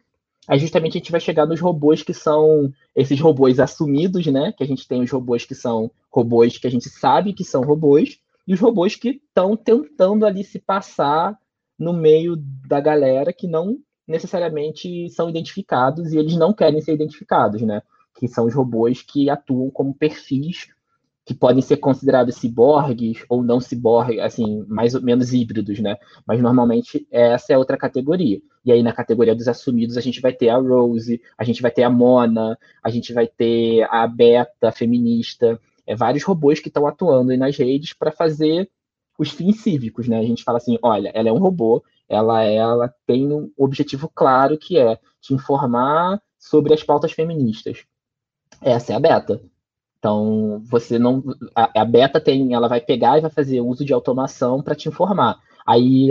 aí 0.47 0.59
justamente 0.59 0.97
a 0.97 0.99
gente 0.99 1.11
vai 1.11 1.19
chegar 1.19 1.45
nos 1.45 1.59
robôs 1.59 2.03
que 2.03 2.13
são 2.13 2.73
esses 2.95 3.19
robôs 3.19 3.59
assumidos, 3.59 4.25
né? 4.27 4.51
Que 4.51 4.63
a 4.63 4.67
gente 4.67 4.87
tem 4.87 5.01
os 5.01 5.11
robôs 5.11 5.45
que 5.45 5.55
são 5.55 5.91
robôs 6.09 6.57
que 6.57 6.67
a 6.67 6.71
gente 6.71 6.89
sabe 6.89 7.33
que 7.33 7.43
são 7.43 7.61
robôs, 7.61 8.19
e 8.47 8.53
os 8.53 8.59
robôs 8.59 8.95
que 8.95 9.21
estão 9.25 9.55
tentando 9.55 10.25
ali 10.25 10.43
se 10.43 10.59
passar 10.59 11.37
no 11.77 11.93
meio 11.93 12.35
da 12.35 12.79
galera 12.79 13.31
que 13.31 13.47
não 13.47 13.77
necessariamente 14.07 15.09
são 15.09 15.29
identificados 15.29 16.11
e 16.11 16.17
eles 16.17 16.35
não 16.35 16.53
querem 16.53 16.81
ser 16.81 16.93
identificados, 16.93 17.61
né? 17.61 17.81
Que 18.15 18.27
são 18.27 18.45
os 18.45 18.53
robôs 18.53 19.01
que 19.01 19.29
atuam 19.29 19.69
como 19.69 19.93
perfis 19.93 20.67
que 21.25 21.33
podem 21.33 21.61
ser 21.61 21.77
considerados 21.77 22.35
ciborgues 22.35 23.23
ou 23.29 23.43
não 23.43 23.59
ciborgues, 23.59 24.19
assim, 24.19 24.65
mais 24.67 24.95
ou 24.95 25.01
menos 25.01 25.33
híbridos, 25.33 25.79
né? 25.79 25.97
Mas 26.25 26.41
normalmente 26.41 27.07
essa 27.11 27.53
é 27.53 27.57
outra 27.57 27.77
categoria. 27.77 28.41
E 28.65 28.71
aí 28.71 28.81
na 28.81 28.91
categoria 28.91 29.35
dos 29.35 29.47
assumidos 29.47 29.97
a 29.97 30.01
gente 30.01 30.19
vai 30.19 30.33
ter 30.33 30.49
a 30.49 30.57
Rose, 30.57 31.21
a 31.37 31.43
gente 31.43 31.61
vai 31.61 31.71
ter 31.71 31.83
a 31.83 31.89
Mona, 31.89 32.57
a 32.83 32.89
gente 32.89 33.13
vai 33.13 33.27
ter 33.27 33.83
a 33.91 34.07
Beta 34.07 34.71
feminista, 34.71 35.59
é 35.85 35.95
vários 35.95 36.23
robôs 36.23 36.59
que 36.59 36.69
estão 36.69 36.87
atuando 36.87 37.31
aí 37.31 37.37
nas 37.37 37.55
redes 37.55 37.93
para 37.93 38.11
fazer 38.11 38.69
os 39.17 39.29
fins 39.31 39.61
cívicos, 39.61 40.07
né? 40.07 40.19
A 40.19 40.23
gente 40.23 40.43
fala 40.43 40.57
assim, 40.57 40.77
olha, 40.81 41.11
ela 41.13 41.29
é 41.29 41.31
um 41.31 41.37
robô, 41.37 41.83
ela, 42.09 42.43
ela 42.43 42.93
tem 43.05 43.31
um 43.31 43.51
objetivo 43.55 44.09
claro 44.13 44.57
que 44.57 44.77
é 44.77 44.97
te 45.19 45.33
informar 45.33 46.21
sobre 46.39 46.73
as 46.73 46.83
pautas 46.83 47.11
feministas. 47.11 47.85
Essa 48.61 48.93
é 48.93 48.95
a 48.95 48.99
beta. 48.99 49.41
Então, 50.01 50.63
você 50.65 50.97
não. 50.97 51.23
A, 51.53 51.85
beta 51.85 52.19
tem, 52.19 52.55
ela 52.55 52.67
vai 52.67 52.81
pegar 52.81 53.19
e 53.19 53.21
vai 53.21 53.29
fazer 53.29 53.61
uso 53.61 53.85
de 53.85 53.93
automação 53.93 54.59
para 54.63 54.73
te 54.73 54.89
informar. 54.89 55.39
Aí, 55.63 56.09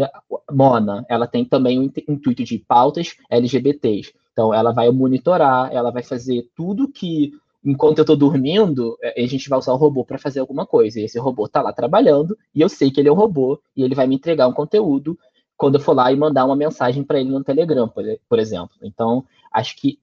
Mona, 0.48 1.04
ela 1.08 1.26
tem 1.26 1.44
também 1.44 1.76
o 1.80 1.92
intuito 2.08 2.44
de 2.44 2.56
pautas 2.56 3.16
LGBTs. 3.28 4.14
Então, 4.32 4.54
ela 4.54 4.70
vai 4.72 4.88
monitorar, 4.92 5.74
ela 5.74 5.90
vai 5.90 6.04
fazer 6.04 6.48
tudo 6.54 6.86
que, 6.86 7.32
enquanto 7.64 7.98
eu 7.98 8.02
estou 8.02 8.16
dormindo, 8.16 8.96
é, 9.02 9.24
a 9.24 9.26
gente 9.26 9.48
vai 9.48 9.58
usar 9.58 9.72
o 9.72 9.76
robô 9.76 10.04
para 10.04 10.18
fazer 10.18 10.38
alguma 10.38 10.64
coisa. 10.64 11.00
E 11.00 11.04
esse 11.04 11.18
robô 11.18 11.46
está 11.46 11.60
lá 11.60 11.72
trabalhando, 11.72 12.38
e 12.54 12.60
eu 12.60 12.68
sei 12.68 12.92
que 12.92 13.00
ele 13.00 13.08
é 13.08 13.12
um 13.12 13.16
robô, 13.16 13.60
e 13.76 13.82
ele 13.82 13.96
vai 13.96 14.06
me 14.06 14.14
entregar 14.14 14.46
um 14.46 14.52
conteúdo 14.52 15.18
quando 15.56 15.74
eu 15.74 15.80
for 15.80 15.94
lá 15.94 16.12
e 16.12 16.16
mandar 16.16 16.44
uma 16.44 16.54
mensagem 16.54 17.02
para 17.02 17.18
ele 17.18 17.30
no 17.30 17.42
Telegram, 17.42 17.88
por, 17.88 18.04
por 18.28 18.38
exemplo. 18.38 18.76
Então, 18.84 19.24
acho 19.52 19.76
que 19.76 19.98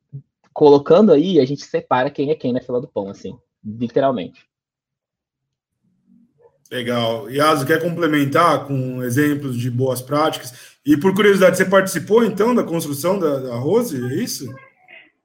colocando 0.53 1.13
aí, 1.13 1.39
a 1.39 1.45
gente 1.45 1.63
separa 1.63 2.09
quem 2.09 2.31
é 2.31 2.35
quem 2.35 2.51
na 2.51 2.59
fila 2.59 2.81
do 2.81 2.87
pão, 2.87 3.07
assim 3.07 3.33
literalmente. 3.67 4.47
Legal. 6.71 7.29
Yasu, 7.29 7.65
quer 7.65 7.81
complementar 7.81 8.65
com 8.65 9.01
exemplos 9.03 9.57
de 9.57 9.71
boas 9.71 10.01
práticas? 10.01 10.77
E 10.85 10.97
por 10.97 11.13
curiosidade, 11.13 11.57
você 11.57 11.65
participou 11.65 12.23
então 12.23 12.53
da 12.53 12.63
construção 12.63 13.19
da, 13.19 13.39
da 13.39 13.55
Rose? 13.55 13.95
É 13.95 14.15
isso? 14.15 14.53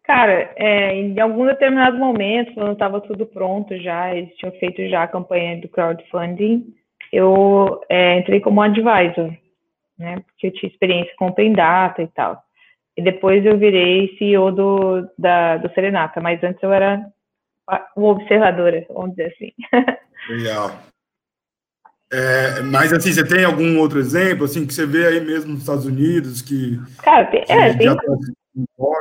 Cara, 0.05 0.53
é, 0.57 0.95
em 0.97 1.19
algum 1.21 1.47
determinado 1.47 1.97
momento, 1.97 2.55
quando 2.55 2.73
estava 2.73 3.01
tudo 3.01 3.25
pronto 3.27 3.77
já, 3.79 4.15
eles 4.15 4.35
tinham 4.37 4.53
feito 4.55 4.89
já 4.89 5.05
a 5.05 5.09
campanha 5.09 5.61
do 5.61 5.69
crowdfunding, 5.69 6.67
eu 7.13 7.81
é, 7.89 8.19
entrei 8.19 8.41
como 8.41 8.61
advisor, 8.61 9.33
né? 9.99 10.21
Porque 10.27 10.49
eu 10.49 10.53
tinha 10.53 10.71
experiência 10.71 11.13
com 11.17 11.29
Open 11.29 11.53
Data 11.53 12.03
e 12.03 12.09
tal. 12.09 12.43
E 12.97 13.03
depois 13.03 13.45
eu 13.47 13.57
virei 13.57 14.17
CEO 14.19 14.51
do, 14.51 15.09
da, 15.17 15.57
do 15.57 15.73
Serenata, 15.73 16.21
mas 16.21 16.43
antes 16.43 16.63
eu 16.63 16.73
era 16.73 17.01
uma 17.97 18.09
observadora, 18.09 18.85
vamos 18.89 19.11
dizer 19.11 19.33
assim. 19.35 19.53
Legal. 20.31 20.71
É, 22.13 22.61
mas 22.61 22.93
assim, 22.93 23.11
você 23.11 23.27
tem 23.27 23.43
algum 23.43 23.79
outro 23.79 23.99
exemplo 23.99 24.45
assim 24.45 24.67
que 24.67 24.75
você 24.75 24.85
vê 24.85 25.07
aí 25.07 25.21
mesmo 25.21 25.53
nos 25.53 25.61
Estados 25.61 25.87
Unidos 25.87 26.43
que 26.43 26.79
Cara, 27.03 27.25
tem, 27.25 27.41
é, 27.49 27.75
tem, 27.75 27.89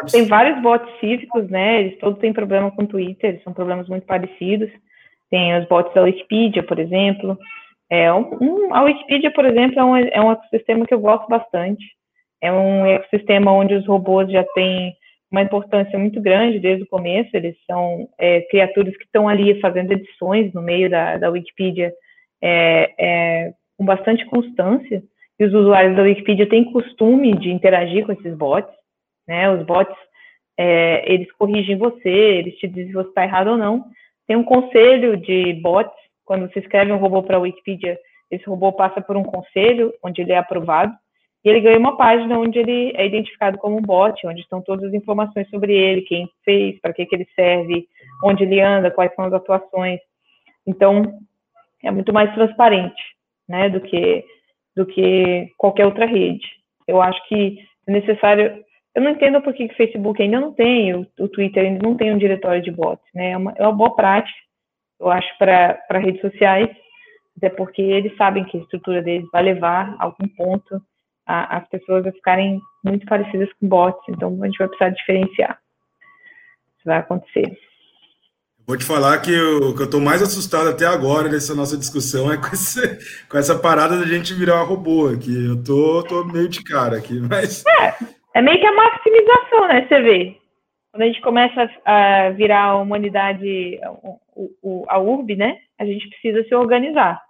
tem, 0.09 0.25
vários 0.27 0.61
bots 0.61 0.89
cívicos, 1.01 1.49
né? 1.49 1.81
Eles 1.81 1.99
todos 1.99 2.19
têm 2.19 2.31
problema 2.31 2.71
com 2.71 2.83
o 2.83 2.87
Twitter, 2.87 3.41
são 3.43 3.51
problemas 3.51 3.89
muito 3.89 4.05
parecidos. 4.05 4.69
Tem 5.29 5.57
os 5.59 5.67
bots 5.67 5.93
da 5.93 6.03
Wikipedia, 6.03 6.63
por 6.63 6.79
exemplo. 6.79 7.37
É, 7.89 8.11
um, 8.13 8.37
um, 8.39 8.73
a 8.73 8.83
Wikipedia, 8.83 9.31
por 9.31 9.45
exemplo, 9.45 9.77
é 9.77 9.83
um, 9.83 9.97
é 9.97 10.21
um 10.21 10.31
ecossistema 10.31 10.85
que 10.85 10.93
eu 10.93 10.99
gosto 10.99 11.27
bastante. 11.27 11.83
É 12.41 12.49
um 12.49 12.85
ecossistema 12.85 13.51
onde 13.51 13.73
os 13.73 13.85
robôs 13.85 14.31
já 14.31 14.45
têm 14.55 14.95
uma 15.31 15.41
importância 15.41 15.97
muito 15.97 16.21
grande 16.21 16.59
desde 16.59 16.83
o 16.83 16.87
começo. 16.87 17.29
Eles 17.33 17.55
são 17.65 18.09
é, 18.17 18.41
criaturas 18.41 18.95
que 18.97 19.05
estão 19.05 19.27
ali 19.27 19.59
fazendo 19.61 19.93
edições 19.93 20.53
no 20.53 20.61
meio 20.61 20.89
da, 20.89 21.17
da 21.17 21.29
Wikipedia 21.29 21.93
é, 22.41 22.93
é, 22.99 23.53
com 23.77 23.85
bastante 23.85 24.25
constância. 24.25 25.01
E 25.39 25.45
os 25.45 25.53
usuários 25.53 25.95
da 25.95 26.03
Wikipedia 26.03 26.47
têm 26.47 26.71
costume 26.71 27.35
de 27.37 27.49
interagir 27.49 28.05
com 28.05 28.11
esses 28.11 28.35
bots. 28.35 28.73
Né? 29.27 29.49
Os 29.49 29.65
bots, 29.65 29.95
é, 30.57 31.11
eles 31.11 31.31
corrigem 31.33 31.77
você, 31.77 32.09
eles 32.09 32.55
te 32.57 32.67
dizem 32.67 32.87
se 32.87 32.93
você 32.93 33.09
está 33.09 33.23
errado 33.23 33.51
ou 33.51 33.57
não. 33.57 33.85
Tem 34.27 34.35
um 34.35 34.43
conselho 34.43 35.17
de 35.17 35.53
bots 35.53 36.01
quando 36.25 36.49
você 36.49 36.59
escreve 36.59 36.91
um 36.91 36.97
robô 36.97 37.23
para 37.23 37.37
a 37.37 37.39
Wikipedia, 37.39 37.99
esse 38.31 38.45
robô 38.45 38.71
passa 38.71 39.01
por 39.01 39.17
um 39.17 39.23
conselho, 39.23 39.93
onde 40.01 40.21
ele 40.21 40.31
é 40.31 40.37
aprovado, 40.37 40.93
e 41.43 41.49
ele 41.49 41.61
ganha 41.61 41.77
uma 41.79 41.97
página 41.97 42.37
onde 42.37 42.59
ele 42.59 42.93
é 42.95 43.05
identificado 43.05 43.57
como 43.57 43.77
um 43.77 43.81
bot, 43.81 44.25
onde 44.27 44.41
estão 44.41 44.61
todas 44.61 44.85
as 44.85 44.93
informações 44.93 45.49
sobre 45.49 45.73
ele, 45.73 46.01
quem 46.01 46.29
fez, 46.45 46.79
para 46.79 46.93
que, 46.93 47.05
que 47.05 47.15
ele 47.15 47.27
serve, 47.35 47.87
onde 48.23 48.43
ele 48.43 48.61
anda, 48.61 48.91
quais 48.91 49.13
são 49.15 49.25
as 49.25 49.33
atuações. 49.33 49.99
Então, 50.67 51.19
é 51.83 51.89
muito 51.89 52.13
mais 52.13 52.33
transparente, 52.33 53.01
né, 53.49 53.69
do 53.69 53.81
que, 53.81 54.23
do 54.75 54.85
que 54.85 55.49
qualquer 55.57 55.85
outra 55.85 56.05
rede. 56.05 56.45
Eu 56.87 57.01
acho 57.01 57.27
que 57.27 57.57
é 57.87 57.91
necessário. 57.91 58.63
Eu 58.93 59.01
não 59.01 59.11
entendo 59.11 59.41
por 59.41 59.53
que 59.53 59.65
o 59.65 59.75
Facebook 59.75 60.21
ainda 60.21 60.39
não 60.39 60.53
tem, 60.53 60.93
o, 60.93 61.07
o 61.19 61.27
Twitter 61.27 61.65
ainda 61.65 61.79
não 61.81 61.95
tem 61.95 62.13
um 62.13 62.17
diretório 62.17 62.61
de 62.61 62.69
bots, 62.69 63.05
né? 63.15 63.31
É 63.31 63.37
uma, 63.37 63.53
é 63.57 63.63
uma 63.63 63.73
boa 63.73 63.95
prática 63.95 64.37
eu 65.01 65.09
acho, 65.09 65.35
para 65.39 65.99
redes 65.99 66.21
sociais, 66.21 66.69
até 67.35 67.49
porque 67.49 67.81
eles 67.81 68.15
sabem 68.15 68.45
que 68.45 68.57
a 68.57 68.61
estrutura 68.61 69.01
deles 69.01 69.27
vai 69.31 69.41
levar 69.41 69.95
a 69.99 70.05
algum 70.05 70.27
ponto 70.37 70.79
a, 71.31 71.57
as 71.57 71.67
pessoas 71.69 72.05
a 72.05 72.11
ficarem 72.11 72.61
muito 72.83 73.05
parecidas 73.05 73.49
com 73.53 73.67
bots, 73.67 74.03
então 74.09 74.37
a 74.41 74.45
gente 74.45 74.57
vai 74.57 74.67
precisar 74.67 74.89
diferenciar. 74.89 75.59
Isso 76.77 76.85
vai 76.85 76.97
acontecer. 76.97 77.57
Vou 78.67 78.77
te 78.77 78.85
falar 78.85 79.17
que 79.19 79.35
o 79.35 79.73
que 79.73 79.81
eu 79.81 79.85
estou 79.85 79.99
mais 79.99 80.21
assustado 80.21 80.69
até 80.69 80.85
agora 80.85 81.29
nessa 81.29 81.55
nossa 81.55 81.77
discussão 81.77 82.31
é 82.31 82.37
com, 82.37 82.47
esse, 82.47 83.27
com 83.27 83.37
essa 83.37 83.57
parada 83.57 83.97
da 83.97 84.05
gente 84.05 84.33
virar 84.33 84.63
robô 84.63 85.07
aqui. 85.07 85.33
Eu 85.45 85.63
tô, 85.63 86.03
tô 86.03 86.23
meio 86.25 86.47
de 86.47 86.63
cara 86.63 86.97
aqui, 86.97 87.19
mas. 87.19 87.63
É, 87.65 87.95
é 88.35 88.41
meio 88.41 88.59
que 88.59 88.65
a 88.65 88.75
maximização, 88.75 89.67
né? 89.67 89.87
Você 89.87 90.01
vê. 90.01 90.37
Quando 90.91 91.03
a 91.03 91.05
gente 91.05 91.21
começa 91.21 91.69
a 91.85 92.29
virar 92.31 92.63
a 92.63 92.75
humanidade, 92.75 93.79
o, 94.61 94.85
a 94.89 94.99
URB, 94.99 95.37
né, 95.37 95.57
a 95.79 95.85
gente 95.85 96.09
precisa 96.09 96.43
se 96.43 96.53
organizar 96.53 97.21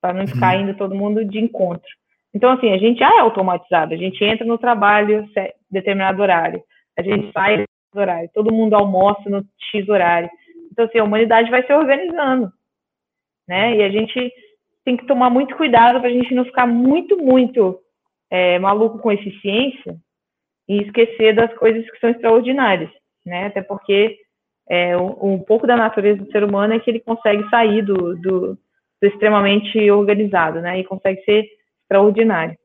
para 0.00 0.12
não 0.12 0.26
ficar 0.26 0.54
uhum. 0.54 0.62
indo 0.62 0.76
todo 0.76 0.94
mundo 0.94 1.24
de 1.24 1.38
encontro. 1.38 1.88
Então, 2.36 2.52
assim, 2.52 2.70
a 2.70 2.76
gente 2.76 2.98
já 2.98 3.08
é 3.16 3.20
automatizado, 3.20 3.94
a 3.94 3.96
gente 3.96 4.22
entra 4.22 4.46
no 4.46 4.58
trabalho 4.58 5.26
determinado 5.70 6.20
horário, 6.20 6.62
a 6.94 7.00
gente 7.00 7.32
sai 7.32 7.64
no 7.94 8.00
horário, 8.00 8.28
todo 8.34 8.52
mundo 8.52 8.74
almoça 8.74 9.30
no 9.30 9.42
X 9.58 9.88
horário. 9.88 10.28
Então, 10.70 10.84
assim, 10.84 10.98
a 10.98 11.04
humanidade 11.04 11.50
vai 11.50 11.64
se 11.64 11.72
organizando, 11.72 12.52
né? 13.48 13.76
E 13.76 13.82
a 13.82 13.88
gente 13.88 14.30
tem 14.84 14.98
que 14.98 15.06
tomar 15.06 15.30
muito 15.30 15.56
cuidado 15.56 15.98
para 15.98 16.10
a 16.10 16.12
gente 16.12 16.34
não 16.34 16.44
ficar 16.44 16.66
muito, 16.66 17.16
muito 17.16 17.80
é, 18.30 18.58
maluco 18.58 18.98
com 18.98 19.10
eficiência 19.10 19.96
e 20.68 20.82
esquecer 20.82 21.34
das 21.34 21.54
coisas 21.54 21.90
que 21.90 21.98
são 21.98 22.10
extraordinárias, 22.10 22.90
né? 23.24 23.46
Até 23.46 23.62
porque 23.62 24.18
é, 24.68 24.94
um, 24.94 25.32
um, 25.32 25.38
pouco 25.38 25.66
da 25.66 25.74
natureza 25.74 26.22
do 26.22 26.30
ser 26.30 26.44
humano 26.44 26.74
é 26.74 26.80
que 26.80 26.90
ele 26.90 27.00
consegue 27.00 27.48
sair 27.48 27.80
do, 27.80 28.14
do, 28.14 28.58
do 29.00 29.08
extremamente 29.08 29.90
organizado, 29.90 30.60
né? 30.60 30.78
E 30.78 30.84
consegue 30.84 31.22
ser 31.24 31.55
extraordinário. 31.86 32.56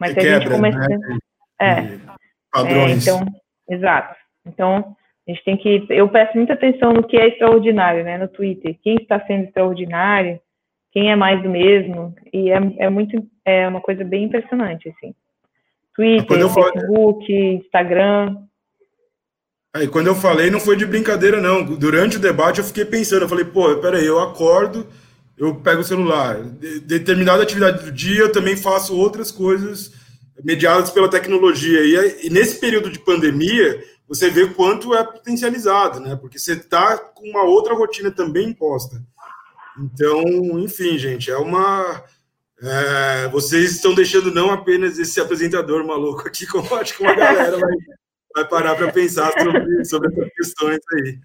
Mas 0.00 0.12
se 0.12 0.20
a 0.20 0.38
gente 0.38 0.50
começa. 0.50 0.78
Né? 0.78 1.18
É, 1.60 1.98
padrões. 2.52 3.06
É, 3.06 3.10
então, 3.10 3.26
exato. 3.68 4.16
Então, 4.46 4.96
a 5.26 5.30
gente 5.30 5.44
tem 5.44 5.56
que. 5.56 5.86
Eu 5.88 6.08
presto 6.08 6.36
muita 6.36 6.52
atenção 6.52 6.92
no 6.92 7.06
que 7.06 7.16
é 7.16 7.28
extraordinário, 7.28 8.04
né? 8.04 8.18
No 8.18 8.28
Twitter. 8.28 8.76
Quem 8.82 8.96
está 8.96 9.24
sendo 9.26 9.44
extraordinário, 9.44 10.38
quem 10.92 11.10
é 11.10 11.16
mais 11.16 11.42
do 11.42 11.48
mesmo. 11.48 12.14
E 12.32 12.50
é, 12.50 12.58
é 12.78 12.90
muito. 12.90 13.24
É 13.44 13.66
uma 13.66 13.80
coisa 13.80 14.04
bem 14.04 14.24
impressionante, 14.24 14.88
assim. 14.88 15.14
Twitter, 15.94 16.48
Facebook, 16.48 17.32
Instagram. 17.32 18.36
Aí, 19.74 19.88
quando 19.88 20.06
eu 20.06 20.14
falei, 20.14 20.50
não 20.50 20.60
foi 20.60 20.76
de 20.76 20.86
brincadeira, 20.86 21.40
não. 21.40 21.64
Durante 21.64 22.16
o 22.16 22.20
debate, 22.20 22.58
eu 22.58 22.64
fiquei 22.64 22.84
pensando. 22.84 23.22
Eu 23.22 23.28
falei, 23.28 23.44
pô, 23.44 23.76
peraí, 23.76 24.06
eu 24.06 24.20
acordo, 24.20 24.86
eu 25.36 25.54
pego 25.56 25.80
o 25.80 25.84
celular. 25.84 26.42
De, 26.42 26.80
determinada 26.80 27.42
atividade 27.42 27.84
do 27.84 27.92
dia, 27.92 28.20
eu 28.20 28.32
também 28.32 28.56
faço 28.56 28.96
outras 28.96 29.30
coisas 29.30 29.92
mediadas 30.42 30.90
pela 30.90 31.10
tecnologia. 31.10 31.80
E, 31.80 32.26
e 32.26 32.30
nesse 32.30 32.58
período 32.58 32.90
de 32.90 32.98
pandemia, 32.98 33.82
você 34.08 34.30
vê 34.30 34.46
quanto 34.48 34.94
é 34.94 35.02
potencializado, 35.04 36.00
né? 36.00 36.16
Porque 36.16 36.38
você 36.38 36.52
está 36.52 36.98
com 36.98 37.28
uma 37.28 37.44
outra 37.44 37.74
rotina 37.74 38.10
também 38.10 38.48
imposta. 38.48 39.02
Então, 39.78 40.22
enfim, 40.60 40.98
gente, 40.98 41.30
é 41.30 41.36
uma. 41.36 42.04
É, 42.62 43.28
vocês 43.28 43.72
estão 43.72 43.94
deixando 43.94 44.32
não 44.32 44.50
apenas 44.50 44.98
esse 44.98 45.20
apresentador 45.20 45.84
maluco 45.84 46.26
aqui, 46.28 46.46
como 46.46 46.74
acho 46.76 46.96
que 46.96 47.02
uma 47.02 47.14
galera 47.14 47.58
vai 47.58 47.74
vai 48.34 48.48
parar 48.48 48.74
para 48.74 48.90
pensar 48.90 49.32
sobre, 49.32 49.84
sobre 49.84 50.12
essas 50.12 50.32
questões 50.34 50.80
aí. 50.94 51.18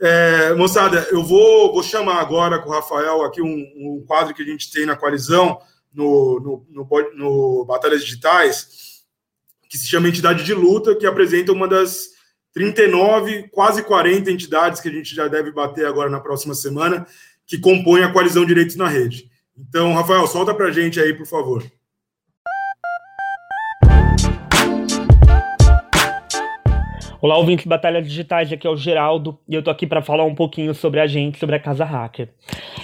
É, 0.00 0.54
moçada, 0.54 1.08
eu 1.10 1.24
vou, 1.24 1.72
vou 1.72 1.82
chamar 1.82 2.20
agora 2.20 2.60
com 2.60 2.70
o 2.70 2.72
Rafael 2.72 3.24
aqui 3.24 3.42
um, 3.42 3.46
um 3.76 4.04
quadro 4.06 4.32
que 4.32 4.42
a 4.42 4.44
gente 4.44 4.70
tem 4.70 4.86
na 4.86 4.96
coalizão, 4.96 5.58
no, 5.92 6.64
no, 6.70 6.84
no, 6.84 7.14
no 7.14 7.64
Batalhas 7.64 8.04
Digitais, 8.04 9.02
que 9.68 9.76
se 9.76 9.88
chama 9.88 10.08
Entidade 10.08 10.44
de 10.44 10.54
Luta, 10.54 10.94
que 10.94 11.06
apresenta 11.06 11.52
uma 11.52 11.66
das 11.66 12.10
39, 12.54 13.48
quase 13.50 13.82
40 13.82 14.30
entidades 14.30 14.80
que 14.80 14.88
a 14.88 14.92
gente 14.92 15.14
já 15.14 15.28
deve 15.28 15.50
bater 15.50 15.86
agora 15.86 16.08
na 16.08 16.20
próxima 16.20 16.54
semana, 16.54 17.06
que 17.46 17.58
compõem 17.58 18.04
a 18.04 18.12
coalizão 18.12 18.44
Direitos 18.44 18.76
na 18.76 18.88
Rede. 18.88 19.30
Então, 19.56 19.94
Rafael, 19.94 20.26
solta 20.26 20.54
para 20.54 20.66
a 20.66 20.72
gente 20.72 21.00
aí, 21.00 21.12
por 21.12 21.26
favor. 21.26 21.64
Olá, 27.20 27.36
ouvintes 27.36 27.64
de 27.64 27.68
Batalhas 27.68 28.06
Digitais, 28.06 28.52
aqui 28.52 28.64
é 28.64 28.70
o 28.70 28.76
Geraldo 28.76 29.36
e 29.48 29.52
eu 29.52 29.60
tô 29.60 29.72
aqui 29.72 29.88
para 29.88 30.00
falar 30.00 30.22
um 30.22 30.36
pouquinho 30.36 30.72
sobre 30.72 31.00
a 31.00 31.06
gente, 31.08 31.36
sobre 31.36 31.56
a 31.56 31.58
Casa 31.58 31.84
Hacker. 31.84 32.28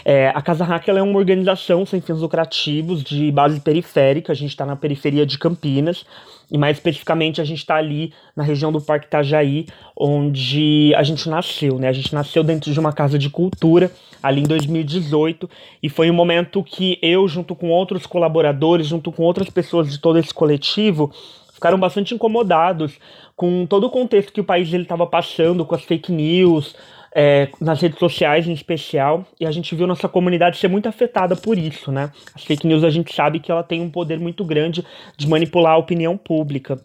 É, 0.05 0.32
a 0.35 0.43
Casa 0.43 0.64
Hacker 0.64 0.97
é 0.97 1.03
uma 1.03 1.16
organização 1.16 1.87
sem 1.87 2.01
fins 2.01 2.18
lucrativos 2.18 3.05
de 3.05 3.30
base 3.30 3.61
periférica, 3.61 4.32
a 4.32 4.35
gente 4.35 4.51
está 4.51 4.66
na 4.66 4.74
periferia 4.74 5.24
de 5.24 5.39
Campinas 5.39 6.05
e 6.51 6.59
mais 6.59 6.78
especificamente 6.78 7.41
a 7.41 7.45
gente 7.45 7.59
está 7.59 7.76
ali 7.76 8.12
na 8.35 8.43
região 8.43 8.72
do 8.72 8.80
Parque 8.80 9.07
Itajaí, 9.07 9.66
onde 9.97 10.93
a 10.97 11.05
gente 11.05 11.28
nasceu, 11.28 11.78
né? 11.78 11.87
A 11.87 11.93
gente 11.93 12.12
nasceu 12.12 12.43
dentro 12.43 12.72
de 12.72 12.80
uma 12.80 12.93
casa 12.93 13.16
de 13.16 13.30
cultura 13.30 13.89
ali 14.20 14.41
em 14.41 14.49
2018 14.49 15.49
e 15.80 15.89
foi 15.89 16.11
um 16.11 16.14
momento 16.14 16.61
que 16.64 16.99
eu, 17.01 17.28
junto 17.28 17.55
com 17.55 17.70
outros 17.70 18.05
colaboradores, 18.05 18.89
junto 18.89 19.12
com 19.12 19.22
outras 19.22 19.49
pessoas 19.49 19.89
de 19.93 19.99
todo 20.01 20.18
esse 20.18 20.35
coletivo, 20.35 21.12
ficaram 21.55 21.79
bastante 21.79 22.15
incomodados 22.15 22.99
com 23.37 23.65
todo 23.65 23.87
o 23.87 23.91
contexto 23.91 24.33
que 24.33 24.41
o 24.41 24.45
país 24.45 24.71
estava 24.73 25.07
passando, 25.07 25.65
com 25.65 25.75
as 25.75 25.85
fake 25.85 26.13
news, 26.13 26.75
é, 27.15 27.49
nas 27.61 27.81
redes 27.81 27.99
sociais 27.99 28.49
em 28.49 28.53
especial, 28.53 29.25
e 29.41 29.47
a 29.47 29.51
gente 29.53 29.75
viu 29.75 29.87
nossa 29.87 30.09
comunidade 30.09 30.59
ser 30.59 30.69
muito 30.69 30.89
afetada 30.89 31.37
por 31.37 31.57
isso, 31.57 31.93
né? 31.93 32.11
As 32.35 32.43
fake 32.43 32.67
news 32.67 32.83
a 32.83 32.91
gente 32.91 33.15
sabe 33.15 33.39
que 33.39 33.53
ela 33.53 33.63
tem 33.63 33.81
um 33.81 33.89
poder 33.89 34.19
muito 34.19 34.45
grande 34.45 34.85
de 35.17 35.29
manipular 35.29 35.75
a 35.75 35.79
opinião 35.79 36.17
pública. 36.17 36.81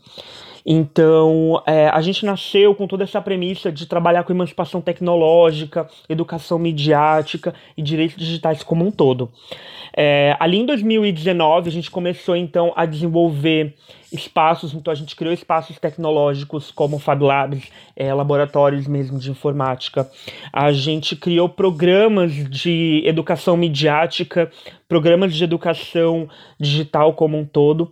Então, 0.64 1.64
é, 1.66 1.88
a 1.88 2.00
gente 2.00 2.24
nasceu 2.26 2.76
com 2.76 2.86
toda 2.86 3.04
essa 3.04 3.20
premissa 3.20 3.72
de 3.72 3.88
trabalhar 3.88 4.24
com 4.24 4.32
emancipação 4.32 4.80
tecnológica, 4.82 5.88
educação 6.08 6.60
midiática 6.60 7.56
e 7.76 7.82
direitos 7.82 8.18
digitais 8.18 8.62
como 8.62 8.86
um 8.86 8.92
todo. 8.92 9.32
É, 9.98 10.36
ali 10.40 10.58
em 10.60 10.66
2019, 10.66 11.70
a 11.70 11.72
gente 11.72 11.90
começou 11.90 12.36
então 12.36 12.72
a 12.76 12.86
desenvolver 12.86 13.74
espaços, 14.12 14.74
então 14.74 14.92
a 14.92 14.96
gente 14.96 15.16
criou 15.16 15.34
espaços 15.34 15.78
tecnológicos 15.78 16.72
como 16.72 17.00
Fab 17.00 17.24
Labs, 17.24 17.64
é, 17.96 18.14
laboratórios 18.14 18.88
mesmo 18.88 19.20
de 19.20 19.30
informática. 19.30 20.10
A 20.52 20.72
gente 20.72 21.16
criou 21.16 21.48
programas 21.48 22.34
de 22.50 23.04
educação 23.06 23.56
midiática, 23.56 24.52
programas 24.88 25.34
de 25.36 25.44
educação 25.44 26.28
digital 26.60 27.14
como 27.14 27.38
um 27.38 27.46
todo. 27.46 27.92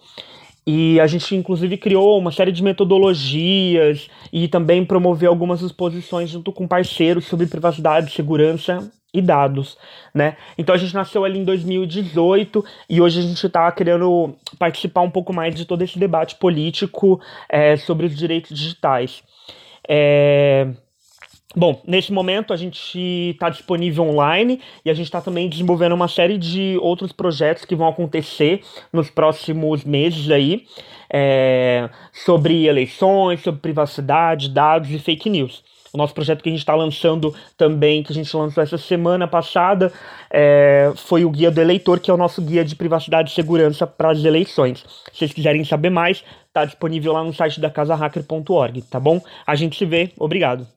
E 0.65 0.99
a 0.99 1.07
gente, 1.07 1.33
inclusive, 1.33 1.77
criou 1.77 2.19
uma 2.19 2.31
série 2.31 2.51
de 2.51 2.61
metodologias 2.61 4.09
e 4.33 4.49
também 4.49 4.83
promoveu 4.83 5.29
algumas 5.29 5.61
exposições 5.61 6.29
junto 6.29 6.51
com 6.51 6.67
parceiros 6.67 7.25
sobre 7.25 7.45
privacidade, 7.45 8.11
segurança 8.11 8.91
e 9.13 9.21
dados, 9.21 9.77
né? 10.13 10.37
Então 10.57 10.75
a 10.75 10.77
gente 10.77 10.93
nasceu 10.93 11.23
ali 11.23 11.39
em 11.39 11.43
2018 11.43 12.63
e 12.89 13.01
hoje 13.01 13.19
a 13.19 13.23
gente 13.23 13.45
está 13.45 13.71
querendo 13.71 14.35
participar 14.59 15.01
um 15.01 15.09
pouco 15.09 15.33
mais 15.33 15.55
de 15.55 15.65
todo 15.65 15.81
esse 15.81 15.97
debate 15.97 16.35
político 16.35 17.19
é, 17.49 17.77
sobre 17.77 18.05
os 18.05 18.15
direitos 18.15 18.57
digitais. 18.57 19.23
É... 19.87 20.67
Bom, 21.55 21.81
nesse 21.87 22.11
momento 22.11 22.53
a 22.53 22.57
gente 22.57 22.99
está 23.31 23.49
disponível 23.49 24.03
online 24.03 24.61
e 24.85 24.91
a 24.91 24.93
gente 24.93 25.05
está 25.05 25.21
também 25.21 25.49
desenvolvendo 25.49 25.93
uma 25.93 26.07
série 26.07 26.37
de 26.37 26.77
outros 26.81 27.11
projetos 27.11 27.65
que 27.65 27.75
vão 27.75 27.87
acontecer 27.87 28.61
nos 28.93 29.09
próximos 29.09 29.83
meses 29.83 30.29
aí 30.29 30.67
é, 31.09 31.89
sobre 32.11 32.67
eleições, 32.67 33.41
sobre 33.41 33.61
privacidade, 33.61 34.49
dados 34.49 34.91
e 34.91 34.99
fake 34.99 35.29
news. 35.29 35.63
O 35.97 36.03
nosso 36.03 36.13
projeto 36.13 36.43
que 36.43 36.49
a 36.49 36.51
gente 36.51 36.59
está 36.59 36.75
lançando 36.75 37.33
também, 37.57 38.03
que 38.03 38.11
a 38.11 38.15
gente 38.15 38.37
lançou 38.37 38.61
essa 38.61 38.77
semana 38.77 39.27
passada, 39.27 39.91
é, 40.29 40.93
foi 40.95 41.25
o 41.25 41.29
Guia 41.31 41.49
do 41.49 41.59
Eleitor, 41.59 41.99
que 41.99 42.11
é 42.11 42.13
o 42.13 42.17
nosso 42.17 42.39
guia 42.39 42.63
de 42.63 42.75
privacidade 42.75 43.31
e 43.31 43.33
segurança 43.33 43.87
para 43.87 44.11
as 44.11 44.23
eleições. 44.23 44.85
Se 45.11 45.17
vocês 45.17 45.33
quiserem 45.33 45.65
saber 45.65 45.89
mais, 45.89 46.23
está 46.45 46.65
disponível 46.65 47.13
lá 47.13 47.23
no 47.23 47.33
site 47.33 47.59
da 47.59 47.71
casahacker.org, 47.71 48.83
tá 48.83 48.99
bom? 48.99 49.19
A 49.45 49.55
gente 49.55 49.75
se 49.75 49.87
vê, 49.87 50.11
obrigado. 50.19 50.67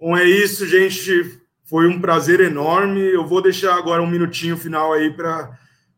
Bom, 0.00 0.16
é 0.16 0.24
isso, 0.24 0.66
gente. 0.66 1.38
Foi 1.68 1.86
um 1.86 2.00
prazer 2.00 2.40
enorme. 2.40 3.00
Eu 3.00 3.26
vou 3.26 3.42
deixar 3.42 3.74
agora 3.76 4.02
um 4.02 4.10
minutinho 4.10 4.56
final 4.56 4.94
aí 4.94 5.10
para 5.10 5.50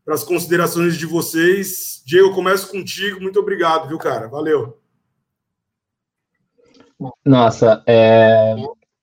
as 0.09 0.25
considerações 0.25 0.97
de 0.97 1.07
vocês. 1.07 2.03
Diego, 2.05 2.31
eu 2.31 2.35
começo 2.35 2.73
contigo. 2.73 3.21
Muito 3.21 3.39
obrigado, 3.39 3.87
viu, 3.87 3.99
cara? 3.99 4.27
Valeu. 4.27 4.85
Nossa, 7.25 7.83
é, 7.87 8.55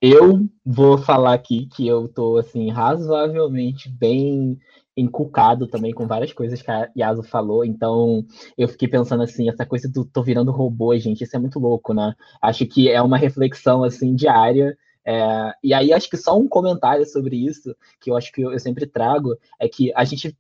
eu 0.02 0.48
vou 0.66 0.98
falar 0.98 1.34
aqui 1.34 1.68
que 1.68 1.88
eu 1.88 2.08
tô 2.08 2.38
assim 2.38 2.70
razoavelmente 2.70 3.90
bem 3.90 4.60
encucado 4.96 5.68
também 5.68 5.92
com 5.92 6.06
várias 6.06 6.32
coisas 6.34 6.62
que 6.62 6.70
a 6.70 6.90
Yasu 6.96 7.24
falou, 7.24 7.66
então 7.66 8.24
eu 8.58 8.68
fiquei 8.68 8.88
pensando 8.88 9.24
assim, 9.24 9.50
essa 9.50 9.66
coisa 9.66 9.90
do 9.90 10.06
tô 10.06 10.22
virando 10.22 10.52
robô, 10.52 10.96
gente, 10.98 11.24
isso 11.24 11.36
é 11.36 11.40
muito 11.40 11.60
louco, 11.60 11.94
né? 11.94 12.14
Acho 12.42 12.66
que 12.66 12.90
é 12.90 13.02
uma 13.02 13.18
reflexão 13.18 13.84
assim 13.84 14.14
diária 14.16 14.78
é, 15.06 15.54
e 15.62 15.74
aí, 15.74 15.92
acho 15.92 16.10
que 16.10 16.18
só 16.18 16.38
um 16.38 16.48
comentário 16.48 17.06
sobre 17.06 17.36
isso, 17.36 17.76
que 18.00 18.10
eu 18.10 18.16
acho 18.16 18.32
que 18.32 18.42
eu, 18.42 18.52
eu 18.52 18.60
sempre 18.60 18.86
trago, 18.86 19.38
é 19.60 19.68
que 19.68 19.92
a 19.96 20.04
gente. 20.04 20.36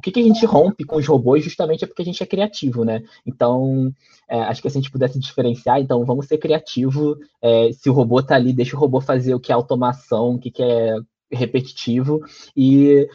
O 0.00 0.02
que, 0.02 0.10
que, 0.10 0.20
a 0.20 0.22
gente 0.22 0.46
rompe 0.46 0.82
com 0.82 0.96
os 0.96 1.06
robôs 1.06 1.44
justamente 1.44 1.84
é 1.84 1.86
porque 1.86 2.00
a 2.00 2.04
gente 2.06 2.22
é 2.22 2.26
criativo, 2.26 2.86
né? 2.86 3.02
Então, 3.26 3.92
é, 4.26 4.40
acho 4.44 4.62
que 4.62 4.70
se 4.70 4.78
a 4.78 4.80
gente 4.80 4.90
pudesse 4.90 5.18
diferenciar, 5.18 5.78
então 5.78 6.02
vamos 6.06 6.24
ser 6.24 6.38
criativo. 6.38 7.18
É, 7.42 7.70
se 7.70 7.90
o 7.90 7.92
robô 7.92 8.22
tá 8.22 8.34
ali, 8.34 8.54
deixa 8.54 8.74
o 8.74 8.78
robô 8.78 8.98
fazer 9.02 9.34
o 9.34 9.38
que 9.38 9.52
é 9.52 9.54
automação, 9.54 10.36
o 10.36 10.38
que, 10.38 10.50
que 10.50 10.62
é 10.62 10.96
repetitivo. 11.30 12.22
E 12.56 13.06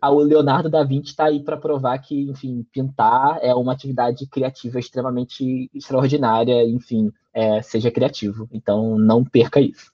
o 0.00 0.18
Leonardo 0.20 0.70
da 0.70 0.84
Vinci 0.84 1.10
está 1.10 1.24
aí 1.24 1.42
para 1.42 1.56
provar 1.56 1.98
que, 1.98 2.30
enfim, 2.30 2.64
pintar 2.72 3.40
é 3.42 3.52
uma 3.52 3.72
atividade 3.72 4.24
criativa 4.28 4.78
extremamente 4.78 5.68
extraordinária, 5.74 6.62
enfim, 6.62 7.10
é, 7.32 7.60
seja 7.60 7.90
criativo. 7.90 8.48
Então, 8.52 8.96
não 8.96 9.24
perca 9.24 9.60
isso. 9.60 9.90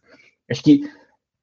Acho 0.50 0.62
que 0.62 0.82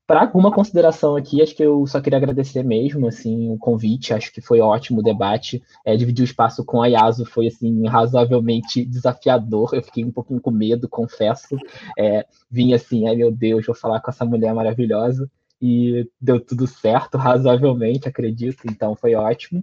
para 0.08 0.22
alguma 0.22 0.54
consideração 0.54 1.18
aqui, 1.18 1.42
acho 1.42 1.54
que 1.54 1.62
eu 1.62 1.86
só 1.86 2.00
queria 2.00 2.18
agradecer 2.18 2.64
mesmo, 2.64 3.10
assim, 3.10 3.52
o 3.52 3.58
convite, 3.58 4.14
acho 4.14 4.32
que 4.32 4.40
foi 4.40 4.62
ótimo 4.62 5.02
o 5.02 5.04
debate, 5.04 5.62
é, 5.86 5.98
dividir 5.98 6.24
o 6.24 6.26
espaço 6.26 6.64
com 6.64 6.82
a 6.82 6.88
Yasu 6.88 7.26
foi, 7.26 7.48
assim, 7.48 7.86
razoavelmente 7.86 8.86
desafiador, 8.86 9.72
eu 9.74 9.84
fiquei 9.84 10.06
um 10.06 10.12
pouquinho 10.12 10.40
com 10.40 10.50
medo, 10.50 10.88
confesso, 10.88 11.58
é, 12.00 12.26
vim 12.50 12.74
assim, 12.74 13.06
ai 13.06 13.18
meu 13.18 13.30
Deus, 13.30 13.66
vou 13.66 13.76
falar 13.76 14.00
com 14.00 14.10
essa 14.10 14.24
mulher 14.24 14.54
maravilhosa, 14.54 15.30
e 15.62 16.10
deu 16.22 16.40
tudo 16.40 16.66
certo, 16.68 17.18
razoavelmente, 17.18 18.08
acredito, 18.08 18.64
então 18.66 18.96
foi 18.96 19.14
ótimo. 19.14 19.62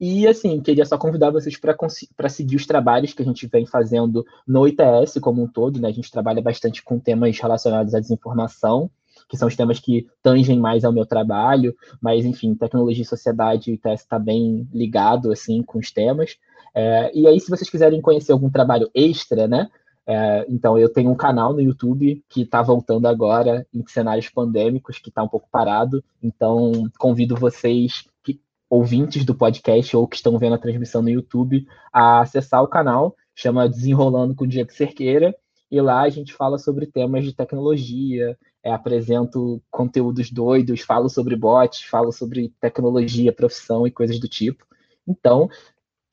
E 0.00 0.26
assim, 0.26 0.60
queria 0.60 0.84
só 0.84 0.98
convidar 0.98 1.30
vocês 1.30 1.56
para 1.56 2.28
seguir 2.28 2.56
os 2.56 2.66
trabalhos 2.66 3.12
que 3.14 3.22
a 3.22 3.24
gente 3.24 3.46
vem 3.46 3.64
fazendo 3.64 4.24
no 4.46 4.66
ITS 4.66 5.18
como 5.20 5.42
um 5.42 5.46
todo, 5.46 5.80
né? 5.80 5.88
A 5.88 5.92
gente 5.92 6.10
trabalha 6.10 6.42
bastante 6.42 6.82
com 6.82 6.98
temas 6.98 7.38
relacionados 7.38 7.94
à 7.94 8.00
desinformação, 8.00 8.90
que 9.28 9.36
são 9.36 9.48
os 9.48 9.56
temas 9.56 9.78
que 9.78 10.06
tangem 10.22 10.58
mais 10.58 10.84
ao 10.84 10.92
meu 10.92 11.04
trabalho, 11.04 11.74
mas 12.00 12.24
enfim, 12.24 12.54
tecnologia 12.54 13.02
e 13.02 13.06
sociedade, 13.06 13.78
está 13.84 14.18
bem 14.18 14.68
ligado 14.72 15.30
assim 15.30 15.62
com 15.62 15.78
os 15.78 15.90
temas. 15.90 16.36
É, 16.74 17.10
e 17.14 17.26
aí, 17.26 17.38
se 17.40 17.50
vocês 17.50 17.68
quiserem 17.68 18.00
conhecer 18.00 18.32
algum 18.32 18.50
trabalho 18.50 18.90
extra, 18.94 19.46
né? 19.46 19.68
É, 20.06 20.46
então, 20.48 20.78
eu 20.78 20.88
tenho 20.88 21.10
um 21.10 21.16
canal 21.16 21.52
no 21.52 21.60
YouTube 21.60 22.24
que 22.30 22.42
está 22.42 22.62
voltando 22.62 23.06
agora 23.06 23.66
em 23.74 23.84
cenários 23.86 24.28
pandêmicos, 24.30 24.98
que 24.98 25.10
está 25.10 25.22
um 25.22 25.28
pouco 25.28 25.48
parado. 25.50 26.02
Então, 26.22 26.90
convido 26.98 27.36
vocês 27.36 28.04
ouvintes 28.70 29.24
do 29.24 29.34
podcast 29.34 29.96
ou 29.96 30.06
que 30.06 30.16
estão 30.16 30.38
vendo 30.38 30.54
a 30.54 30.58
transmissão 30.58 31.02
no 31.02 31.08
YouTube 31.08 31.66
a 31.92 32.20
acessar 32.20 32.62
o 32.62 32.68
canal, 32.68 33.16
chama 33.34 33.68
Desenrolando 33.68 34.34
com 34.34 34.44
o 34.44 34.48
Diego 34.48 34.72
Cerqueira, 34.72 35.34
e 35.70 35.80
lá 35.80 36.02
a 36.02 36.08
gente 36.08 36.32
fala 36.32 36.58
sobre 36.58 36.86
temas 36.86 37.24
de 37.24 37.34
tecnologia, 37.34 38.38
é, 38.68 38.72
apresento 38.72 39.62
conteúdos 39.70 40.30
doidos, 40.30 40.82
falo 40.82 41.08
sobre 41.08 41.34
bots, 41.34 41.82
falo 41.82 42.12
sobre 42.12 42.52
tecnologia, 42.60 43.32
profissão 43.32 43.86
e 43.86 43.90
coisas 43.90 44.20
do 44.20 44.28
tipo. 44.28 44.64
Então, 45.06 45.48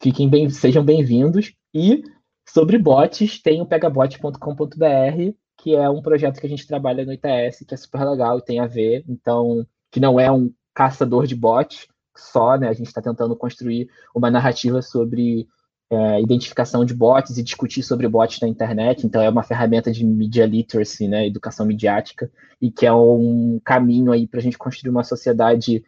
fiquem 0.01 0.29
bem, 0.29 0.49
sejam 0.49 0.83
bem-vindos. 0.83 1.53
E 1.73 2.03
sobre 2.47 2.77
bots, 2.77 3.41
tem 3.41 3.61
o 3.61 3.65
pegabot.com.br, 3.65 5.33
que 5.57 5.75
é 5.75 5.89
um 5.89 6.01
projeto 6.01 6.39
que 6.39 6.45
a 6.45 6.49
gente 6.49 6.65
trabalha 6.65 7.05
no 7.05 7.13
ITS, 7.13 7.65
que 7.67 7.73
é 7.73 7.77
super 7.77 8.03
legal 8.03 8.39
e 8.39 8.43
tem 8.43 8.59
a 8.59 8.67
ver, 8.67 9.03
então, 9.07 9.65
que 9.91 9.99
não 9.99 10.19
é 10.19 10.31
um 10.31 10.51
caçador 10.73 11.25
de 11.27 11.35
bots, 11.35 11.87
só, 12.17 12.57
né? 12.57 12.69
A 12.69 12.73
gente 12.73 12.87
está 12.87 13.01
tentando 13.01 13.35
construir 13.35 13.89
uma 14.13 14.31
narrativa 14.31 14.81
sobre 14.81 15.47
é, 15.89 16.21
identificação 16.21 16.83
de 16.83 16.93
bots 16.93 17.37
e 17.37 17.43
discutir 17.43 17.83
sobre 17.83 18.07
bots 18.07 18.39
na 18.39 18.47
internet. 18.47 19.05
Então, 19.05 19.21
é 19.21 19.29
uma 19.29 19.43
ferramenta 19.43 19.91
de 19.91 20.05
media 20.05 20.45
literacy, 20.45 21.07
né? 21.07 21.27
Educação 21.27 21.65
midiática, 21.65 22.31
e 22.61 22.71
que 22.71 22.85
é 22.85 22.93
um 22.93 23.59
caminho 23.63 24.11
aí 24.11 24.27
para 24.27 24.39
a 24.39 24.43
gente 24.43 24.57
construir 24.57 24.89
uma 24.91 25.03
sociedade 25.03 25.83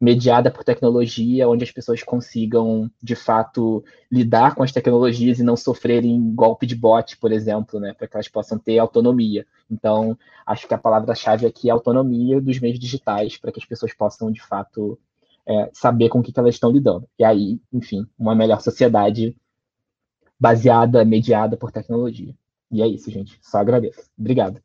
mediada 0.00 0.50
por 0.50 0.64
tecnologia, 0.64 1.48
onde 1.48 1.64
as 1.64 1.70
pessoas 1.70 2.02
consigam, 2.02 2.90
de 3.02 3.14
fato, 3.14 3.82
lidar 4.12 4.54
com 4.54 4.62
as 4.62 4.72
tecnologias 4.72 5.38
e 5.38 5.42
não 5.42 5.56
sofrerem 5.56 6.34
golpe 6.34 6.66
de 6.66 6.76
bot, 6.76 7.16
por 7.16 7.32
exemplo, 7.32 7.80
né, 7.80 7.94
para 7.94 8.06
que 8.06 8.16
elas 8.16 8.28
possam 8.28 8.58
ter 8.58 8.78
autonomia. 8.78 9.46
Então, 9.70 10.18
acho 10.44 10.68
que 10.68 10.74
a 10.74 10.78
palavra-chave 10.78 11.46
aqui 11.46 11.68
é 11.68 11.72
autonomia 11.72 12.40
dos 12.40 12.58
meios 12.60 12.78
digitais, 12.78 13.38
para 13.38 13.50
que 13.50 13.58
as 13.58 13.64
pessoas 13.64 13.94
possam, 13.94 14.30
de 14.30 14.42
fato, 14.42 14.98
é, 15.46 15.70
saber 15.72 16.08
com 16.08 16.20
o 16.20 16.22
que, 16.22 16.32
que 16.32 16.40
elas 16.40 16.54
estão 16.54 16.70
lidando. 16.70 17.06
E 17.18 17.24
aí, 17.24 17.58
enfim, 17.72 18.06
uma 18.18 18.34
melhor 18.34 18.60
sociedade 18.60 19.36
baseada, 20.38 21.04
mediada 21.04 21.56
por 21.56 21.70
tecnologia. 21.70 22.34
E 22.70 22.82
é 22.82 22.86
isso, 22.86 23.10
gente. 23.10 23.38
Só 23.40 23.58
agradeço. 23.58 24.02
Obrigado. 24.18 24.60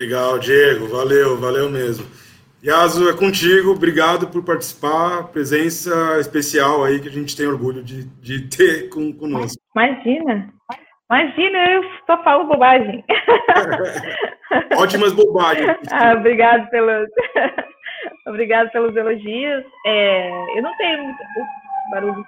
Legal, 0.00 0.38
Diego. 0.38 0.88
Valeu, 0.88 1.38
valeu 1.38 1.70
mesmo. 1.70 2.06
Yasu, 2.64 3.08
é 3.08 3.16
contigo. 3.16 3.70
Obrigado 3.72 4.28
por 4.28 4.42
participar. 4.44 5.28
Presença 5.28 6.18
especial 6.18 6.84
aí 6.84 7.00
que 7.00 7.08
a 7.08 7.12
gente 7.12 7.36
tem 7.36 7.46
orgulho 7.46 7.82
de, 7.82 8.04
de 8.20 8.48
ter 8.48 8.88
com, 8.88 9.12
conosco. 9.12 9.60
Imagina. 9.74 10.52
Imagina, 11.08 11.70
eu 11.70 11.82
só 12.04 12.22
falo 12.24 12.48
bobagem. 12.48 13.04
Ótimas 14.76 15.12
bobagens. 15.12 15.78
ah, 15.92 16.14
obrigado 16.14 16.68
pelos. 16.70 17.08
Obrigada 18.26 18.70
pelos 18.70 18.94
elogios. 18.96 19.64
É, 19.84 20.58
eu 20.58 20.62
não 20.62 20.76
tenho 20.76 21.04
muita 21.04 21.24
barulho. 21.90 22.24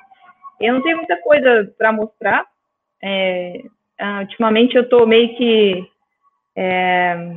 Eu 0.60 0.74
não 0.74 0.82
tenho 0.82 0.96
muita 0.96 1.16
coisa 1.18 1.72
para 1.76 1.92
mostrar. 1.92 2.46
É, 3.02 3.62
ah, 3.98 4.20
ultimamente 4.20 4.76
eu 4.76 4.82
estou 4.82 5.06
meio 5.06 5.36
que 5.36 5.88
é, 6.56 7.36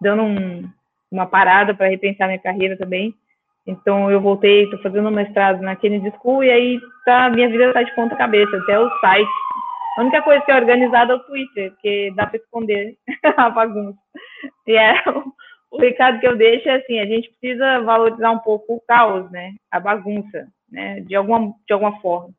dando 0.00 0.22
um, 0.22 0.68
uma 1.10 1.26
parada 1.26 1.74
para 1.74 1.88
repensar 1.88 2.26
minha 2.26 2.38
carreira 2.38 2.76
também. 2.76 3.14
Então 3.66 4.10
eu 4.10 4.20
voltei, 4.20 4.64
estou 4.64 4.78
fazendo 4.80 5.08
um 5.08 5.12
mestrado 5.12 5.62
na 5.62 5.76
Kennedy 5.76 6.12
School 6.20 6.44
e 6.44 6.50
aí 6.50 6.80
tá, 7.04 7.30
minha 7.30 7.48
vida 7.48 7.66
está 7.68 7.82
de 7.82 7.94
ponta 7.94 8.16
cabeça, 8.16 8.56
até 8.56 8.78
o 8.78 8.90
site. 9.00 9.30
A 9.96 10.02
única 10.02 10.22
coisa 10.22 10.44
que 10.44 10.50
é 10.50 10.56
organizada 10.56 11.12
é 11.12 11.16
o 11.16 11.20
Twitter, 11.20 11.70
porque 11.72 12.12
dá 12.16 12.26
para 12.26 12.38
esconder 12.38 12.96
a 13.36 13.48
bagunça. 13.48 13.98
E 14.66 14.76
é 14.76 14.94
o 15.74 15.80
recado 15.80 16.20
que 16.20 16.26
eu 16.26 16.36
deixo 16.36 16.68
é 16.68 16.76
assim, 16.76 17.00
a 17.00 17.04
gente 17.04 17.28
precisa 17.30 17.80
valorizar 17.80 18.30
um 18.30 18.38
pouco 18.38 18.76
o 18.76 18.80
caos, 18.86 19.28
né? 19.32 19.54
A 19.72 19.80
bagunça, 19.80 20.46
né? 20.70 21.00
De 21.00 21.16
alguma, 21.16 21.52
de 21.66 21.72
alguma 21.72 22.00
forma. 22.00 22.32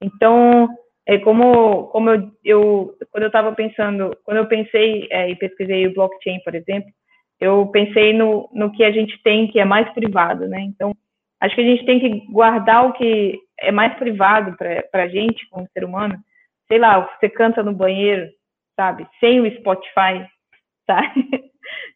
Então, 0.00 0.66
é 1.06 1.18
como, 1.18 1.88
como 1.88 2.08
eu, 2.08 2.30
eu 2.42 2.94
quando 3.10 3.24
eu 3.24 3.28
estava 3.28 3.52
pensando, 3.54 4.16
quando 4.24 4.38
eu 4.38 4.46
pensei 4.46 5.06
é, 5.10 5.28
e 5.28 5.36
pesquisei 5.36 5.86
o 5.86 5.92
blockchain, 5.92 6.40
por 6.42 6.54
exemplo, 6.54 6.90
eu 7.38 7.66
pensei 7.66 8.14
no, 8.14 8.48
no 8.54 8.72
que 8.72 8.82
a 8.82 8.90
gente 8.90 9.22
tem 9.22 9.46
que 9.46 9.60
é 9.60 9.64
mais 9.64 9.92
privado, 9.92 10.48
né? 10.48 10.62
Então, 10.62 10.94
acho 11.38 11.54
que 11.54 11.60
a 11.60 11.64
gente 11.64 11.84
tem 11.84 12.00
que 12.00 12.32
guardar 12.32 12.86
o 12.86 12.94
que 12.94 13.38
é 13.58 13.70
mais 13.70 13.94
privado 13.98 14.56
para 14.56 15.02
a 15.02 15.08
gente, 15.08 15.46
como 15.50 15.68
ser 15.74 15.84
humano. 15.84 16.18
Sei 16.66 16.78
lá, 16.78 16.98
você 17.00 17.28
canta 17.28 17.62
no 17.62 17.74
banheiro, 17.74 18.26
sabe? 18.74 19.06
Sem 19.20 19.38
o 19.38 19.54
Spotify, 19.58 20.26
sabe? 20.88 21.49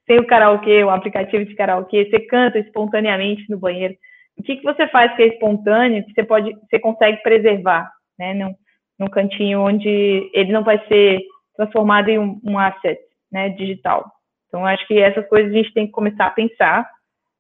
Sem 0.06 0.18
o 0.18 0.26
karaokê, 0.26 0.84
o 0.84 0.90
aplicativo 0.90 1.44
de 1.44 1.54
karaokê, 1.54 2.04
você 2.10 2.20
canta 2.20 2.58
espontaneamente 2.58 3.48
no 3.48 3.58
banheiro. 3.58 3.94
O 4.36 4.42
que, 4.42 4.56
que 4.56 4.64
você 4.64 4.86
faz 4.88 5.14
que 5.14 5.22
é 5.22 5.26
espontâneo, 5.28 6.04
que 6.04 6.12
você 6.12 6.24
pode, 6.24 6.52
você 6.68 6.78
consegue 6.78 7.22
preservar, 7.22 7.90
né? 8.18 8.34
Num, 8.34 8.54
num 8.98 9.06
cantinho 9.06 9.60
onde 9.60 10.30
ele 10.34 10.52
não 10.52 10.64
vai 10.64 10.78
ser 10.86 11.20
transformado 11.56 12.08
em 12.08 12.18
um, 12.18 12.40
um 12.44 12.58
asset, 12.58 12.98
né? 13.30 13.50
Digital. 13.50 14.04
Então, 14.48 14.66
acho 14.66 14.86
que 14.86 14.98
essas 14.98 15.26
coisas 15.28 15.52
a 15.52 15.56
gente 15.56 15.72
tem 15.72 15.86
que 15.86 15.92
começar 15.92 16.26
a 16.26 16.30
pensar 16.30 16.88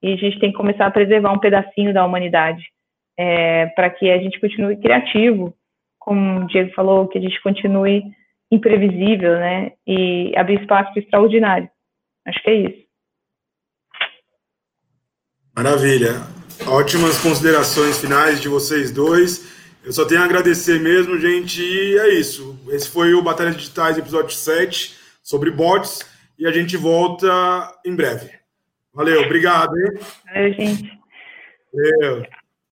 e 0.02 0.12
a 0.12 0.16
gente 0.16 0.38
tem 0.38 0.50
que 0.50 0.56
começar 0.56 0.86
a 0.86 0.90
preservar 0.90 1.32
um 1.32 1.38
pedacinho 1.38 1.92
da 1.92 2.04
humanidade 2.04 2.62
é, 3.16 3.66
para 3.66 3.90
que 3.90 4.10
a 4.10 4.18
gente 4.18 4.40
continue 4.40 4.76
criativo, 4.76 5.54
como 5.98 6.40
o 6.40 6.46
Diego 6.46 6.72
falou, 6.74 7.08
que 7.08 7.18
a 7.18 7.20
gente 7.20 7.40
continue 7.42 8.02
imprevisível, 8.50 9.38
né? 9.38 9.72
E 9.86 10.32
abrir 10.36 10.60
espaço 10.60 10.92
para 10.92 11.02
extraordinário. 11.02 11.68
Acho 12.26 12.42
que 12.42 12.50
é 12.50 12.54
isso. 12.54 12.84
Maravilha. 15.54 16.22
Ótimas 16.66 17.18
considerações 17.18 17.98
finais 17.98 18.40
de 18.40 18.48
vocês 18.48 18.90
dois. 18.90 19.52
Eu 19.84 19.92
só 19.92 20.04
tenho 20.06 20.22
a 20.22 20.24
agradecer 20.24 20.80
mesmo, 20.80 21.18
gente. 21.18 21.62
E 21.62 21.98
é 21.98 22.14
isso. 22.14 22.58
Esse 22.68 22.88
foi 22.88 23.12
o 23.14 23.22
Batalha 23.22 23.50
Digitais, 23.50 23.98
episódio 23.98 24.34
7, 24.34 24.96
sobre 25.22 25.50
bots. 25.50 26.00
E 26.38 26.46
a 26.46 26.50
gente 26.50 26.76
volta 26.76 27.28
em 27.84 27.94
breve. 27.94 28.30
Valeu, 28.92 29.22
obrigado. 29.22 29.76
Hein? 29.76 30.00
Valeu, 30.26 30.52
gente. 30.54 30.98
Valeu. 31.72 32.26